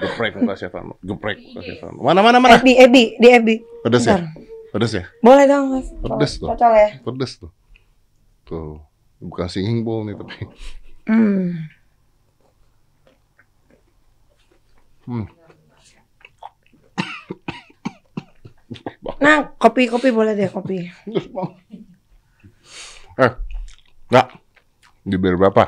geprek 0.00 0.32
muka 0.38 0.54
Chef 0.56 0.72
Arnold, 0.72 1.00
geprek 1.02 1.42
muka 1.42 1.60
Chef 1.66 1.82
Arnold. 1.82 2.04
Mana 2.06 2.20
mana 2.22 2.38
mana? 2.38 2.56
Ebi, 2.62 2.78
Ebi, 2.78 3.04
di 3.18 3.28
Ebi. 3.28 3.54
Pedes 3.82 4.06
ya? 4.06 4.22
Bentar. 4.22 4.22
Pedes 4.70 4.92
ya? 4.94 5.04
Boleh 5.20 5.44
dong 5.50 5.64
mas. 5.74 5.86
Pedes 5.98 6.32
tuh. 6.38 6.48
Cocok 6.54 6.72
ya. 6.72 6.88
Pedes 7.02 7.32
tuh. 7.36 7.50
Tuh, 8.46 8.78
bukan 9.18 9.48
singing 9.50 9.82
bowl 9.82 10.06
nih 10.06 10.14
tapi. 10.14 10.38
Hmm. 11.10 11.66
Hmm. 15.04 15.26
Nah, 19.24 19.52
kopi 19.58 19.86
kopi 19.86 20.08
boleh 20.10 20.32
deh 20.32 20.48
kopi. 20.48 20.86
Eh, 23.20 23.32
enggak. 24.08 24.32
Dibayar 25.04 25.36
berapa? 25.36 25.64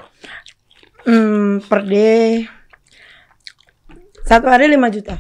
Hmm, 1.05 1.61
per 1.61 1.83
day 1.85 2.47
satu 4.23 4.47
hari 4.49 4.71
5 4.71 4.89
juta. 4.89 5.19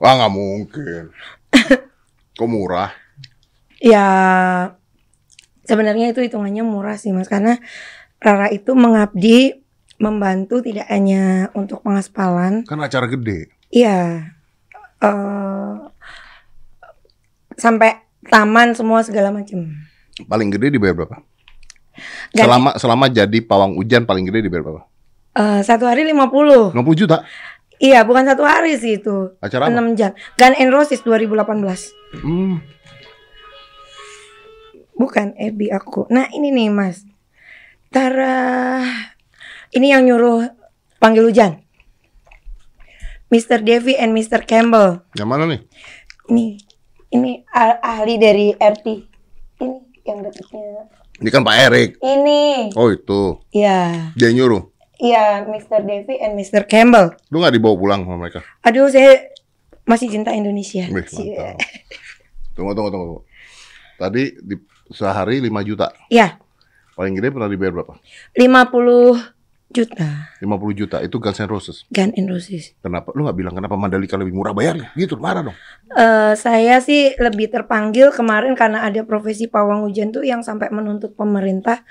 Wah 0.00 0.16
nggak 0.16 0.32
mungkin. 0.34 1.02
Kok 2.34 2.48
murah? 2.48 2.90
Ya 3.78 4.06
sebenarnya 5.62 6.10
itu 6.10 6.24
hitungannya 6.24 6.64
murah 6.64 6.96
sih 6.96 7.12
mas 7.12 7.28
karena 7.28 7.60
Rara 8.18 8.48
itu 8.50 8.72
mengabdi 8.72 9.60
membantu 9.96 10.64
tidak 10.64 10.88
hanya 10.88 11.52
untuk 11.52 11.80
pengaspalan, 11.80 12.64
Kan 12.64 12.80
acara 12.80 13.06
gede. 13.06 13.52
iya 13.68 14.32
eh 14.98 15.72
sampai 17.56 17.98
taman 18.22 18.72
semua 18.72 19.00
segala 19.00 19.28
macam. 19.28 19.66
Paling 20.22 20.48
gede 20.48 20.72
dibayar 20.72 20.94
berapa? 20.94 21.20
Dan- 22.30 22.44
Selama 22.44 22.70
selama 22.76 23.04
jadi 23.08 23.38
pawang 23.40 23.74
hujan 23.74 24.04
paling 24.04 24.24
gede 24.24 24.44
dibayar 24.44 24.62
berapa? 24.62 24.82
Eh, 25.32 25.60
satu 25.60 25.84
hari 25.84 26.04
50 26.04 26.72
60 26.72 26.76
juta. 26.96 27.24
Iya 27.76 28.08
bukan 28.08 28.24
satu 28.24 28.40
hari 28.40 28.72
sih 28.74 28.96
itu 28.96 29.36
Acara 29.36 29.68
apa? 29.68 29.76
6 29.84 29.92
jam 29.92 30.16
Gun 30.34 30.56
and 30.56 30.72
Roses 30.72 31.04
2018 31.04 31.92
Hmm. 32.16 32.64
Bukan 34.96 35.36
Ebi 35.36 35.68
aku 35.68 36.08
Nah 36.08 36.24
ini 36.32 36.48
nih 36.48 36.72
mas 36.72 37.04
Tara 37.92 38.80
Ini 39.68 39.92
yang 39.92 40.08
nyuruh 40.08 40.48
panggil 40.96 41.28
hujan 41.28 41.60
Mr. 43.28 43.60
Devi 43.60 43.92
and 43.92 44.16
Mr. 44.16 44.40
Campbell 44.40 45.04
Yang 45.12 45.28
mana 45.28 45.44
nih? 45.44 45.60
Ini 46.26 46.44
Ini 47.16 47.32
ah- 47.50 47.80
ahli 47.80 48.14
dari 48.20 48.52
RT 48.52 48.86
Ini 49.62 49.76
yang 50.04 50.18
dekatnya 50.22 50.86
Ini 51.16 51.28
kan 51.32 51.40
Pak 51.40 51.56
Erik. 51.56 51.90
Ini 52.04 52.76
Oh 52.76 52.92
itu. 52.92 53.40
Iya 53.50 54.12
Dia 54.12 54.28
nyuruh. 54.36 54.68
Iya 54.96 55.44
Mr. 55.44 55.80
Devi 55.84 56.20
and 56.20 56.36
Mr. 56.36 56.64
Campbell 56.68 57.16
Lu 57.32 57.40
nggak 57.40 57.56
dibawa 57.56 57.74
pulang 57.76 58.00
sama 58.04 58.16
mereka? 58.20 58.40
Aduh 58.64 58.88
saya 58.88 59.32
masih 59.86 60.10
cinta 60.12 60.32
Indonesia 60.32 60.84
Wih, 60.88 61.04
mantap. 61.04 61.56
Tunggu, 62.56 62.72
tunggu, 62.72 62.90
tunggu. 62.90 63.16
Tadi 63.96 64.32
di, 64.40 64.56
sehari 64.88 65.44
5 65.44 65.52
juta. 65.68 65.92
Ya 66.08 66.40
Paling 66.96 67.12
gede 67.12 67.28
pernah 67.28 67.48
dibayar 67.48 67.76
berapa? 67.76 67.94
50 68.32 69.35
juta 69.66 70.30
50 70.38 70.78
juta. 70.78 70.96
Itu 71.02 71.18
Guns 71.18 71.42
N' 71.42 71.50
Roses. 71.50 71.82
Gun 71.90 72.14
and 72.14 72.30
Roses 72.30 72.72
Kenapa? 72.78 73.10
Lu 73.18 73.26
nggak 73.26 73.36
bilang 73.36 73.54
kenapa 73.54 73.74
Mandalika 73.74 74.14
lebih 74.14 74.32
murah 74.32 74.54
bayarnya? 74.54 74.94
Gitu, 74.94 75.18
marah 75.18 75.42
dong. 75.42 75.56
Eh, 75.90 76.32
saya 76.38 76.78
sih 76.78 77.12
lebih 77.18 77.50
terpanggil 77.50 78.14
kemarin 78.14 78.54
karena 78.54 78.86
ada 78.86 79.02
profesi 79.02 79.50
pawang 79.50 79.82
hujan 79.84 80.14
tuh 80.14 80.22
yang 80.22 80.40
sampai 80.40 80.70
menuntut 80.70 81.12
pemerintah, 81.12 81.82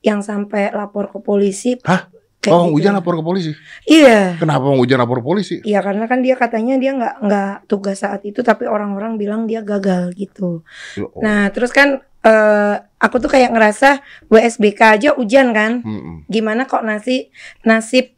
yang 0.00 0.24
sampai 0.24 0.72
lapor 0.72 1.12
ke 1.12 1.18
polisi. 1.20 1.76
Hah? 1.84 2.08
Kayak 2.38 2.54
Pawang 2.54 2.70
gitu. 2.70 2.76
hujan 2.78 2.92
lapor 2.94 3.14
ke 3.18 3.24
polisi. 3.26 3.52
Iya, 3.82 4.38
Kenapa 4.38 4.62
pawang 4.62 4.78
hujan 4.78 4.98
lapor 5.02 5.18
ke 5.18 5.26
polisi? 5.26 5.56
iya 5.66 5.82
karena 5.82 6.06
kan 6.06 6.22
dia 6.22 6.38
katanya 6.38 6.78
dia 6.78 6.94
nggak 6.94 7.14
nggak 7.26 7.52
tugas 7.66 7.98
saat 7.98 8.22
itu, 8.22 8.46
tapi 8.46 8.62
orang-orang 8.70 9.18
bilang 9.18 9.50
dia 9.50 9.58
gagal 9.60 10.14
gitu. 10.14 10.62
Allah. 10.94 11.18
Nah 11.18 11.42
terus 11.50 11.74
kan 11.74 11.98
eh 12.24 12.74
aku 12.98 13.22
tuh 13.22 13.30
kayak 13.30 13.54
ngerasa 13.54 14.02
WSBK 14.26 14.80
aja 14.98 15.10
hujan 15.14 15.54
kan, 15.54 15.86
Mm-mm. 15.86 16.26
gimana 16.26 16.66
kok 16.66 16.82
nasi 16.82 17.30
nasib 17.62 18.10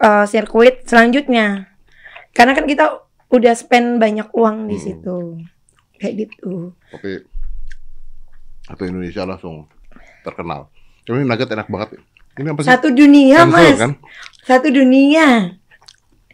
eh, 0.00 0.24
sirkuit 0.24 0.88
selanjutnya? 0.88 1.68
Karena 2.32 2.56
kan 2.56 2.64
kita 2.64 3.04
udah 3.30 3.54
spend 3.54 4.00
banyak 4.00 4.30
uang 4.32 4.70
di 4.70 4.78
situ, 4.80 5.44
kayak 6.00 6.14
gitu. 6.24 6.72
Tapi 6.90 7.20
atau 8.64 8.84
Indonesia 8.88 9.28
langsung 9.28 9.68
terkenal. 10.24 10.72
Tapi 11.04 11.20
nugget 11.20 11.52
enak 11.52 11.68
banget. 11.68 12.00
Ini 12.40 12.48
apa 12.50 12.60
sih? 12.64 12.68
Satu 12.72 12.88
dunia 12.90 13.44
Cancel, 13.44 13.52
mas, 13.54 13.78
kan? 13.78 13.92
satu 14.42 14.68
dunia. 14.72 15.26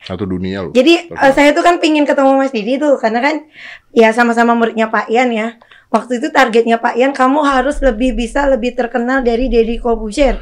Satu 0.00 0.24
dunia 0.24 0.64
loh. 0.64 0.72
Jadi 0.72 1.12
eh, 1.12 1.32
saya 1.36 1.52
tuh 1.52 1.60
kan 1.60 1.76
pingin 1.76 2.08
ketemu 2.08 2.40
Mas 2.40 2.54
Didi 2.54 2.80
tuh, 2.80 2.96
karena 2.96 3.20
kan 3.20 3.44
ya 3.92 4.14
sama-sama 4.16 4.56
muridnya 4.56 4.88
Pak 4.88 5.12
Ian 5.12 5.28
ya. 5.34 5.60
Waktu 5.90 6.22
itu 6.22 6.30
targetnya 6.30 6.78
Pak 6.78 6.94
Ian, 6.94 7.10
kamu 7.10 7.42
harus 7.42 7.82
lebih 7.82 8.14
bisa 8.14 8.46
lebih 8.46 8.72
terkenal 8.72 9.20
dari 9.20 9.50
Deddy 9.50 9.76
Kobusier. 9.76 10.38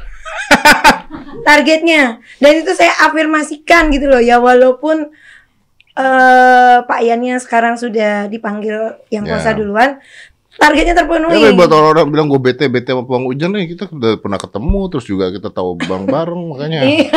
targetnya. 1.47 2.21
Dan 2.37 2.61
itu 2.61 2.71
saya 2.71 2.93
afirmasikan 3.01 3.89
gitu 3.89 4.05
loh 4.07 4.21
ya, 4.21 4.37
walaupun 4.37 5.09
eh 5.91 6.77
Pak 6.79 6.99
Iannya 7.01 7.41
sekarang 7.41 7.75
sudah 7.75 8.29
dipanggil 8.29 8.77
yang 9.09 9.25
Ya. 9.25 9.35
kuasa 9.35 9.51
duluan, 9.51 9.97
targetnya 10.55 10.93
Ya, 10.93 10.99
terpenuhi. 11.01 11.33
tapi 11.41 11.57
buat 11.57 11.67
orang-orang 11.67 12.05
bilang 12.07 12.27
gue 12.27 12.39
bete 12.39 12.69
bete 12.69 12.93
sama 12.93 13.03
pawang 13.03 13.25
hujan 13.25 13.51
nih 13.51 13.73
kita 13.73 13.89
udah 13.89 14.15
pernah 14.15 14.37
ketemu 14.37 14.79
terus 14.87 15.05
juga 15.05 15.25
kita 15.27 15.49
tahu 15.49 15.75
bang 15.75 16.05
bareng 16.05 16.43
makanya 16.47 16.79
Iya. 16.85 17.09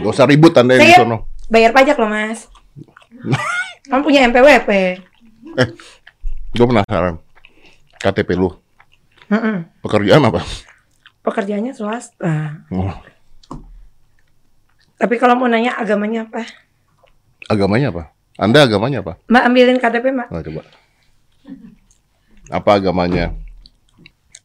gak 0.00 0.12
usah 0.12 0.24
ribut 0.24 0.54
anda 0.54 0.78
di 0.78 0.86
Saya- 0.86 1.02
sono. 1.02 1.28
Bayar 1.46 1.70
pajak 1.70 1.98
loh 1.98 2.08
Mas. 2.08 2.46
Kamu 3.90 4.00
punya 4.02 4.24
MPWP. 4.24 4.70
Gue 6.52 6.66
penasaran 6.66 7.20
KTP 7.98 8.36
lu 8.36 8.52
Mm-mm. 9.26 9.66
pekerjaan 9.82 10.22
apa? 10.22 10.40
Pekerjaannya 11.20 11.74
swasta. 11.74 12.62
Oh, 12.70 12.94
Tapi 14.96 15.14
kalau 15.18 15.34
mau 15.34 15.50
nanya 15.50 15.74
agamanya 15.76 16.24
apa? 16.24 16.46
agamanya 17.46 17.90
apa? 17.90 18.04
Anda 18.38 18.62
agamanya 18.64 19.02
apa? 19.02 19.18
Mbak 19.26 19.42
ambilin 19.44 19.78
KTP 19.78 20.04
mbak. 20.10 20.28
Nah, 20.30 20.42
coba. 20.42 20.62
Apa 22.46 22.70
agamanya? 22.78 23.34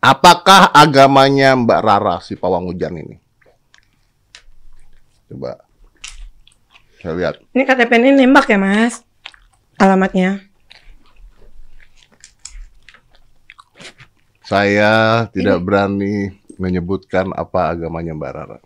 Apakah 0.02 0.74
agamanya 0.74 1.54
Mbak 1.54 1.80
Rara 1.86 2.18
si 2.20 2.34
pawang 2.34 2.66
hujan 2.66 2.98
ini? 2.98 3.22
Coba. 5.30 5.62
Saya 6.98 7.14
lihat. 7.14 7.36
Ini 7.54 7.62
KTP 7.62 7.92
ini 7.98 8.10
nembak 8.18 8.50
ya 8.50 8.58
mas? 8.58 9.06
Alamatnya. 9.78 10.42
Saya 14.52 15.32
tidak 15.32 15.64
berani 15.64 16.36
menyebutkan 16.60 17.32
apa 17.32 17.72
agamanya 17.72 18.12
Mbak 18.12 18.32
Rara. 18.36 18.60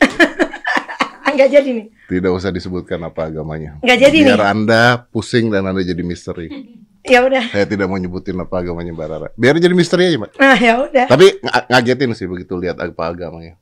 Enggak 1.28 1.48
jadi 1.52 1.68
nih. 1.68 1.86
Tidak 2.08 2.32
usah 2.32 2.48
disebutkan 2.48 3.04
apa 3.04 3.28
agamanya. 3.28 3.76
Nggak 3.84 3.98
jadi 4.00 4.18
Biar 4.24 4.40
nih. 4.40 4.48
Anda 4.48 4.82
pusing 5.12 5.52
dan 5.52 5.68
Anda 5.68 5.84
jadi 5.84 6.00
misteri. 6.00 6.48
Ya 7.04 7.20
udah. 7.20 7.52
Saya 7.52 7.68
tidak 7.68 7.84
mau 7.84 8.00
nyebutin 8.00 8.32
apa 8.40 8.64
agamanya 8.64 8.96
Mbak 8.96 9.08
Rara. 9.12 9.28
Biar 9.36 9.60
jadi 9.60 9.76
misteri 9.76 10.08
aja, 10.08 10.24
Mbak. 10.24 10.40
Nah 10.40 10.56
ya 10.56 10.72
udah. 10.88 11.04
Tapi 11.04 11.36
ng- 11.36 11.66
ngagetin 11.68 12.16
sih 12.16 12.24
begitu 12.24 12.56
lihat 12.56 12.80
apa 12.80 13.12
agamanya. 13.12 13.60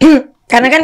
Karena 0.48 0.68
kan 0.72 0.82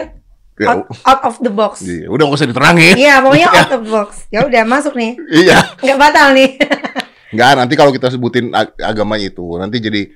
Ya, 0.56 0.72
out, 0.72 0.88
out 1.04 1.22
of 1.28 1.36
the 1.44 1.52
box. 1.52 1.84
iya, 1.84 2.08
udah 2.08 2.24
nggak 2.24 2.38
usah 2.40 2.48
diterangin. 2.48 2.94
Iya 2.96 3.20
pokoknya 3.20 3.48
out 3.52 3.72
of 3.76 3.82
the 3.84 3.92
box. 3.92 4.08
Ya 4.32 4.40
udah 4.40 4.62
masuk 4.64 4.96
nih. 4.96 5.12
Iya. 5.28 5.56
Nggak 5.84 5.98
batal 6.00 6.32
nih. 6.32 6.50
Nggak, 7.36 7.50
nanti 7.58 7.74
kalau 7.76 7.90
kita 7.92 8.08
sebutin 8.08 8.54
ag- 8.54 8.78
agamanya 8.80 9.28
itu, 9.28 9.44
nanti 9.58 9.76
jadi 9.82 10.08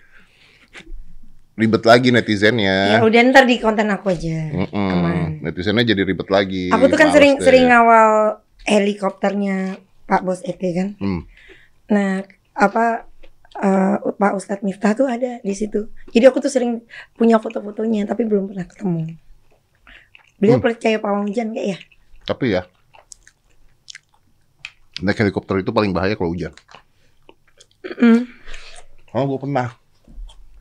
ribet 1.60 1.82
lagi 1.84 2.08
ya 2.08 2.14
netizennya. 2.16 2.76
udah 3.04 3.20
ntar 3.28 3.44
di 3.44 3.60
konten 3.60 3.92
aku 3.92 4.16
aja. 4.16 4.48
Mm-mm. 4.48 4.72
Aman. 4.72 5.44
Netizennya 5.44 5.84
jadi 5.84 6.02
ribet 6.08 6.32
lagi. 6.32 6.72
Aku 6.72 6.88
tuh 6.88 6.96
kan 6.96 7.12
sering 7.12 7.36
deh. 7.36 7.44
sering 7.44 7.68
ngawal 7.68 8.40
helikopternya 8.64 9.76
Pak 10.08 10.22
Bos 10.24 10.40
Eke 10.48 10.72
kan. 10.72 10.88
Hmm. 10.96 11.28
Nah, 11.92 12.24
apa 12.56 13.04
eh, 13.60 13.96
Pak 14.00 14.32
Ustadz 14.40 14.64
Miftah 14.64 14.96
tuh 14.96 15.04
ada 15.04 15.42
di 15.44 15.52
situ. 15.52 15.92
Jadi 16.08 16.24
aku 16.24 16.40
tuh 16.40 16.48
sering 16.48 16.80
punya 17.12 17.36
foto-fotonya, 17.36 18.08
tapi 18.08 18.24
belum 18.24 18.54
pernah 18.54 18.64
ketemu. 18.64 19.18
Beliau 20.40 20.56
Hmm. 20.56 20.64
percaya 20.64 20.96
pawang 20.96 21.28
hujan 21.28 21.52
nggak 21.52 21.66
ya? 21.68 21.78
Tapi 22.24 22.44
ya, 22.50 22.62
naik 25.00 25.20
helikopter 25.20 25.60
itu 25.60 25.70
paling 25.70 25.92
bahaya 25.92 26.16
kalau 26.16 26.32
hujan. 26.32 26.52
Mm. 28.00 28.28
Oh, 29.10 29.24
gue 29.26 29.38
pernah. 29.40 29.76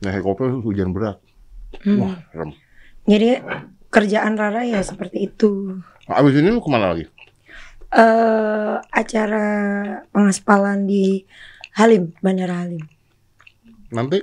Naik 0.00 0.20
helikopter 0.20 0.52
hujan 0.60 0.92
berat. 0.92 1.16
Hmm. 1.80 1.98
Wah, 2.02 2.14
serem. 2.28 2.50
Jadi 3.04 3.40
kerjaan 3.88 4.36
Rara 4.36 4.64
ya 4.64 4.80
seperti 4.80 5.32
itu. 5.32 5.80
Nah, 6.06 6.16
abis 6.18 6.36
ini 6.36 6.50
lu 6.50 6.60
ke 6.60 6.68
mana 6.68 6.92
lagi? 6.92 7.06
eh 7.90 8.76
acara 8.94 9.46
pengaspalan 10.14 10.86
di 10.86 11.26
Halim, 11.74 12.14
Bandara 12.22 12.62
Halim. 12.62 12.86
Nanti 13.90 14.22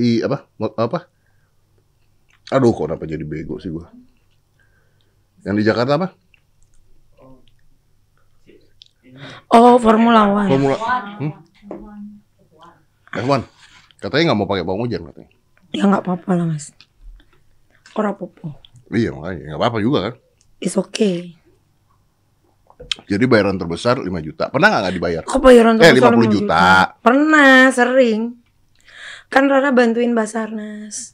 i 0.00 0.24
apa 0.24 0.48
apa 0.56 1.12
aduh 2.50 2.70
kok 2.70 2.84
kenapa 2.84 3.04
jadi 3.04 3.22
bego 3.22 3.56
sih 3.56 3.70
gua 3.70 3.88
yang 5.42 5.56
di 5.56 5.64
Jakarta 5.64 5.96
apa 5.96 6.08
Oh, 9.50 9.76
Formula 9.76 10.30
One. 10.30 10.48
Formula 10.48 10.76
hmm? 11.18 11.32
F1 13.12 13.42
katanya 13.98 14.22
nggak 14.30 14.38
mau 14.38 14.48
pakai 14.48 14.64
bawang 14.64 14.86
hujan 14.86 15.02
katanya 15.04 15.30
Ya 15.70 15.84
nggak 15.84 16.02
apa-apa 16.02 16.30
lah 16.34 16.46
mas. 16.46 16.72
Ora 17.92 18.14
popo. 18.14 18.56
iya 18.88 19.10
makanya 19.10 19.52
nggak 19.52 19.60
apa-apa 19.60 19.78
juga 19.78 19.98
kan 20.08 20.14
It's 20.56 20.76
okay. 20.76 21.36
Jadi 23.04 23.24
bayaran 23.24 23.56
terbesar 23.56 24.00
5 24.00 24.08
juta. 24.20 24.48
Pernah 24.48 24.68
nggak 24.68 24.82
nggak 24.82 24.96
dibayar? 24.96 25.22
Kok 25.24 25.40
bayaran 25.40 25.74
Eh, 25.76 25.90
terbesar 25.90 26.12
50 26.12 26.20
5 26.22 26.32
juta. 26.32 26.64
Pernah, 27.00 27.60
sering. 27.70 28.20
Kan 29.28 29.48
Rara 29.48 29.68
bantuin 29.70 30.12
Basarnas. 30.12 31.12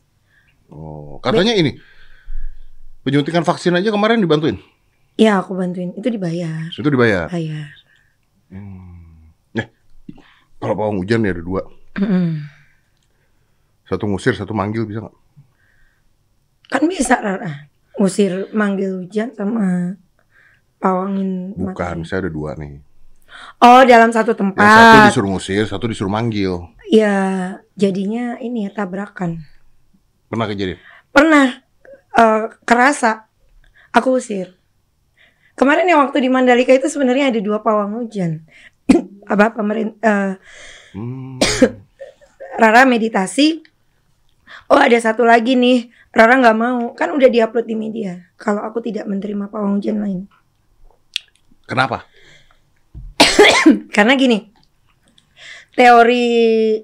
Oh, 0.66 1.18
katanya 1.22 1.55
ini 1.55 1.79
penyuntikan 3.02 3.46
vaksin 3.46 3.74
aja 3.74 3.88
kemarin 3.88 4.18
dibantuin. 4.18 4.59
Ya, 5.16 5.38
aku 5.40 5.57
bantuin. 5.57 5.94
Itu 5.96 6.11
dibayar. 6.11 6.68
Itu 6.68 6.88
dibayar. 6.90 7.31
Bayar. 7.31 7.70
Kalau 10.57 10.72
pawang 10.72 10.98
hujan 11.05 11.20
ya 11.22 11.37
ada 11.37 11.44
dua. 11.44 11.62
Satu 13.87 14.05
ngusir, 14.11 14.35
satu 14.35 14.50
manggil 14.57 14.88
bisa 14.88 15.05
nggak? 15.05 15.16
Kan 16.66 16.83
bisa 16.90 17.14
Rara. 17.20 17.70
Usir 17.96 18.50
manggil 18.52 19.05
hujan 19.07 19.33
sama 19.33 19.94
pawangin 20.76 21.55
Bukan, 21.57 22.02
mati. 22.02 22.09
saya 22.09 22.26
ada 22.26 22.31
dua 22.33 22.52
nih. 22.59 22.83
Oh, 23.61 23.85
dalam 23.85 24.11
satu 24.12 24.33
Yang 24.33 24.52
satu 24.52 24.57
tempat. 24.59 25.07
disuruh 25.12 25.31
ngusir, 25.33 25.64
satu 25.68 25.85
disuruh 25.87 26.12
manggil. 26.12 26.72
Ya, 26.88 27.16
jadinya 27.76 28.37
ini 28.40 28.66
ya 28.66 28.70
tabrakan. 28.72 29.44
Pernah 30.27 30.47
kejadian? 30.51 30.79
Pernah 31.15 31.47
eh, 32.17 32.45
kerasa 32.67 33.27
aku 33.95 34.19
usir. 34.19 34.57
Kemarin 35.57 35.89
yang 35.89 36.05
waktu 36.05 36.21
di 36.21 36.29
Mandalika 36.29 36.77
itu 36.77 36.93
sebenarnya 36.93 37.33
ada 37.33 37.41
dua 37.41 37.65
pawang 37.65 37.97
hujan. 37.97 38.45
Apa 39.33 39.57
pemerintah 39.57 40.37
Hmm. 40.97 41.37
Rara 42.61 42.89
meditasi. 42.89 43.61
Oh 44.73 44.81
ada 44.81 44.97
satu 44.97 45.29
lagi 45.29 45.61
nih, 45.61 45.93
Rara 46.17 46.41
nggak 46.41 46.57
mau. 46.57 46.97
Kan 46.97 47.12
udah 47.12 47.29
diupload 47.29 47.69
di 47.69 47.77
media. 47.77 48.33
Kalau 48.41 48.65
aku 48.65 48.81
tidak 48.81 49.05
menerima 49.05 49.53
pawang 49.53 49.77
hujan 49.77 50.01
lain. 50.01 50.21
Kenapa? 51.69 52.09
Karena 53.97 54.17
gini, 54.17 54.49
teori 55.77 56.81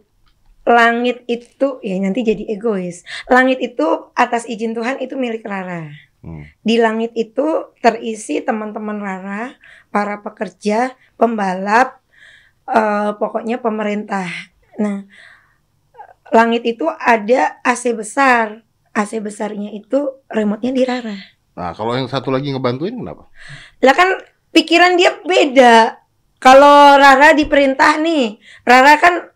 langit 0.63 1.27
itu 1.27 1.83
ya 1.83 1.99
nanti 1.99 2.23
jadi 2.23 2.47
egois. 2.55 3.03
Langit 3.27 3.59
itu 3.59 4.13
atas 4.15 4.47
izin 4.47 4.75
Tuhan 4.75 5.03
itu 5.03 5.19
milik 5.19 5.43
Rara. 5.43 5.91
Hmm. 6.23 6.47
Di 6.63 6.79
langit 6.79 7.11
itu 7.19 7.75
terisi 7.83 8.39
teman-teman 8.39 9.03
Rara, 9.03 9.59
para 9.91 10.23
pekerja, 10.23 10.95
pembalap, 11.19 11.99
eh, 12.71 13.11
pokoknya 13.19 13.59
pemerintah. 13.59 14.31
Nah, 14.79 15.03
langit 16.31 16.63
itu 16.63 16.87
ada 16.87 17.59
AC 17.67 17.91
besar. 17.93 18.63
AC 18.95 19.19
besarnya 19.19 19.75
itu 19.75 20.23
remote-nya 20.31 20.71
di 20.71 20.83
Rara. 20.87 21.17
Nah, 21.53 21.75
kalau 21.75 21.99
yang 21.99 22.07
satu 22.07 22.31
lagi 22.31 22.55
ngebantuin 22.55 22.97
kenapa? 22.97 23.29
Lah 23.83 23.95
kan 23.99 24.09
pikiran 24.55 24.95
dia 24.95 25.19
beda. 25.27 25.99
Kalau 26.39 26.99
Rara 26.99 27.35
diperintah 27.35 27.99
nih, 27.99 28.39
Rara 28.63 28.95
kan 28.99 29.32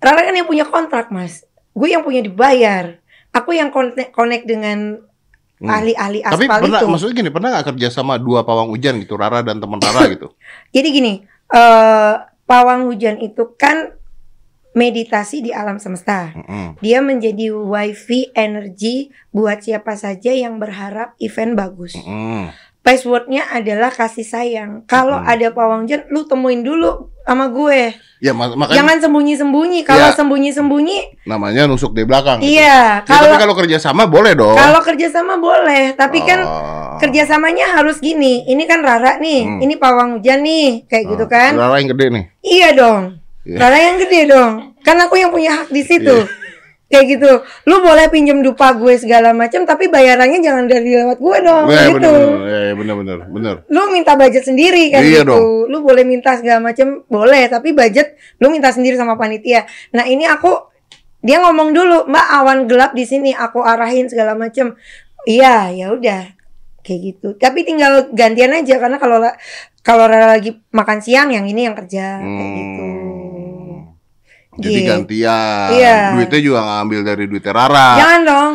Rara 0.00 0.20
kan 0.24 0.34
yang 0.34 0.48
punya 0.48 0.64
kontrak, 0.64 1.12
Mas. 1.12 1.44
Gue 1.76 1.92
yang 1.92 2.02
punya 2.02 2.24
dibayar. 2.24 2.98
Aku 3.30 3.54
yang 3.54 3.70
connect, 3.70 4.10
connect 4.10 4.44
dengan 4.48 5.06
Hmm. 5.60 5.68
ahli-ahli 5.68 6.24
Tapi 6.24 6.48
aspal 6.48 6.60
pernah, 6.64 6.80
itu. 6.80 6.88
maksudnya 6.88 7.14
gini, 7.20 7.28
pernah 7.28 7.48
nggak 7.52 7.76
kerja 7.76 7.92
sama 7.92 8.16
dua 8.16 8.48
pawang 8.48 8.72
hujan 8.72 8.96
gitu, 8.96 9.20
Rara 9.20 9.44
dan 9.44 9.60
teman 9.60 9.76
Rara 9.76 10.08
gitu? 10.08 10.32
Jadi 10.74 10.88
gini, 10.88 11.12
eh 11.52 12.14
pawang 12.48 12.88
hujan 12.88 13.20
itu 13.20 13.44
kan 13.60 13.92
meditasi 14.72 15.44
di 15.44 15.52
alam 15.52 15.76
semesta. 15.76 16.32
Mm-mm. 16.32 16.80
Dia 16.80 17.04
menjadi 17.04 17.52
wifi 17.52 18.32
energi 18.32 19.12
buat 19.36 19.60
siapa 19.60 20.00
saja 20.00 20.32
yang 20.32 20.56
berharap 20.56 21.12
event 21.20 21.52
bagus. 21.52 21.92
Mm-mm. 21.92 22.48
Passwordnya 22.80 23.44
adalah 23.46 23.88
kasih 23.88 24.24
sayang. 24.24 24.70
Kalau 24.84 25.14
Hmm. 25.14 25.28
ada 25.28 25.52
pawang 25.52 25.84
hujan, 25.84 26.08
lu 26.08 26.24
temuin 26.24 26.60
dulu 26.60 27.12
sama 27.22 27.46
gue. 27.46 27.92
Ya 28.18 28.32
ma- 28.32 28.48
makanya 28.50 28.80
Jangan 28.80 28.96
sembunyi-sembunyi. 29.00 29.80
Kalau 29.82 30.08
Ya. 30.08 30.16
sembunyi-sembunyi, 30.16 30.98
namanya 31.22 31.64
nusuk 31.64 31.92
di 31.92 32.02
belakang. 32.02 32.40
gitu. 32.40 32.50
iya. 32.50 32.64
Ya, 32.98 33.04
tapi 33.04 33.28
Kalau 33.28 33.36
kalau 33.38 33.54
kerja 33.54 33.76
sama 33.76 34.04
boleh 34.04 34.32
dong. 34.32 34.56
kalau 34.56 34.80
kerjasama 34.80 35.36
boleh, 35.36 35.92
tapi 35.92 36.20
kan 36.20 36.40
Oh. 36.40 36.96
kerjasamanya 36.96 37.74
harus 37.74 37.96
gini. 37.98 38.44
Ini 38.44 38.64
kan 38.64 38.80
Rara 38.80 39.16
nih, 39.18 39.40
Hmm. 39.46 39.60
ini 39.60 39.74
pawang 39.76 40.16
hujan 40.16 40.40
nih, 40.40 40.84
kayak 40.84 41.04
gitu 41.06 41.24
Oh, 41.24 41.30
kan? 41.30 41.52
Rara 41.54 41.76
yang 41.76 41.90
gede 41.90 42.06
nih. 42.08 42.24
Iya 42.40 42.68
dong. 42.74 43.02
Iya. 43.42 43.56
Rara 43.56 43.78
yang 43.78 43.96
gede 43.98 44.20
dong. 44.26 44.52
Kan 44.80 44.96
aku 44.96 45.14
yang 45.14 45.28
punya 45.28 45.52
hak 45.54 45.68
di 45.68 45.80
situ. 45.80 46.16
Iya. 46.16 46.39
Kayak 46.90 47.06
gitu. 47.06 47.30
Lu 47.70 47.86
boleh 47.86 48.10
pinjem 48.10 48.42
dupa 48.42 48.74
gue 48.74 48.98
segala 48.98 49.30
macam, 49.30 49.62
tapi 49.62 49.86
bayarannya 49.86 50.42
jangan 50.42 50.66
dari 50.66 50.90
lewat 50.90 51.22
gue 51.22 51.36
dong. 51.38 51.66
Ya, 51.70 51.86
gitu. 51.86 51.94
bener, 51.94 52.18
ya, 52.50 52.72
bener, 52.74 52.94
bener, 52.98 53.18
bener. 53.30 53.54
Lu 53.70 53.94
minta 53.94 54.18
budget 54.18 54.42
sendiri 54.42 54.90
kan 54.90 55.06
Iya 55.06 55.22
gitu. 55.22 55.70
Lu 55.70 55.86
boleh 55.86 56.02
minta 56.02 56.34
segala 56.34 56.58
macam, 56.58 57.06
boleh, 57.06 57.46
tapi 57.46 57.70
budget 57.70 58.18
lu 58.42 58.50
minta 58.50 58.74
sendiri 58.74 58.98
sama 58.98 59.14
panitia. 59.14 59.70
Nah, 59.94 60.02
ini 60.02 60.26
aku 60.26 60.50
dia 61.22 61.38
ngomong 61.38 61.70
dulu, 61.70 62.10
"Mbak, 62.10 62.26
awan 62.42 62.58
gelap 62.66 62.90
di 62.90 63.06
sini, 63.06 63.30
aku 63.38 63.62
arahin 63.62 64.10
segala 64.10 64.34
macam." 64.34 64.74
Iya, 65.30 65.70
ya 65.70 65.86
udah. 65.94 66.26
Kayak 66.82 67.00
gitu. 67.06 67.28
Tapi 67.38 67.62
tinggal 67.62 68.10
gantian 68.10 68.50
aja 68.50 68.82
karena 68.82 68.98
kalau 68.98 69.22
la- 69.22 69.36
kalau 69.86 70.10
Rara 70.10 70.26
lagi 70.26 70.58
makan 70.72 70.98
siang 71.00 71.28
yang 71.30 71.46
ini 71.46 71.68
yang 71.68 71.76
kerja 71.76 72.18
kayak 72.18 72.50
gitu. 72.56 72.86
Jadi 74.60 74.78
Gitu. 74.78 74.88
gantian. 74.88 75.68
Iya. 75.72 75.98
Duitnya 76.14 76.40
juga 76.40 76.60
ngambil 76.62 77.00
dari 77.02 77.24
duitnya 77.26 77.52
Rara. 77.52 77.88
Jangan 77.96 78.20
dong. 78.22 78.52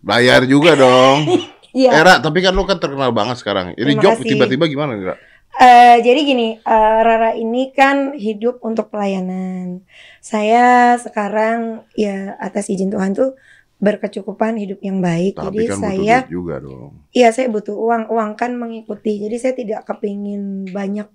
Bayar 0.00 0.40
juga 0.44 0.72
dong. 0.76 1.18
Iya. 1.74 1.90
Era, 1.90 2.22
tapi 2.22 2.38
kan 2.38 2.54
lu 2.54 2.62
kan 2.62 2.78
terkenal 2.78 3.10
banget 3.10 3.34
sekarang. 3.42 3.74
Ini 3.74 3.98
Terima 3.98 4.02
job 4.06 4.22
tiba-tiba 4.22 4.70
gimana 4.70 4.94
nih, 4.94 5.10
Ra? 5.10 5.18
Eh, 5.54 5.96
jadi 6.06 6.20
gini, 6.22 6.54
eh, 6.54 6.98
Rara 7.02 7.34
ini 7.34 7.74
kan 7.74 8.14
hidup 8.14 8.62
untuk 8.62 8.94
pelayanan. 8.94 9.82
Saya 10.22 10.94
sekarang 11.02 11.82
ya 11.98 12.38
atas 12.38 12.70
izin 12.70 12.94
Tuhan 12.94 13.18
tuh 13.18 13.34
berkecukupan 13.82 14.54
hidup 14.54 14.78
yang 14.86 15.02
baik. 15.02 15.34
Tapi 15.34 15.50
jadi 15.50 15.66
kan 15.66 15.74
butuh 15.74 15.82
saya, 15.82 16.16
duit 16.22 16.30
juga 16.30 16.54
dong. 16.62 16.90
iya 17.10 17.28
saya 17.34 17.50
butuh 17.50 17.74
uang, 17.74 18.06
uang 18.06 18.30
kan 18.38 18.54
mengikuti. 18.54 19.18
Jadi 19.18 19.36
saya 19.42 19.54
tidak 19.58 19.82
kepingin 19.82 20.70
banyak 20.70 21.10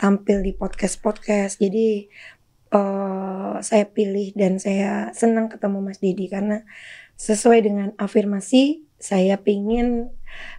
tampil 0.00 0.40
di 0.40 0.56
podcast 0.56 1.04
podcast. 1.04 1.60
Jadi 1.60 2.08
eh 2.68 3.54
saya 3.58 3.84
pilih 3.84 4.32
dan 4.36 4.60
saya 4.60 5.10
senang 5.12 5.48
ketemu 5.48 5.78
Mas 5.82 5.98
Didi 5.98 6.28
karena 6.28 6.62
sesuai 7.18 7.58
dengan 7.60 7.88
afirmasi 7.96 8.86
saya 8.98 9.38
pingin 9.38 10.10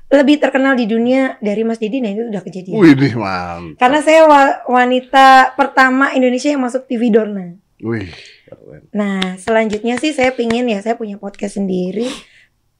lebih 0.10 0.42
terkenal 0.42 0.74
di 0.74 0.90
dunia 0.90 1.38
dari 1.40 1.62
Mas 1.62 1.78
Didi. 1.78 2.02
Nah 2.02 2.12
itu 2.12 2.28
udah 2.28 2.42
kejadian. 2.42 2.82
Wih, 2.82 2.96
mantap. 3.14 3.78
Karena 3.78 4.00
saya 4.02 4.22
wa- 4.26 4.60
wanita 4.66 5.54
pertama 5.54 6.12
Indonesia 6.12 6.50
yang 6.50 6.66
masuk 6.66 6.90
TV 6.90 7.14
Dorna. 7.14 7.54
Wih, 7.80 8.10
keren. 8.44 8.90
Nah, 8.92 9.38
selanjutnya 9.38 9.96
sih 9.96 10.12
saya 10.12 10.34
pingin 10.36 10.68
ya 10.68 10.82
saya 10.82 10.98
punya 10.98 11.16
podcast 11.16 11.56
sendiri. 11.56 12.10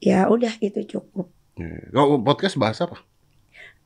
Ya 0.02 0.26
udah 0.28 0.52
itu 0.60 0.82
cukup. 0.84 1.30
Ya. 1.56 1.88
Kalau 1.92 2.18
podcast 2.20 2.58
bahasa 2.58 2.84
apa? 2.84 3.00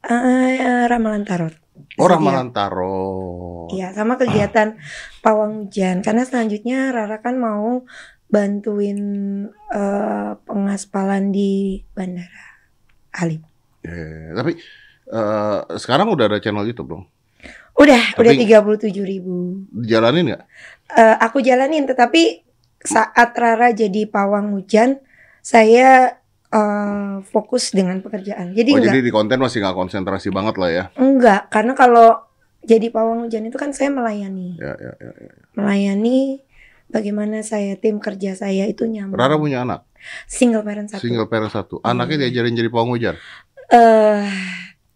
Eh, 0.03 0.85
ramalan 0.87 1.23
tarot. 1.23 1.55
Orang 1.95 2.23
Sedia. 2.23 2.29
Malang 2.31 2.51
Tarot. 2.51 3.69
Iya, 3.71 3.95
sama 3.95 4.15
kegiatan 4.15 4.79
pawang 5.21 5.67
hujan. 5.67 6.03
Karena 6.03 6.23
selanjutnya 6.23 6.91
Rara 6.91 7.19
kan 7.19 7.39
mau 7.39 7.83
bantuin 8.29 8.99
eh, 9.71 10.33
pengaspalan 10.43 11.31
di 11.31 11.83
bandara 11.95 12.47
Halim. 13.15 13.43
Ya, 13.87 14.35
tapi 14.35 14.59
eh, 15.07 15.59
sekarang 15.79 16.11
udah 16.11 16.27
ada 16.27 16.39
channel 16.43 16.67
YouTube 16.67 16.91
dong. 16.99 17.05
Udah, 17.75 18.15
Tapi- 18.15 18.39
udah 18.47 18.67
37 18.75 19.03
ribu. 19.03 19.67
Dijalanin 19.71 20.35
nggak? 20.35 20.43
Eh, 20.95 21.17
aku 21.19 21.43
jalanin 21.43 21.87
tetapi 21.87 22.43
saat 22.85 23.35
Rara 23.35 23.73
jadi 23.73 24.07
pawang 24.07 24.53
hujan 24.53 25.01
saya 25.41 26.21
eh, 26.55 27.15
fokus 27.27 27.71
dengan 27.71 27.99
pekerjaan 27.99 28.55
jadi 28.55 28.71
Oh, 28.71 28.79
enggak 28.79 28.89
jadi 28.89 28.99
di 29.01 29.11
konten 29.11 29.39
masih 29.39 29.59
nggak 29.59 29.75
konsentrasi 29.75 30.31
banget 30.31 30.55
lah 30.57 30.71
ya. 30.71 30.85
enggak 30.97 31.51
karena 31.51 31.75
kalau 31.75 32.23
jadi 32.63 32.89
pawang 32.89 33.27
hujan 33.27 33.45
itu 33.45 33.57
kan 33.57 33.71
saya 33.71 33.91
melayani 33.91 34.57
Ya, 34.57 34.73
ya, 34.77 34.93
ya. 34.97 35.13
ya. 35.13 35.33
melayani 35.53 36.41
bagaimana 36.87 37.43
saya 37.43 37.75
tim 37.75 37.99
kerja 37.99 38.33
saya 38.35 38.65
itu 38.65 38.87
nyaman 38.87 39.13
Rara 39.13 39.35
punya 39.35 39.63
anak, 39.63 39.85
single 40.27 40.63
parent 40.63 40.89
satu 40.89 41.03
single 41.03 41.27
parent 41.27 41.51
satu. 41.51 41.75
Anaknya 41.83 42.17
Hmm. 42.17 42.23
diajarin 42.25 42.55
jadi 42.55 42.69
pawang 42.69 42.93
hujan. 42.93 43.17
eh 43.67 44.25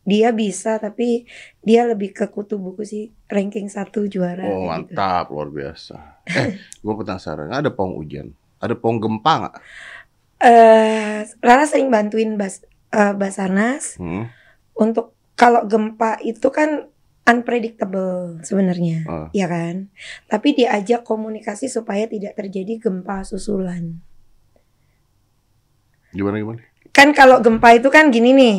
dia 0.05 0.33
bisa 0.33 0.77
tapi 0.77 1.29
dia 1.61 1.85
lebih 1.85 2.13
ke 2.13 2.29
kutu 2.29 2.57
buku 2.57 2.81
sih 2.83 3.05
ranking 3.27 3.69
satu 3.69 4.07
juara 4.07 4.41
Oh 4.41 4.65
kayak 4.65 4.89
gitu. 4.89 4.95
mantap, 4.95 5.25
luar 5.29 5.49
biasa. 5.49 5.97
Eh, 6.27 6.49
gue 6.79 6.95
penasaran. 6.95 7.49
Ada 7.51 7.69
pawang 7.69 7.97
hujan, 7.97 8.33
ada 8.59 8.73
pawang 8.73 8.99
gempa 8.99 9.33
nggak? 9.43 9.55
eh 10.39 11.27
Rara 11.39 11.65
sering 11.67 11.91
bantuin 11.91 12.39
Bas 12.39 12.63
eh, 12.91 13.15
Basarnas 13.15 13.99
Hmm. 13.99 14.31
untuk 14.75 15.15
kalau 15.35 15.67
gempa 15.67 16.19
itu 16.21 16.51
kan 16.51 16.91
unpredictable 17.23 18.41
sebenarnya, 18.41 19.05
Ah. 19.05 19.29
ya 19.37 19.45
kan? 19.47 19.93
Tapi 20.27 20.57
diajak 20.57 21.05
komunikasi 21.05 21.69
supaya 21.69 22.09
tidak 22.09 22.33
terjadi 22.35 22.81
gempa 22.81 23.21
susulan. 23.21 24.01
Gimana 26.11 26.41
gimana? 26.41 26.61
Kan 26.91 27.13
kalau 27.13 27.39
gempa 27.39 27.77
itu 27.77 27.93
kan 27.93 28.09
gini 28.09 28.33
nih, 28.33 28.57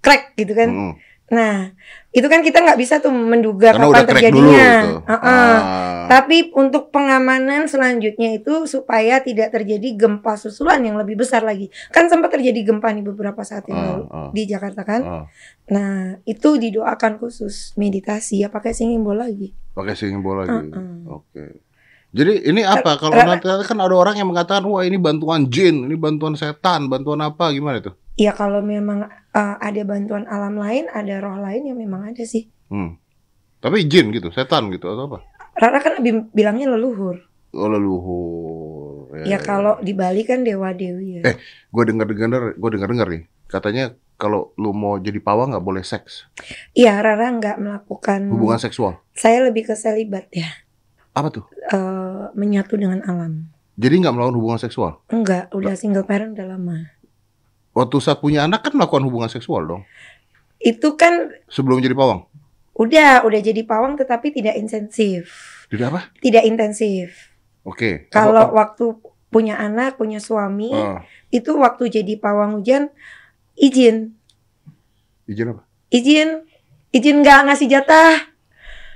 crack 0.00 0.32
gitu 0.34 0.56
kan. 0.56 0.68
Hmm. 0.72 0.94
Nah, 1.30 1.70
itu 2.10 2.26
kan 2.26 2.42
kita 2.42 2.58
nggak 2.58 2.74
bisa 2.74 2.98
tuh 2.98 3.14
menduga 3.14 3.70
Karena 3.70 3.86
kapan 3.86 3.94
crack 3.94 4.02
dulu 4.02 4.10
terjadinya. 4.10 4.68
tuh. 4.82 4.98
Heeh. 5.06 5.56
Ah. 5.62 6.06
Tapi 6.10 6.50
untuk 6.58 6.90
pengamanan 6.90 7.70
selanjutnya 7.70 8.34
itu 8.34 8.66
supaya 8.66 9.22
tidak 9.22 9.54
terjadi 9.54 9.94
gempa 9.94 10.34
susulan 10.34 10.82
yang 10.82 10.98
lebih 10.98 11.14
besar 11.22 11.46
lagi. 11.46 11.70
Kan 11.94 12.10
sempat 12.10 12.34
terjadi 12.34 12.66
gempa 12.66 12.90
nih 12.90 13.06
beberapa 13.06 13.46
saat 13.46 13.62
yang 13.70 13.78
Ah, 13.78 13.86
lalu 13.86 14.04
ah. 14.10 14.30
di 14.34 14.42
Jakarta 14.42 14.82
kan. 14.82 15.00
Ah. 15.06 15.24
Nah, 15.70 16.18
itu 16.26 16.58
didoakan 16.58 17.22
khusus 17.22 17.78
meditasi 17.78 18.42
ya 18.42 18.50
pakai 18.50 18.74
singing 18.74 19.06
bowl 19.06 19.22
lagi. 19.22 19.54
Pakai 19.70 19.94
singing 19.94 20.18
bowl 20.18 20.42
lagi. 20.42 20.66
Oke. 21.06 21.62
Jadi 22.10 22.42
ini 22.42 22.66
apa? 22.66 22.98
Kalau 22.98 23.14
nanti 23.14 23.46
kan 23.46 23.78
ada 23.78 23.94
orang 23.94 24.18
yang 24.18 24.26
mengatakan 24.34 24.66
wah 24.66 24.82
ini 24.82 24.98
bantuan 24.98 25.46
jin, 25.46 25.86
ini 25.86 25.94
bantuan 25.94 26.34
setan, 26.34 26.90
bantuan 26.90 27.22
apa 27.22 27.54
gimana 27.54 27.78
itu? 27.78 27.94
Ya 28.20 28.36
kalau 28.36 28.60
memang 28.60 29.08
uh, 29.08 29.56
ada 29.56 29.80
bantuan 29.88 30.28
alam 30.28 30.60
lain, 30.60 30.92
ada 30.92 31.24
roh 31.24 31.40
lain 31.40 31.72
yang 31.72 31.80
memang 31.80 32.12
ada 32.12 32.20
sih. 32.28 32.52
Hmm. 32.68 33.00
Tapi 33.64 33.88
jin 33.88 34.12
gitu, 34.12 34.28
setan 34.28 34.68
gitu 34.68 34.92
atau 34.92 35.08
apa? 35.08 35.18
Rara 35.56 35.80
kan 35.80 36.04
bi- 36.04 36.28
bilangnya 36.30 36.68
leluhur. 36.68 37.16
Oh 37.56 37.68
leluhur. 37.68 39.24
Ya 39.24 39.40
kalau 39.40 39.80
di 39.80 39.96
Bali 39.96 40.28
kan 40.28 40.44
dewa 40.44 40.76
dewi 40.76 41.24
ya. 41.24 41.32
Eh. 41.32 41.36
Gue 41.72 41.88
dengar 41.88 42.06
dengar, 42.06 42.54
gue 42.54 42.70
dengar 42.76 42.88
dengar 42.92 43.08
nih. 43.08 43.24
Katanya 43.48 43.96
kalau 44.14 44.52
lu 44.54 44.76
mau 44.76 45.00
jadi 45.00 45.16
pawang 45.16 45.56
nggak 45.56 45.64
boleh 45.64 45.80
seks, 45.80 46.28
Iya 46.76 47.00
Rara 47.00 47.32
nggak 47.32 47.56
melakukan. 47.56 48.28
hubungan 48.28 48.60
seksual. 48.60 49.00
Saya 49.16 49.48
lebih 49.48 49.64
ke 49.64 49.74
selibat 49.74 50.28
ya, 50.28 50.46
Apa 51.16 51.32
tuh? 51.32 51.48
Eh, 51.72 52.24
menyatu 52.36 52.76
dengan 52.76 53.00
alam. 53.02 53.48
Jadi 53.80 54.04
nggak 54.04 54.12
melakukan 54.12 54.36
hubungan 54.36 54.60
seksual. 54.60 55.00
Enggak, 55.08 55.48
udah 55.56 55.72
single 55.72 56.04
parent 56.04 56.36
udah 56.36 56.52
lama. 56.52 56.99
Waktu 57.70 57.96
saat 57.98 58.18
punya 58.18 58.44
anak 58.44 58.66
kan 58.66 58.72
melakukan 58.74 59.04
hubungan 59.04 59.30
seksual 59.30 59.62
dong. 59.62 59.82
Itu 60.58 60.94
kan 60.94 61.30
Sebelum 61.46 61.78
jadi 61.78 61.94
pawang. 61.94 62.26
udah 62.74 63.22
udah 63.22 63.40
jadi 63.40 63.62
pawang 63.62 63.94
tetapi 63.94 64.32
tidak 64.32 64.56
intensif. 64.56 65.30
Tidak 65.68 65.86
apa? 65.86 66.00
Tidak 66.18 66.42
intensif. 66.42 67.30
Oke. 67.62 68.08
Kalau 68.08 68.50
Apa- 68.50 68.54
waktu 68.74 68.96
punya 69.28 69.54
anak, 69.54 69.94
punya 69.94 70.18
suami, 70.18 70.72
Ah, 70.72 71.06
itu 71.28 71.54
waktu 71.54 71.86
jadi 71.92 72.18
pawang 72.18 72.58
hujan 72.58 72.90
izin. 73.54 74.16
izin 75.24 75.54
apa? 75.54 75.62
Izin 75.88 76.42
izin 76.90 77.22
nggak 77.22 77.46
ngasih 77.46 77.68
jatah. 77.70 78.29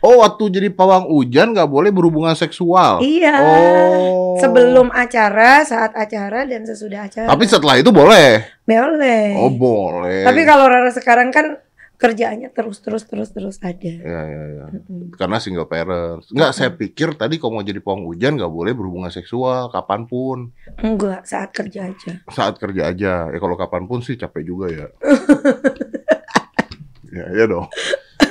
Oh, 0.05 0.21
waktu 0.21 0.53
jadi 0.53 0.69
pawang 0.69 1.09
hujan 1.09 1.57
nggak 1.57 1.65
boleh 1.65 1.89
berhubungan 1.89 2.37
seksual. 2.37 3.01
Iya. 3.01 3.41
Oh. 3.41 4.37
Sebelum 4.37 4.93
acara, 4.93 5.65
saat 5.65 5.97
acara 5.97 6.45
dan 6.45 6.69
sesudah 6.69 7.09
acara. 7.09 7.25
Tapi 7.25 7.49
setelah 7.49 7.81
itu 7.81 7.89
boleh. 7.89 8.45
boleh. 8.69 9.33
Oh, 9.41 9.49
boleh. 9.49 10.29
Tapi 10.29 10.45
kalau 10.45 10.69
Rara 10.69 10.93
sekarang 10.93 11.33
kan 11.33 11.57
kerjaannya 11.97 12.53
terus 12.53 12.85
terus 12.85 13.09
terus 13.09 13.33
terus 13.33 13.57
ada. 13.65 13.81
Ya, 13.81 14.21
ya, 14.29 14.45
ya. 14.61 14.67
Mm-mm. 14.77 15.17
Karena 15.17 15.41
single 15.41 15.65
parents. 15.65 16.29
Enggak, 16.29 16.53
saya 16.53 16.69
pikir 16.77 17.17
tadi 17.17 17.41
kalau 17.41 17.57
mau 17.57 17.65
jadi 17.65 17.81
pawang 17.81 18.05
hujan 18.05 18.37
nggak 18.37 18.53
boleh 18.53 18.77
berhubungan 18.77 19.09
seksual 19.09 19.73
kapan 19.73 20.05
pun. 20.05 20.53
Enggak, 20.85 21.25
saat 21.25 21.49
kerja 21.57 21.89
aja. 21.89 22.21
Saat 22.29 22.61
kerja 22.61 22.93
aja. 22.93 23.33
Ya 23.33 23.39
kalau 23.41 23.57
kapan 23.57 23.89
pun 23.89 24.05
sih 24.05 24.21
capek 24.21 24.45
juga 24.45 24.69
ya. 24.69 24.87
ya, 27.17 27.25
ya 27.41 27.45
dong. 27.49 27.73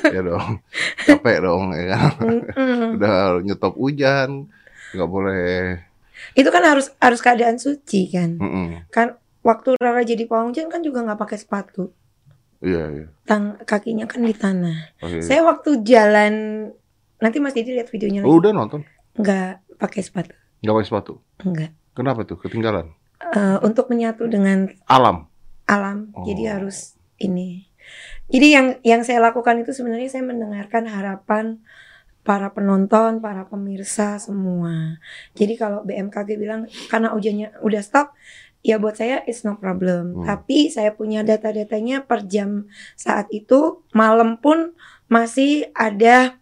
Ya 0.04 0.22
dong. 0.22 0.60
Capek 1.08 1.38
dong 1.39 1.72
ya 1.72 1.86
kan. 1.93 2.14
Udah 2.95 3.16
nyetop 3.39 3.76
hujan. 3.76 4.49
nggak 4.91 5.10
boleh. 5.10 5.82
Itu 6.34 6.49
kan 6.49 6.64
harus 6.64 6.93
harus 6.97 7.20
keadaan 7.20 7.58
suci 7.58 8.10
kan. 8.10 8.38
Mm-mm. 8.38 8.88
Kan 8.89 9.16
waktu 9.41 9.76
Rara 9.76 10.01
jadi 10.01 10.24
pawang 10.24 10.51
hujan 10.51 10.68
kan 10.68 10.80
juga 10.80 11.01
nggak 11.01 11.18
pakai 11.18 11.38
sepatu. 11.38 11.89
Iya, 12.60 12.84
iya. 12.93 13.06
Tang 13.24 13.60
kakinya 13.60 14.06
kan 14.06 14.22
di 14.22 14.32
tanah. 14.32 14.95
Oke. 14.99 15.20
Saya 15.20 15.43
waktu 15.43 15.84
jalan 15.84 16.34
nanti 17.18 17.38
Mas 17.38 17.51
Didi 17.51 17.74
lihat 17.74 17.88
videonya 17.88 18.24
Oh, 18.24 18.36
lagi. 18.36 18.39
udah 18.39 18.51
nonton. 18.54 18.82
Nggak 19.16 19.51
pakai 19.76 19.99
sepatu. 19.99 20.32
Nggak 20.62 20.74
pakai 20.74 20.88
sepatu. 20.88 21.14
Enggak. 21.43 21.72
Kenapa 21.91 22.24
tuh? 22.24 22.39
Ketinggalan. 22.39 22.88
Eh, 23.20 23.58
untuk 23.62 23.88
menyatu 23.88 24.28
dengan 24.28 24.68
Alam. 24.86 25.28
alam. 25.66 26.12
Oh. 26.14 26.24
Jadi 26.24 26.43
harus 26.45 26.95
ini. 27.18 27.68
Jadi 28.34 28.47
yang 28.49 28.67
yang 28.81 29.05
saya 29.05 29.21
lakukan 29.21 29.61
itu 29.61 29.77
sebenarnya 29.77 30.09
saya 30.09 30.25
mendengarkan 30.25 30.89
harapan 30.89 31.61
para 32.25 32.49
penonton, 32.49 33.21
para 33.21 33.45
pemirsa 33.45 34.17
semua. 34.17 34.97
Jadi 35.38 35.53
kalau 35.53 35.86
BMKG 35.86 36.41
bilang 36.41 36.65
karena 36.89 37.13
hujannya 37.13 37.61
udah 37.61 37.81
stop, 37.86 38.17
ya 38.65 38.81
buat 38.81 38.97
saya 38.97 39.21
it's 39.29 39.45
no 39.45 39.59
problem. 39.59 40.17
Hmm. 40.17 40.25
Tapi 40.25 40.73
saya 40.73 40.95
punya 40.95 41.21
data-datanya 41.21 42.09
per 42.09 42.25
jam 42.25 42.65
saat 42.97 43.29
itu 43.29 43.86
malam 43.93 44.39
pun 44.41 44.73
masih 45.11 45.69
ada 45.77 46.39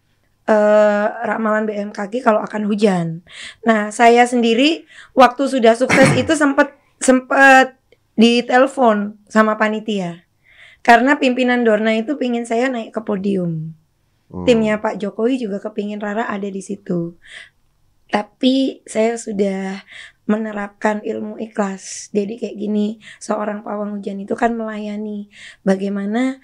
eh, 0.48 1.06
ramalan 1.28 1.68
BMKG 1.68 2.24
kalau 2.24 2.40
akan 2.40 2.64
hujan. 2.70 3.20
Nah, 3.66 3.92
saya 3.92 4.24
sendiri 4.24 4.88
waktu 5.12 5.44
sudah 5.44 5.76
sukses 5.76 6.08
itu 6.16 6.32
sempat 6.38 6.72
sempat 7.02 7.76
ditelepon 8.14 9.18
sama 9.26 9.58
panitia. 9.58 10.31
Karena 10.82 11.16
pimpinan 11.16 11.62
Dorna 11.62 11.94
itu 11.94 12.18
pingin 12.18 12.42
saya 12.42 12.66
naik 12.66 12.90
ke 12.90 13.00
podium. 13.06 13.74
Hmm. 14.28 14.44
Timnya 14.44 14.82
Pak 14.82 14.98
Jokowi 14.98 15.38
juga 15.38 15.62
kepingin 15.62 16.02
Rara 16.02 16.26
ada 16.26 16.46
di 16.50 16.58
situ. 16.58 17.14
Tapi 18.10 18.84
saya 18.84 19.16
sudah 19.16 19.80
menerapkan 20.26 21.02
ilmu 21.02 21.38
ikhlas. 21.38 22.10
Jadi 22.14 22.38
kayak 22.38 22.56
gini, 22.58 22.98
seorang 23.18 23.66
pawang 23.66 23.98
hujan 23.98 24.22
itu 24.22 24.34
kan 24.38 24.54
melayani 24.54 25.32
bagaimana 25.66 26.38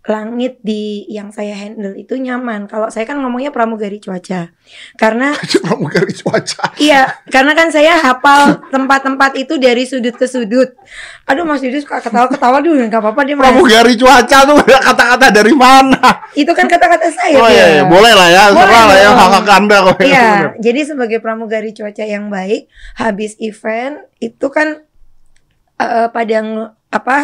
langit 0.00 0.56
di 0.64 1.04
yang 1.12 1.28
saya 1.28 1.52
handle 1.52 1.92
itu 1.92 2.16
nyaman. 2.16 2.64
Kalau 2.64 2.88
saya 2.88 3.04
kan 3.04 3.20
ngomongnya 3.20 3.52
pramugari 3.52 4.00
cuaca. 4.00 4.48
Karena 4.96 5.36
Pramugari 5.64 6.16
cuaca. 6.16 6.72
Iya, 6.80 7.20
karena 7.28 7.52
kan 7.52 7.68
saya 7.68 8.00
hafal 8.00 8.64
tempat-tempat 8.72 9.36
itu 9.36 9.60
dari 9.60 9.84
sudut 9.84 10.16
ke 10.16 10.24
sudut. 10.24 10.72
Aduh, 11.28 11.44
Mas 11.44 11.60
Didi 11.60 11.84
suka 11.84 12.00
ketawa-ketawa 12.00 12.64
dulu, 12.64 12.80
nggak 12.80 12.96
apa-apa 12.96 13.28
Mas. 13.28 13.52
Pramugari 13.52 13.94
cuaca 14.00 14.38
tuh 14.48 14.56
kata-kata 14.64 15.26
dari 15.28 15.52
mana? 15.52 16.00
Itu 16.32 16.56
kan 16.56 16.64
kata-kata 16.64 17.06
saya. 17.12 17.36
Oh 17.36 17.48
iya, 17.52 17.66
iya. 17.76 17.82
Boleh 17.84 18.12
lah 18.16 18.28
ya, 18.32 18.44
Boleh 18.56 18.72
lah 18.72 18.96
ya 18.96 19.08
dong. 19.12 19.18
hak 19.20 19.30
hak 19.36 19.48
anda 19.52 19.76
kok. 19.84 19.96
Iya, 20.00 20.28
jadi 20.64 20.80
sebagai 20.88 21.20
pramugari 21.20 21.76
cuaca 21.76 22.04
yang 22.08 22.32
baik, 22.32 22.72
habis 22.96 23.36
event 23.36 24.00
itu 24.16 24.48
kan 24.48 24.80
eh, 25.76 26.08
pada 26.08 26.38
apa? 26.88 27.18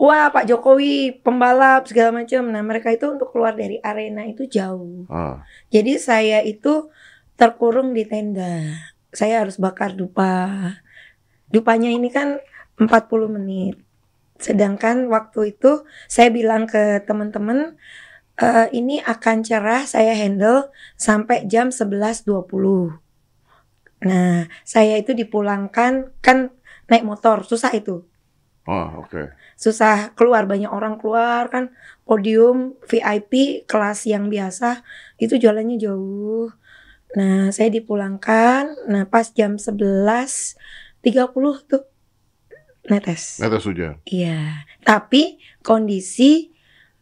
Wah, 0.00 0.32
Pak 0.32 0.48
Jokowi 0.48 1.20
pembalap 1.20 1.84
segala 1.84 2.24
macam. 2.24 2.48
Nah, 2.48 2.64
mereka 2.64 2.88
itu 2.88 3.04
untuk 3.04 3.36
keluar 3.36 3.52
dari 3.52 3.76
arena 3.84 4.24
itu 4.24 4.48
jauh. 4.48 5.04
Ah, 5.12 5.44
Jadi 5.68 6.00
saya 6.00 6.40
itu 6.40 6.88
terkurung 7.36 7.92
di 7.92 8.08
tenda. 8.08 8.80
Saya 9.12 9.44
harus 9.44 9.60
bakar 9.60 9.92
dupa. 9.92 10.56
Dupanya 11.52 11.92
ini 11.92 12.08
kan 12.08 12.40
40 12.80 13.28
menit. 13.28 13.76
Sedangkan 14.40 15.04
waktu 15.12 15.52
itu 15.52 15.84
saya 16.08 16.32
bilang 16.32 16.64
ke 16.64 17.04
teman-teman 17.04 17.76
"Eh, 18.40 18.68
ini 18.72 19.04
akan 19.04 19.44
cerah 19.44 19.84
saya 19.84 20.16
handle 20.16 20.72
sampai 20.96 21.44
jam 21.44 21.68
11.20. 21.68 22.96
Nah, 24.00 24.48
saya 24.64 24.96
itu 24.96 25.12
dipulangkan 25.12 26.08
kan 26.24 26.48
naik 26.88 27.04
motor, 27.04 27.44
susah 27.44 27.68
itu. 27.76 28.08
Oh 28.66 29.04
oke. 29.04 29.32
Susah 29.56 30.12
keluar 30.16 30.48
banyak 30.48 30.68
orang 30.68 30.96
keluar 31.00 31.48
kan 31.52 31.72
podium 32.04 32.76
VIP 32.88 33.64
kelas 33.68 34.08
yang 34.08 34.28
biasa 34.28 34.82
itu 35.20 35.36
jalannya 35.36 35.78
jauh. 35.78 36.50
Nah, 37.14 37.50
saya 37.50 37.70
dipulangkan. 37.74 38.86
Nah, 38.86 39.04
pas 39.10 39.30
jam 39.34 39.58
11.30 39.58 40.56
tuh 41.66 41.84
netes. 42.86 43.42
Netes 43.42 43.64
hujan. 43.66 43.98
Iya, 44.06 44.66
tapi 44.86 45.42
kondisi 45.62 46.54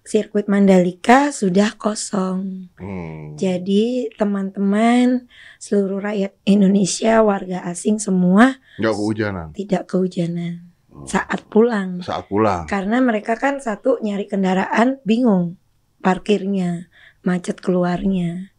sirkuit 0.09 0.48
Mandalika 0.48 1.28
sudah 1.28 1.76
kosong. 1.76 2.72
Hmm. 2.80 3.36
Jadi 3.36 4.09
teman-teman 4.16 5.28
seluruh 5.61 6.00
rakyat 6.00 6.32
Indonesia, 6.48 7.20
warga 7.20 7.61
asing 7.68 8.00
semua 8.00 8.56
Nggak 8.80 8.94
kehujanan 8.96 9.46
tidak 9.52 9.82
kehujanan. 9.84 10.67
Saat 11.07 11.46
pulang. 11.46 12.03
saat 12.03 12.26
pulang. 12.26 12.66
Karena 12.66 12.99
mereka 12.99 13.38
kan 13.38 13.62
satu 13.62 14.01
nyari 14.03 14.26
kendaraan 14.26 14.99
bingung 15.05 15.61
parkirnya, 16.03 16.90
macet 17.22 17.61
keluarnya. 17.61 18.55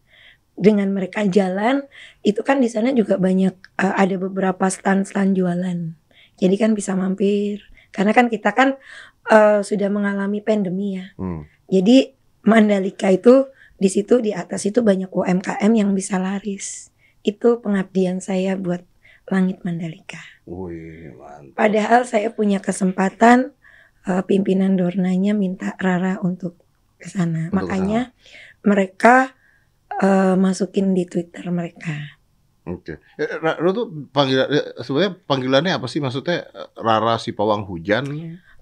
Dengan 0.60 0.92
mereka 0.92 1.24
jalan, 1.24 1.88
itu 2.20 2.44
kan 2.44 2.60
di 2.60 2.68
sana 2.68 2.92
juga 2.92 3.16
banyak 3.16 3.56
eh, 3.80 3.96
ada 3.96 4.16
beberapa 4.20 4.68
stand-stand 4.68 5.40
jualan. 5.40 5.96
Jadi 6.40 6.56
kan 6.60 6.76
bisa 6.76 6.96
mampir. 6.96 7.64
Karena 7.96 8.12
kan 8.12 8.28
kita 8.28 8.52
kan 8.52 8.76
eh, 9.32 9.64
sudah 9.64 9.88
mengalami 9.88 10.44
pandemi 10.44 11.00
ya. 11.00 11.16
Hmm. 11.16 11.48
Jadi 11.72 12.16
Mandalika 12.40 13.12
itu 13.12 13.52
di 13.80 13.88
situ 13.92 14.20
di 14.20 14.32
atas 14.36 14.68
itu 14.68 14.84
banyak 14.84 15.12
UMKM 15.12 15.72
yang 15.72 15.92
bisa 15.96 16.20
laris. 16.20 16.92
Itu 17.24 17.60
pengabdian 17.64 18.24
saya 18.24 18.56
buat 18.56 18.84
Langit 19.30 19.62
Mandalika. 19.62 20.18
Wih, 20.50 21.14
mantap. 21.14 21.54
Padahal 21.54 22.02
saya 22.04 22.34
punya 22.34 22.58
kesempatan 22.58 23.54
eh, 24.10 24.24
pimpinan 24.26 24.74
Dornanya 24.74 25.38
minta 25.38 25.78
Rara 25.78 26.18
untuk 26.20 26.58
ke 26.98 27.06
sana. 27.08 27.54
Makanya 27.54 28.12
mereka 28.66 29.32
eh, 30.02 30.34
masukin 30.34 30.98
di 30.98 31.06
Twitter 31.06 31.46
mereka. 31.54 32.18
Oke. 32.66 32.98
Eh, 33.18 33.30
Ra- 33.38 33.62
Lu 33.62 33.70
tuh 33.74 33.86
panggilan 34.10 34.48
eh, 34.50 34.66
sebenarnya 34.82 35.14
panggilannya 35.26 35.74
apa 35.78 35.86
sih 35.86 36.02
maksudnya 36.02 36.50
eh, 36.50 36.70
Rara 36.82 37.22
si 37.22 37.30
pawang 37.30 37.70
hujan? 37.70 38.10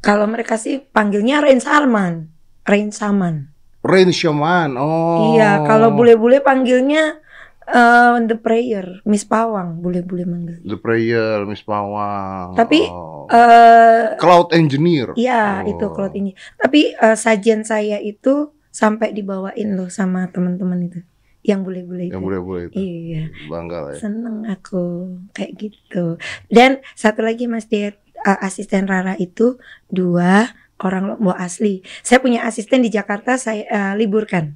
Kalau 0.04 0.28
mereka 0.28 0.60
sih 0.60 0.84
panggilnya 0.84 1.42
Rain 1.42 1.64
Salman, 1.64 2.28
Rain 2.68 2.92
Saman. 2.92 3.50
Rain 3.88 4.12
Shaman. 4.12 4.76
Oh. 4.76 5.32
Iya, 5.34 5.64
kalau 5.64 5.96
bule-bule 5.96 6.44
panggilnya 6.44 7.24
eh, 7.68 8.16
The 8.24 8.36
Prayer, 8.36 9.04
Miss 9.04 9.24
Pawang, 9.24 9.80
bule-bule 9.80 10.24
manggil. 10.24 10.58
The 10.62 10.76
Prayer, 10.76 11.44
Miss 11.44 11.62
Pawang. 11.62 12.56
Tapi, 12.56 12.88
Oh. 12.88 13.28
Eh, 13.28 14.16
Cloud 14.16 14.52
Engineer. 14.52 15.12
Iya, 15.14 15.62
Oh. 15.62 15.70
itu 15.70 15.86
cloud 15.92 16.14
ini. 16.14 16.32
Tapi 16.56 16.92
eh, 16.92 17.14
sajian 17.14 17.62
saya 17.62 18.00
itu 18.00 18.56
sampai 18.70 19.12
dibawain 19.12 19.74
loh 19.74 19.90
sama 19.90 20.28
teman-teman 20.28 20.80
itu, 20.82 21.00
yang 21.42 21.62
bule-bule 21.62 22.08
itu. 22.08 22.14
Yang 22.14 22.24
boleh-boleh 22.24 22.64
itu. 22.68 22.76
Iya, 22.78 23.24
Bangga 23.48 23.78
lah 23.82 23.92
ya. 23.92 24.00
seneng 24.00 24.38
aku 24.46 24.84
kayak 25.32 25.52
gitu. 25.58 26.16
Dan 26.48 26.80
satu 26.94 27.20
lagi 27.20 27.46
Mas 27.46 27.66
Diet, 27.66 28.00
eh, 28.18 28.40
asisten 28.40 28.86
Rara 28.86 29.18
itu 29.18 29.60
dua 29.88 30.48
orang 30.78 31.10
Lombok 31.10 31.36
asli. 31.36 31.82
Saya 32.00 32.22
punya 32.22 32.46
asisten 32.46 32.80
di 32.80 32.88
Jakarta, 32.88 33.36
saya 33.36 33.66
eh, 33.66 33.94
liburkan. 33.96 34.54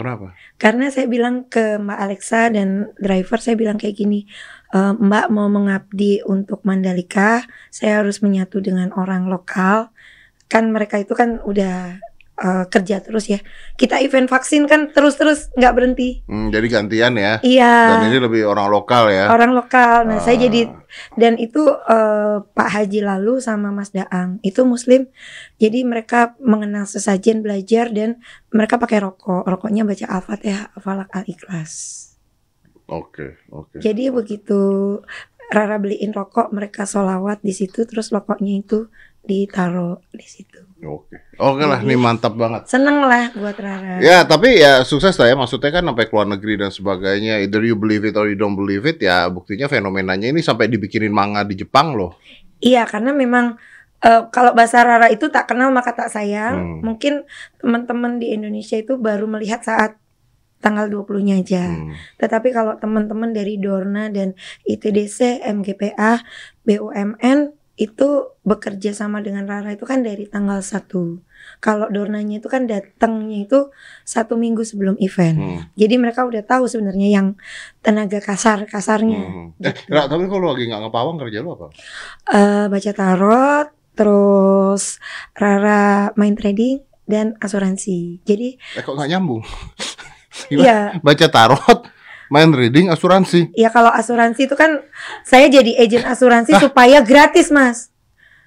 Kenapa? 0.00 0.32
Karena 0.56 0.88
saya 0.88 1.04
bilang 1.04 1.44
ke 1.44 1.76
Mbak 1.76 1.98
Alexa 2.00 2.48
dan 2.48 2.88
driver, 2.96 3.36
saya 3.36 3.52
bilang 3.60 3.76
kayak 3.76 4.00
gini, 4.00 4.24
"Eh, 4.72 4.94
Mbak 4.96 5.28
mau 5.28 5.52
mengabdi 5.52 6.24
untuk 6.24 6.64
Mandalika, 6.64 7.44
saya 7.68 8.00
harus 8.00 8.24
menyatu 8.24 8.64
dengan 8.64 8.96
orang 8.96 9.28
lokal. 9.28 9.92
Kan 10.48 10.72
mereka 10.72 10.96
itu 10.96 11.12
kan 11.12 11.44
udah 11.44 12.00
eh, 12.40 12.64
kerja 12.66 13.04
terus 13.04 13.28
ya. 13.28 13.38
Kita 13.76 14.00
event 14.00 14.26
vaksin 14.26 14.64
kan 14.64 14.88
terus-terus 14.90 15.52
nggak 15.54 15.74
berhenti. 15.76 16.24
Hmm, 16.24 16.48
jadi 16.48 16.66
gantian 16.66 17.14
ya. 17.20 17.36
Iya. 17.44 17.74
Dan 17.92 18.00
ini 18.08 18.18
lebih 18.18 18.48
orang 18.48 18.72
lokal 18.72 19.12
ya. 19.12 19.28
Orang 19.28 19.52
lokal. 19.52 20.08
Nah, 20.08 20.18
saya 20.24 20.40
Ah. 20.40 20.42
jadi 20.48 20.60
dan 21.20 21.36
itu 21.36 21.62
eh, 21.68 22.36
Pak 22.42 22.68
Haji 22.72 23.00
lalu 23.04 23.38
sama 23.44 23.68
Mas 23.70 23.92
Daang 23.92 24.40
itu 24.40 24.64
Muslim. 24.64 25.06
Jadi 25.60 25.84
mereka 25.84 26.34
mengenal 26.40 26.88
sesajen 26.88 27.44
belajar 27.44 27.92
dan 27.92 28.18
mereka 28.50 28.80
pakai 28.80 29.04
rokok. 29.04 29.44
Rokoknya 29.44 29.84
baca 29.84 30.08
Al-Fatihah, 30.08 30.74
Falak 30.80 31.12
Al-Ikhlas. 31.12 32.06
Oke, 32.90 33.38
oke. 33.54 33.78
Jadi 33.78 34.10
begitu 34.10 34.58
Rara 35.50 35.82
beliin 35.82 36.14
rokok, 36.14 36.54
mereka 36.54 36.86
solawat 36.86 37.42
di 37.42 37.50
situ, 37.50 37.82
terus 37.82 38.14
rokoknya 38.14 38.62
itu 38.62 38.86
ditaruh 39.20 40.00
di 40.10 40.24
situ. 40.24 40.64
Oke. 40.80 41.36
Oke 41.36 41.64
lah, 41.68 41.84
Jadi- 41.84 41.92
ini 41.92 41.96
mantap 42.00 42.32
banget. 42.34 42.64
Seneng 42.64 43.04
lah 43.04 43.28
buat 43.36 43.56
Rara. 43.60 44.00
Ya, 44.00 44.24
tapi 44.24 44.56
ya 44.56 44.80
sukses 44.80 45.12
lah 45.20 45.28
ya. 45.28 45.36
Maksudnya 45.36 45.68
kan 45.68 45.84
sampai 45.84 46.08
ke 46.08 46.12
luar 46.16 46.28
negeri 46.28 46.56
dan 46.56 46.72
sebagainya. 46.72 47.44
Either 47.44 47.60
you 47.60 47.76
believe 47.76 48.08
it 48.08 48.16
or 48.16 48.26
you 48.26 48.36
don't 48.36 48.56
believe 48.56 48.88
it. 48.88 48.96
Ya 49.04 49.28
buktinya 49.28 49.68
fenomenanya 49.68 50.32
ini 50.32 50.40
sampai 50.40 50.72
dibikinin 50.72 51.12
manga 51.12 51.44
di 51.44 51.60
Jepang 51.60 51.92
loh. 51.92 52.16
Iya, 52.64 52.88
karena 52.88 53.12
memang 53.12 53.60
eh, 54.00 54.22
kalau 54.32 54.56
bahasa 54.56 54.80
Rara 54.80 55.12
itu 55.12 55.28
tak 55.28 55.52
kenal 55.52 55.68
maka 55.68 55.92
tak 55.92 56.08
sayang. 56.08 56.56
Hmm. 56.56 56.78
Mungkin 56.80 57.28
teman-teman 57.60 58.16
di 58.16 58.32
Indonesia 58.32 58.80
itu 58.80 58.96
baru 58.96 59.28
melihat 59.28 59.60
saat 59.60 60.00
tanggal 60.64 60.88
20-nya 60.88 61.40
aja. 61.40 61.64
Hmm. 61.72 61.92
Tetapi 62.20 62.52
kalau 62.52 62.76
teman-teman 62.76 63.32
dari 63.32 63.56
Dorna 63.56 64.12
dan 64.12 64.36
ITDC, 64.64 65.44
MGPA, 65.44 66.20
BUMN 66.64 67.59
itu 67.80 68.36
bekerja 68.44 68.92
sama 68.92 69.24
dengan 69.24 69.48
Rara 69.48 69.72
itu 69.72 69.88
kan 69.88 70.04
dari 70.04 70.28
tanggal 70.28 70.60
1. 70.60 70.84
Kalau 71.64 71.88
Dornanya 71.88 72.36
itu 72.36 72.52
kan 72.52 72.68
datangnya 72.68 73.48
itu 73.48 73.72
satu 74.04 74.36
minggu 74.36 74.60
sebelum 74.60 75.00
event. 75.00 75.40
Hmm. 75.40 75.60
Jadi 75.80 75.96
mereka 75.96 76.28
udah 76.28 76.44
tahu 76.44 76.68
sebenarnya 76.68 77.08
yang 77.08 77.40
tenaga 77.80 78.20
kasar 78.20 78.68
kasarnya. 78.68 79.24
Hmm. 79.24 79.48
Eh, 79.64 79.72
Ra, 79.88 80.04
tapi 80.12 80.28
kalau 80.28 80.52
lagi 80.52 80.68
nggak 80.68 80.92
ngepawang 80.92 81.16
kerja 81.24 81.40
lu 81.40 81.56
apa? 81.56 81.72
Eh, 82.28 82.64
baca 82.68 82.92
tarot, 82.92 83.66
terus 83.96 85.00
Rara 85.32 86.12
main 86.20 86.36
trading 86.36 86.84
dan 87.08 87.40
asuransi. 87.40 88.20
Jadi 88.28 88.60
Eh 88.76 88.84
kok 88.84 88.92
nggak 88.92 89.08
nyambung? 89.08 89.40
Iya, 90.52 90.94
Baca 91.06 91.26
tarot, 91.32 91.78
main 92.30 92.48
reading, 92.48 92.88
asuransi. 92.88 93.50
ya 93.52 93.68
kalau 93.68 93.90
asuransi 93.90 94.46
itu 94.46 94.54
kan 94.54 94.80
saya 95.22 95.46
jadi 95.46 95.76
agent 95.76 96.06
asuransi 96.06 96.54
supaya 96.56 97.02
gratis, 97.02 97.50
Mas. 97.50 97.90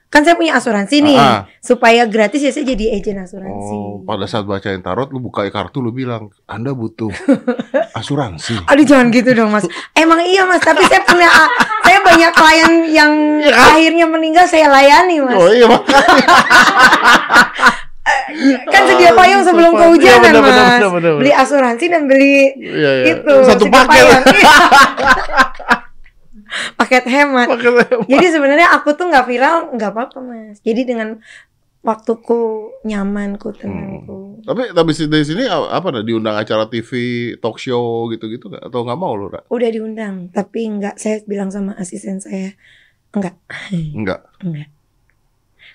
Kan 0.08 0.22
saya 0.22 0.38
punya 0.38 0.54
asuransi 0.54 1.02
nih, 1.02 1.18
Ah, 1.18 1.26
ah. 1.26 1.42
supaya 1.58 2.06
gratis 2.06 2.38
ya 2.40 2.54
saya 2.54 2.70
jadi 2.70 2.94
agent 2.94 3.18
asuransi. 3.20 3.74
Oh, 3.74 3.98
pada 4.00 4.24
saat 4.24 4.46
bacain 4.46 4.78
tarot 4.78 5.10
lu 5.10 5.18
buka 5.20 5.42
kartu 5.50 5.82
lu 5.82 5.90
bilang, 5.90 6.30
"Anda 6.46 6.70
butuh 6.72 7.10
asuransi." 8.00 8.62
Aduh 8.70 8.86
jangan 8.86 9.10
gitu 9.10 9.34
dong 9.34 9.50
mas 9.50 9.66
Emang 9.98 10.22
iya 10.22 10.46
mas 10.46 10.62
Tapi 10.62 10.86
saya 10.86 11.02
punya 11.02 11.34
Saya 11.82 11.98
banyak 12.00 12.30
klien 12.32 12.72
yang 12.88 13.12
Akhirnya 13.42 14.06
meninggal 14.06 14.46
saya 14.46 14.70
layani 14.70 15.18
mas 15.18 15.34
Oh 15.34 15.50
iya 15.50 15.66
makanya. 15.66 16.28
Kan 18.66 18.82
sedia 18.86 19.12
payung 19.12 19.42
sebelum 19.42 19.72
Iya, 19.72 19.80
kehujanan 19.80 20.22
bener, 20.24 20.42
bener, 20.42 20.54
mas 20.56 20.72
bener, 20.74 20.92
bener, 20.92 21.12
Beli 21.18 21.32
asuransi 21.34 21.86
dan 21.88 22.04
beli 22.06 22.38
Iya, 22.56 22.92
iya. 22.96 23.06
Itu 23.14 23.34
Satu 23.44 23.66
paket. 23.68 24.06
Paket 26.76 27.04
hemat 27.06 27.48
Jadi 28.06 28.26
sebenarnya 28.30 28.70
aku 28.72 28.94
tuh 28.94 29.10
nggak 29.10 29.26
viral 29.26 29.74
nggak 29.74 29.90
apa-apa 29.90 30.18
mas 30.20 30.62
Jadi 30.62 30.86
dengan 30.86 31.18
Waktuku 31.82 32.40
Nyamanku 32.84 33.50
Tenangku 33.54 34.40
Tapi 34.42 34.72
tapi 34.72 34.92
si- 34.92 35.10
dari 35.10 35.24
sini 35.24 35.44
apa 35.48 35.84
dah 35.90 36.00
diundang 36.00 36.38
acara 36.38 36.64
TV, 36.66 36.92
talk 37.38 37.58
show 37.58 38.08
gitu-gitu 38.08 38.48
nggak? 38.48 38.64
Atau 38.64 38.84
nggak 38.84 38.96
mau 38.96 39.14
lu, 39.14 39.28
Ra? 39.28 39.42
Udah 39.46 39.68
diundang 39.68 40.30
Tapi 40.30 40.60
nggak 40.70 40.96
Saya 40.96 41.20
bilang 41.24 41.50
sama 41.50 41.74
asisten 41.74 42.22
saya 42.22 42.54
Enggak 43.12 43.36
Enggak. 43.94 44.22
Enggak. 44.40 44.70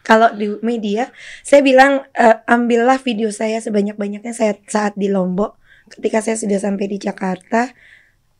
Kalau 0.09 0.33
di 0.33 0.49
media, 0.65 1.13
saya 1.45 1.61
bilang 1.61 2.09
eh, 2.17 2.41
ambillah 2.49 2.97
video 3.05 3.29
saya 3.29 3.61
sebanyak-banyaknya 3.61 4.33
saya 4.33 4.57
saat 4.65 4.97
di 4.97 5.13
Lombok. 5.13 5.61
Ketika 5.93 6.25
saya 6.25 6.41
sudah 6.41 6.57
sampai 6.57 6.89
di 6.89 6.97
Jakarta, 6.97 7.69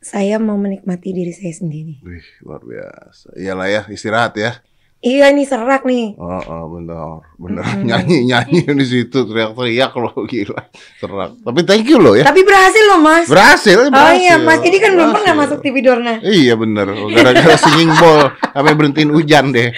saya 0.01 0.41
mau 0.41 0.57
menikmati 0.57 1.13
diri 1.13 1.29
saya 1.29 1.53
sendiri. 1.53 2.01
Wih, 2.01 2.25
luar 2.41 2.65
biasa. 2.65 3.37
Iyalah 3.37 3.67
ya, 3.69 3.81
istirahat 3.93 4.33
ya. 4.33 4.57
Iya 4.99 5.31
ini 5.31 5.47
serak 5.47 5.87
nih. 5.87 6.19
Oh, 6.19 6.27
oh 6.43 6.63
benar, 6.75 7.23
benar. 7.39 7.63
Mm-mm. 7.71 7.87
Nyanyi 7.87 8.27
nyanyi 8.27 8.67
di 8.83 8.85
situ 8.85 9.23
teriak-teriak 9.23 9.95
loh 9.95 10.11
gila. 10.27 10.59
Serak. 10.99 11.39
Tapi 11.39 11.59
thank 11.63 11.87
you 11.87 12.03
loh 12.03 12.19
ya. 12.19 12.27
Tapi 12.27 12.43
berhasil 12.43 12.83
loh 12.83 12.99
mas. 12.99 13.31
Berhasil, 13.31 13.79
oh 13.79 13.87
berhasil. 13.87 14.19
iya 14.19 14.35
mas, 14.35 14.59
jadi 14.59 14.75
kan 14.75 14.91
belum 14.99 15.15
pernah 15.15 15.33
masuk 15.39 15.63
TV 15.63 15.79
Dorna. 15.79 16.19
Iya 16.19 16.59
bener, 16.59 16.91
gara-gara 17.15 17.55
singing 17.63 17.95
ball 17.95 18.27
sampai 18.51 18.75
berhentiin 18.75 19.11
hujan 19.15 19.55
deh. 19.55 19.71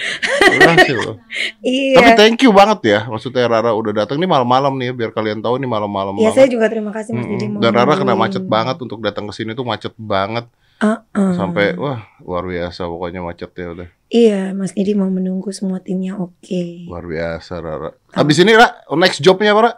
Berhasil 0.58 0.96
loh. 0.98 1.16
Iya. 1.62 1.96
Tapi 2.02 2.10
thank 2.18 2.42
you 2.42 2.50
banget 2.50 2.78
ya, 2.82 2.98
maksudnya 3.06 3.46
Rara 3.46 3.70
udah 3.78 3.94
datang 3.94 4.18
nih 4.18 4.26
malam-malam 4.26 4.74
nih 4.74 4.90
ya, 4.90 5.06
biar 5.06 5.10
kalian 5.14 5.38
tahu 5.38 5.54
nih 5.62 5.70
malam-malam 5.70 6.18
Ya 6.18 6.34
banget. 6.34 6.34
saya 6.34 6.48
juga 6.50 6.66
terima 6.66 6.90
kasih 6.90 7.14
mas. 7.14 7.30
Mm-mm. 7.30 7.56
mau 7.56 7.60
Dan 7.62 7.70
Rara 7.70 7.94
kena 7.94 8.18
macet 8.18 8.42
banget 8.42 8.74
untuk 8.82 8.98
datang 8.98 9.30
ke 9.30 9.38
sini 9.38 9.54
tuh 9.54 9.62
macet 9.62 9.94
banget 9.94 10.50
Uh-uh. 10.82 11.32
sampai 11.38 11.78
wah 11.78 12.02
luar 12.20 12.42
biasa 12.42 12.84
pokoknya 12.84 13.22
macetnya 13.22 13.68
udah 13.70 13.88
Iya, 14.12 14.52
Mas 14.52 14.76
Didi 14.76 14.92
mau 14.92 15.08
menunggu 15.08 15.56
semua 15.56 15.80
timnya 15.80 16.20
oke. 16.20 16.84
luar 16.84 17.08
biasa 17.08 17.64
Rara. 17.64 17.96
Habis 18.12 18.44
ini 18.44 18.52
Ra, 18.52 18.84
next 18.92 19.24
jobnya 19.24 19.56
apa 19.56 19.60
Ra? 19.62 19.72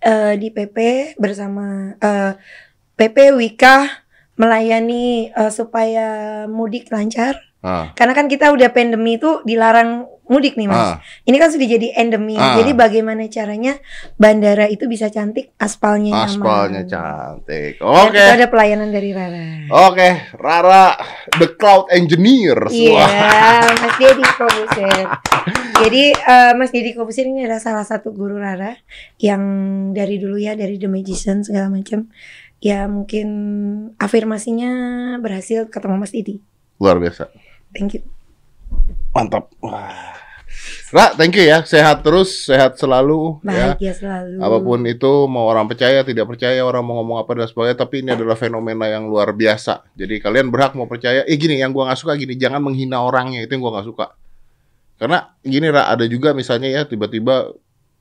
eh 0.00 0.32
di 0.36 0.52
PP 0.52 0.76
bersama 1.16 1.96
eh 1.96 2.36
PP 2.92 3.32
Wika 3.40 3.88
melayani 4.36 5.28
eh, 5.28 5.48
supaya 5.48 6.08
mudik 6.44 6.92
lancar. 6.92 7.40
Ah, 7.60 7.92
Karena 7.92 8.12
kan 8.12 8.24
kita 8.24 8.52
udah 8.52 8.68
pandemi 8.68 9.16
itu 9.16 9.40
dilarang 9.44 10.08
mudik 10.30 10.54
nih 10.54 10.70
mas. 10.70 10.78
ah, 10.78 10.96
Ini 11.26 11.36
kan 11.36 11.50
sudah 11.50 11.66
jadi 11.66 11.90
endemi. 11.98 12.38
Ah. 12.38 12.54
Jadi 12.54 12.70
bagaimana 12.70 13.26
caranya 13.26 13.74
bandara 14.14 14.70
itu 14.70 14.86
bisa 14.86 15.10
cantik, 15.10 15.50
aspalnya 15.58 16.14
nyaman. 16.14 16.30
aspalnya 16.30 16.82
cantik. 16.86 17.82
Oke. 17.82 18.14
itu 18.14 18.32
ada 18.38 18.46
pelayanan 18.46 18.94
dari 18.94 19.10
Rara. 19.10 19.66
Oke, 19.90 20.08
Rara 20.38 20.94
the 21.34 21.50
cloud 21.58 21.90
engineer. 21.90 22.54
Iya, 22.70 22.94
Wah. 22.94 23.74
Mas 23.74 23.94
Deddy 23.98 24.24
Kobuser. 24.38 25.04
Jadi 25.82 26.02
eh, 26.14 26.52
Mas 26.54 26.70
Deddy 26.70 26.94
Kobuser 26.94 27.26
ini 27.26 27.42
adalah 27.42 27.58
salah 27.58 27.82
satu 27.82 28.14
guru 28.14 28.38
Rara 28.38 28.78
yang 29.18 29.42
dari 29.90 30.22
dulu 30.22 30.38
ya 30.38 30.54
dari 30.54 30.78
The 30.78 30.86
Magician 30.86 31.42
segala 31.42 31.66
macam. 31.66 32.06
Ya 32.60 32.84
mungkin 32.86 33.26
afirmasinya 33.96 34.70
berhasil 35.18 35.72
ketemu 35.72 35.96
Mas 35.96 36.12
Didi. 36.12 36.38
Luar 36.78 37.00
biasa. 37.00 37.32
Thank 37.72 37.98
you. 37.98 38.02
Mantap. 39.10 39.48
Wah. 39.58 40.19
Ra, 40.90 41.14
thank 41.14 41.38
you 41.38 41.46
ya. 41.46 41.62
Sehat 41.62 42.02
terus, 42.02 42.50
sehat 42.50 42.74
selalu 42.74 43.38
ya. 43.46 43.78
Bahagia 43.78 43.94
selalu. 43.94 44.42
Apa 44.42 44.58
pun 44.58 44.82
itu, 44.84 45.12
mau 45.30 45.46
orang 45.46 45.70
percaya, 45.70 46.02
tidak 46.02 46.26
percaya, 46.26 46.58
orang 46.66 46.82
mau 46.82 46.98
ngomong 46.98 47.22
apa 47.22 47.30
dan 47.38 47.46
sebagainya, 47.46 47.78
tapi 47.78 48.02
ini 48.02 48.10
adalah 48.10 48.34
fenomena 48.34 48.90
yang 48.90 49.06
luar 49.06 49.30
biasa. 49.30 49.86
Jadi 49.94 50.18
kalian 50.18 50.50
berhak 50.50 50.74
mau 50.74 50.90
percaya. 50.90 51.22
Eh 51.30 51.38
gini, 51.38 51.62
yang 51.62 51.70
gua 51.70 51.86
nggak 51.90 52.00
suka 52.02 52.18
gini, 52.18 52.34
jangan 52.34 52.58
menghina 52.58 52.98
orangnya 53.06 53.46
itu 53.46 53.54
yang 53.54 53.62
gua 53.62 53.78
nggak 53.78 53.86
suka. 53.86 54.06
Karena 54.98 55.18
gini, 55.46 55.66
Ra, 55.70 55.86
ada 55.88 56.04
juga 56.10 56.34
misalnya 56.34 56.66
ya 56.68 56.82
tiba-tiba 56.82 57.54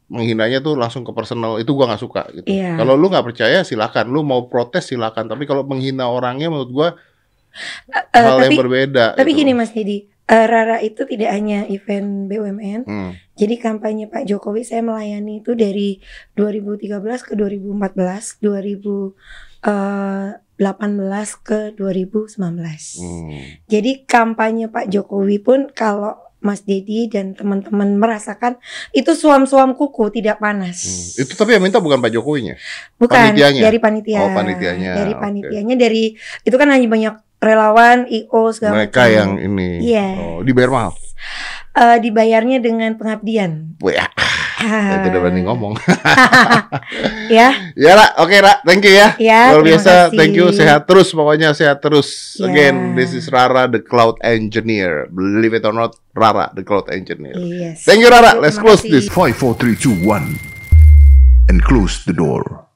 menghinanya 0.09 0.57
tuh 0.57 0.73
langsung 0.73 1.05
ke 1.05 1.13
personal 1.13 1.61
itu 1.61 1.69
gua 1.77 1.93
nggak 1.93 2.01
suka 2.01 2.25
gitu. 2.33 2.49
Iya. 2.49 2.73
Kalau 2.73 2.97
lu 2.97 3.13
nggak 3.13 3.25
percaya 3.29 3.61
silakan, 3.61 4.09
lu 4.09 4.25
mau 4.25 4.49
protes 4.49 4.89
silakan. 4.89 5.29
Tapi 5.29 5.45
kalau 5.45 5.61
menghina 5.61 6.09
orangnya 6.09 6.49
menurut 6.49 6.73
gua 6.73 6.89
Eh, 7.89 8.13
hal 8.13 8.37
tapi 8.45 8.53
yang 8.53 8.61
berbeda. 8.61 9.05
tapi 9.17 9.33
gitu. 9.33 9.41
gini 9.41 9.51
Mas 9.57 9.73
Dedi, 9.73 10.05
eh, 10.29 10.45
Rara 10.45 10.77
itu 10.79 11.03
tidak 11.03 11.33
hanya 11.33 11.65
event 11.65 12.29
BUMN, 12.29 12.81
Hmm. 12.85 13.11
Jadi 13.33 13.55
kampanye 13.55 14.05
Pak 14.05 14.27
Jokowi 14.27 14.61
saya 14.61 14.83
melayani 14.83 15.39
itu 15.39 15.55
dari 15.55 16.03
2013 16.35 17.23
ke 17.23 17.39
2014, 17.39 18.35
2018 18.43 20.35
ke 21.39 21.71
2019. 21.73 22.99
Hmm. 22.99 23.39
Jadi 23.65 24.03
kampanye 24.03 24.67
Pak 24.67 24.91
Jokowi 24.91 25.39
pun 25.39 25.71
kalau 25.71 26.19
Mas 26.39 26.63
Dedi 26.63 27.11
dan 27.11 27.35
teman-teman 27.35 27.99
merasakan 27.99 28.55
itu 28.91 29.11
suam-suam 29.11 29.75
kuku 29.75 30.07
tidak 30.09 30.39
Hmm. 30.39 30.43
panas. 30.63 30.79
Itu 31.15 31.35
tapi 31.35 31.55
yang 31.55 31.63
minta 31.63 31.79
bukan 31.79 31.99
Pak 31.99 32.11
Jokowinya. 32.11 32.55
Bukan 32.95 33.35
panitianya? 33.35 33.61
dari 33.63 33.79
panitia. 33.79 34.19
Oh, 34.23 34.31
panitianya, 34.31 34.91
Dari 34.99 35.13
panitianya 35.15 35.75
dari 35.75 36.15
itu 36.43 36.55
kan 36.55 36.71
hanya 36.71 36.87
banyak 36.87 37.15
relawan, 37.39 38.07
IO 38.11 38.51
segala 38.51 38.83
Mereka 38.83 39.03
macam. 39.07 39.15
yang 39.15 39.31
ini. 39.39 39.69
Iya. 39.83 40.07
Oh, 40.19 40.39
dibayar 40.43 40.71
mahal. 40.71 40.93
Eh, 41.79 41.97
dibayarnya 42.03 42.59
dengan 42.59 42.95
pengabdian. 42.99 43.79
Wah, 43.79 44.07
saya 44.59 44.99
tidak 45.07 45.23
berani 45.23 45.47
ngomong. 45.47 45.79
ya, 47.35 47.55
ya, 47.75 47.91
Ra. 47.95 48.19
Oke, 48.19 48.35
Ra. 48.39 48.59
Thank 48.67 48.83
you 48.83 48.95
ya. 48.99 49.15
ya. 49.15 49.55
Luar 49.55 49.63
biasa. 49.63 50.11
kasih. 50.11 50.17
Thank 50.19 50.35
you. 50.35 50.51
Sehat 50.51 50.83
terus 50.83 51.07
pokoknya 51.15 51.55
sehat 51.55 51.79
terus. 51.79 52.35
Ya. 52.39 52.51
Again, 52.51 52.99
this 52.99 53.15
is 53.15 53.31
Rara 53.31 53.71
the 53.71 53.79
Cloud 53.79 54.19
Engineer. 54.19 55.07
Believe 55.07 55.55
it 55.55 55.63
or 55.63 55.71
not, 55.71 55.95
Rara 56.11 56.51
the 56.51 56.63
Cloud 56.67 56.91
Engineer. 56.91 57.35
Yes. 57.39 57.87
Thank 57.87 58.03
you 58.03 58.11
Rara. 58.11 58.35
Let's 58.39 58.59
close 58.59 58.83
kasih. 58.83 58.91
this. 58.91 59.07
5, 59.07 59.35
4, 59.35 59.55
3, 59.55 59.75
2, 59.75 60.03
1. 60.03 60.39
And 61.47 61.63
close 61.63 62.03
the 62.03 62.13
door. 62.13 62.68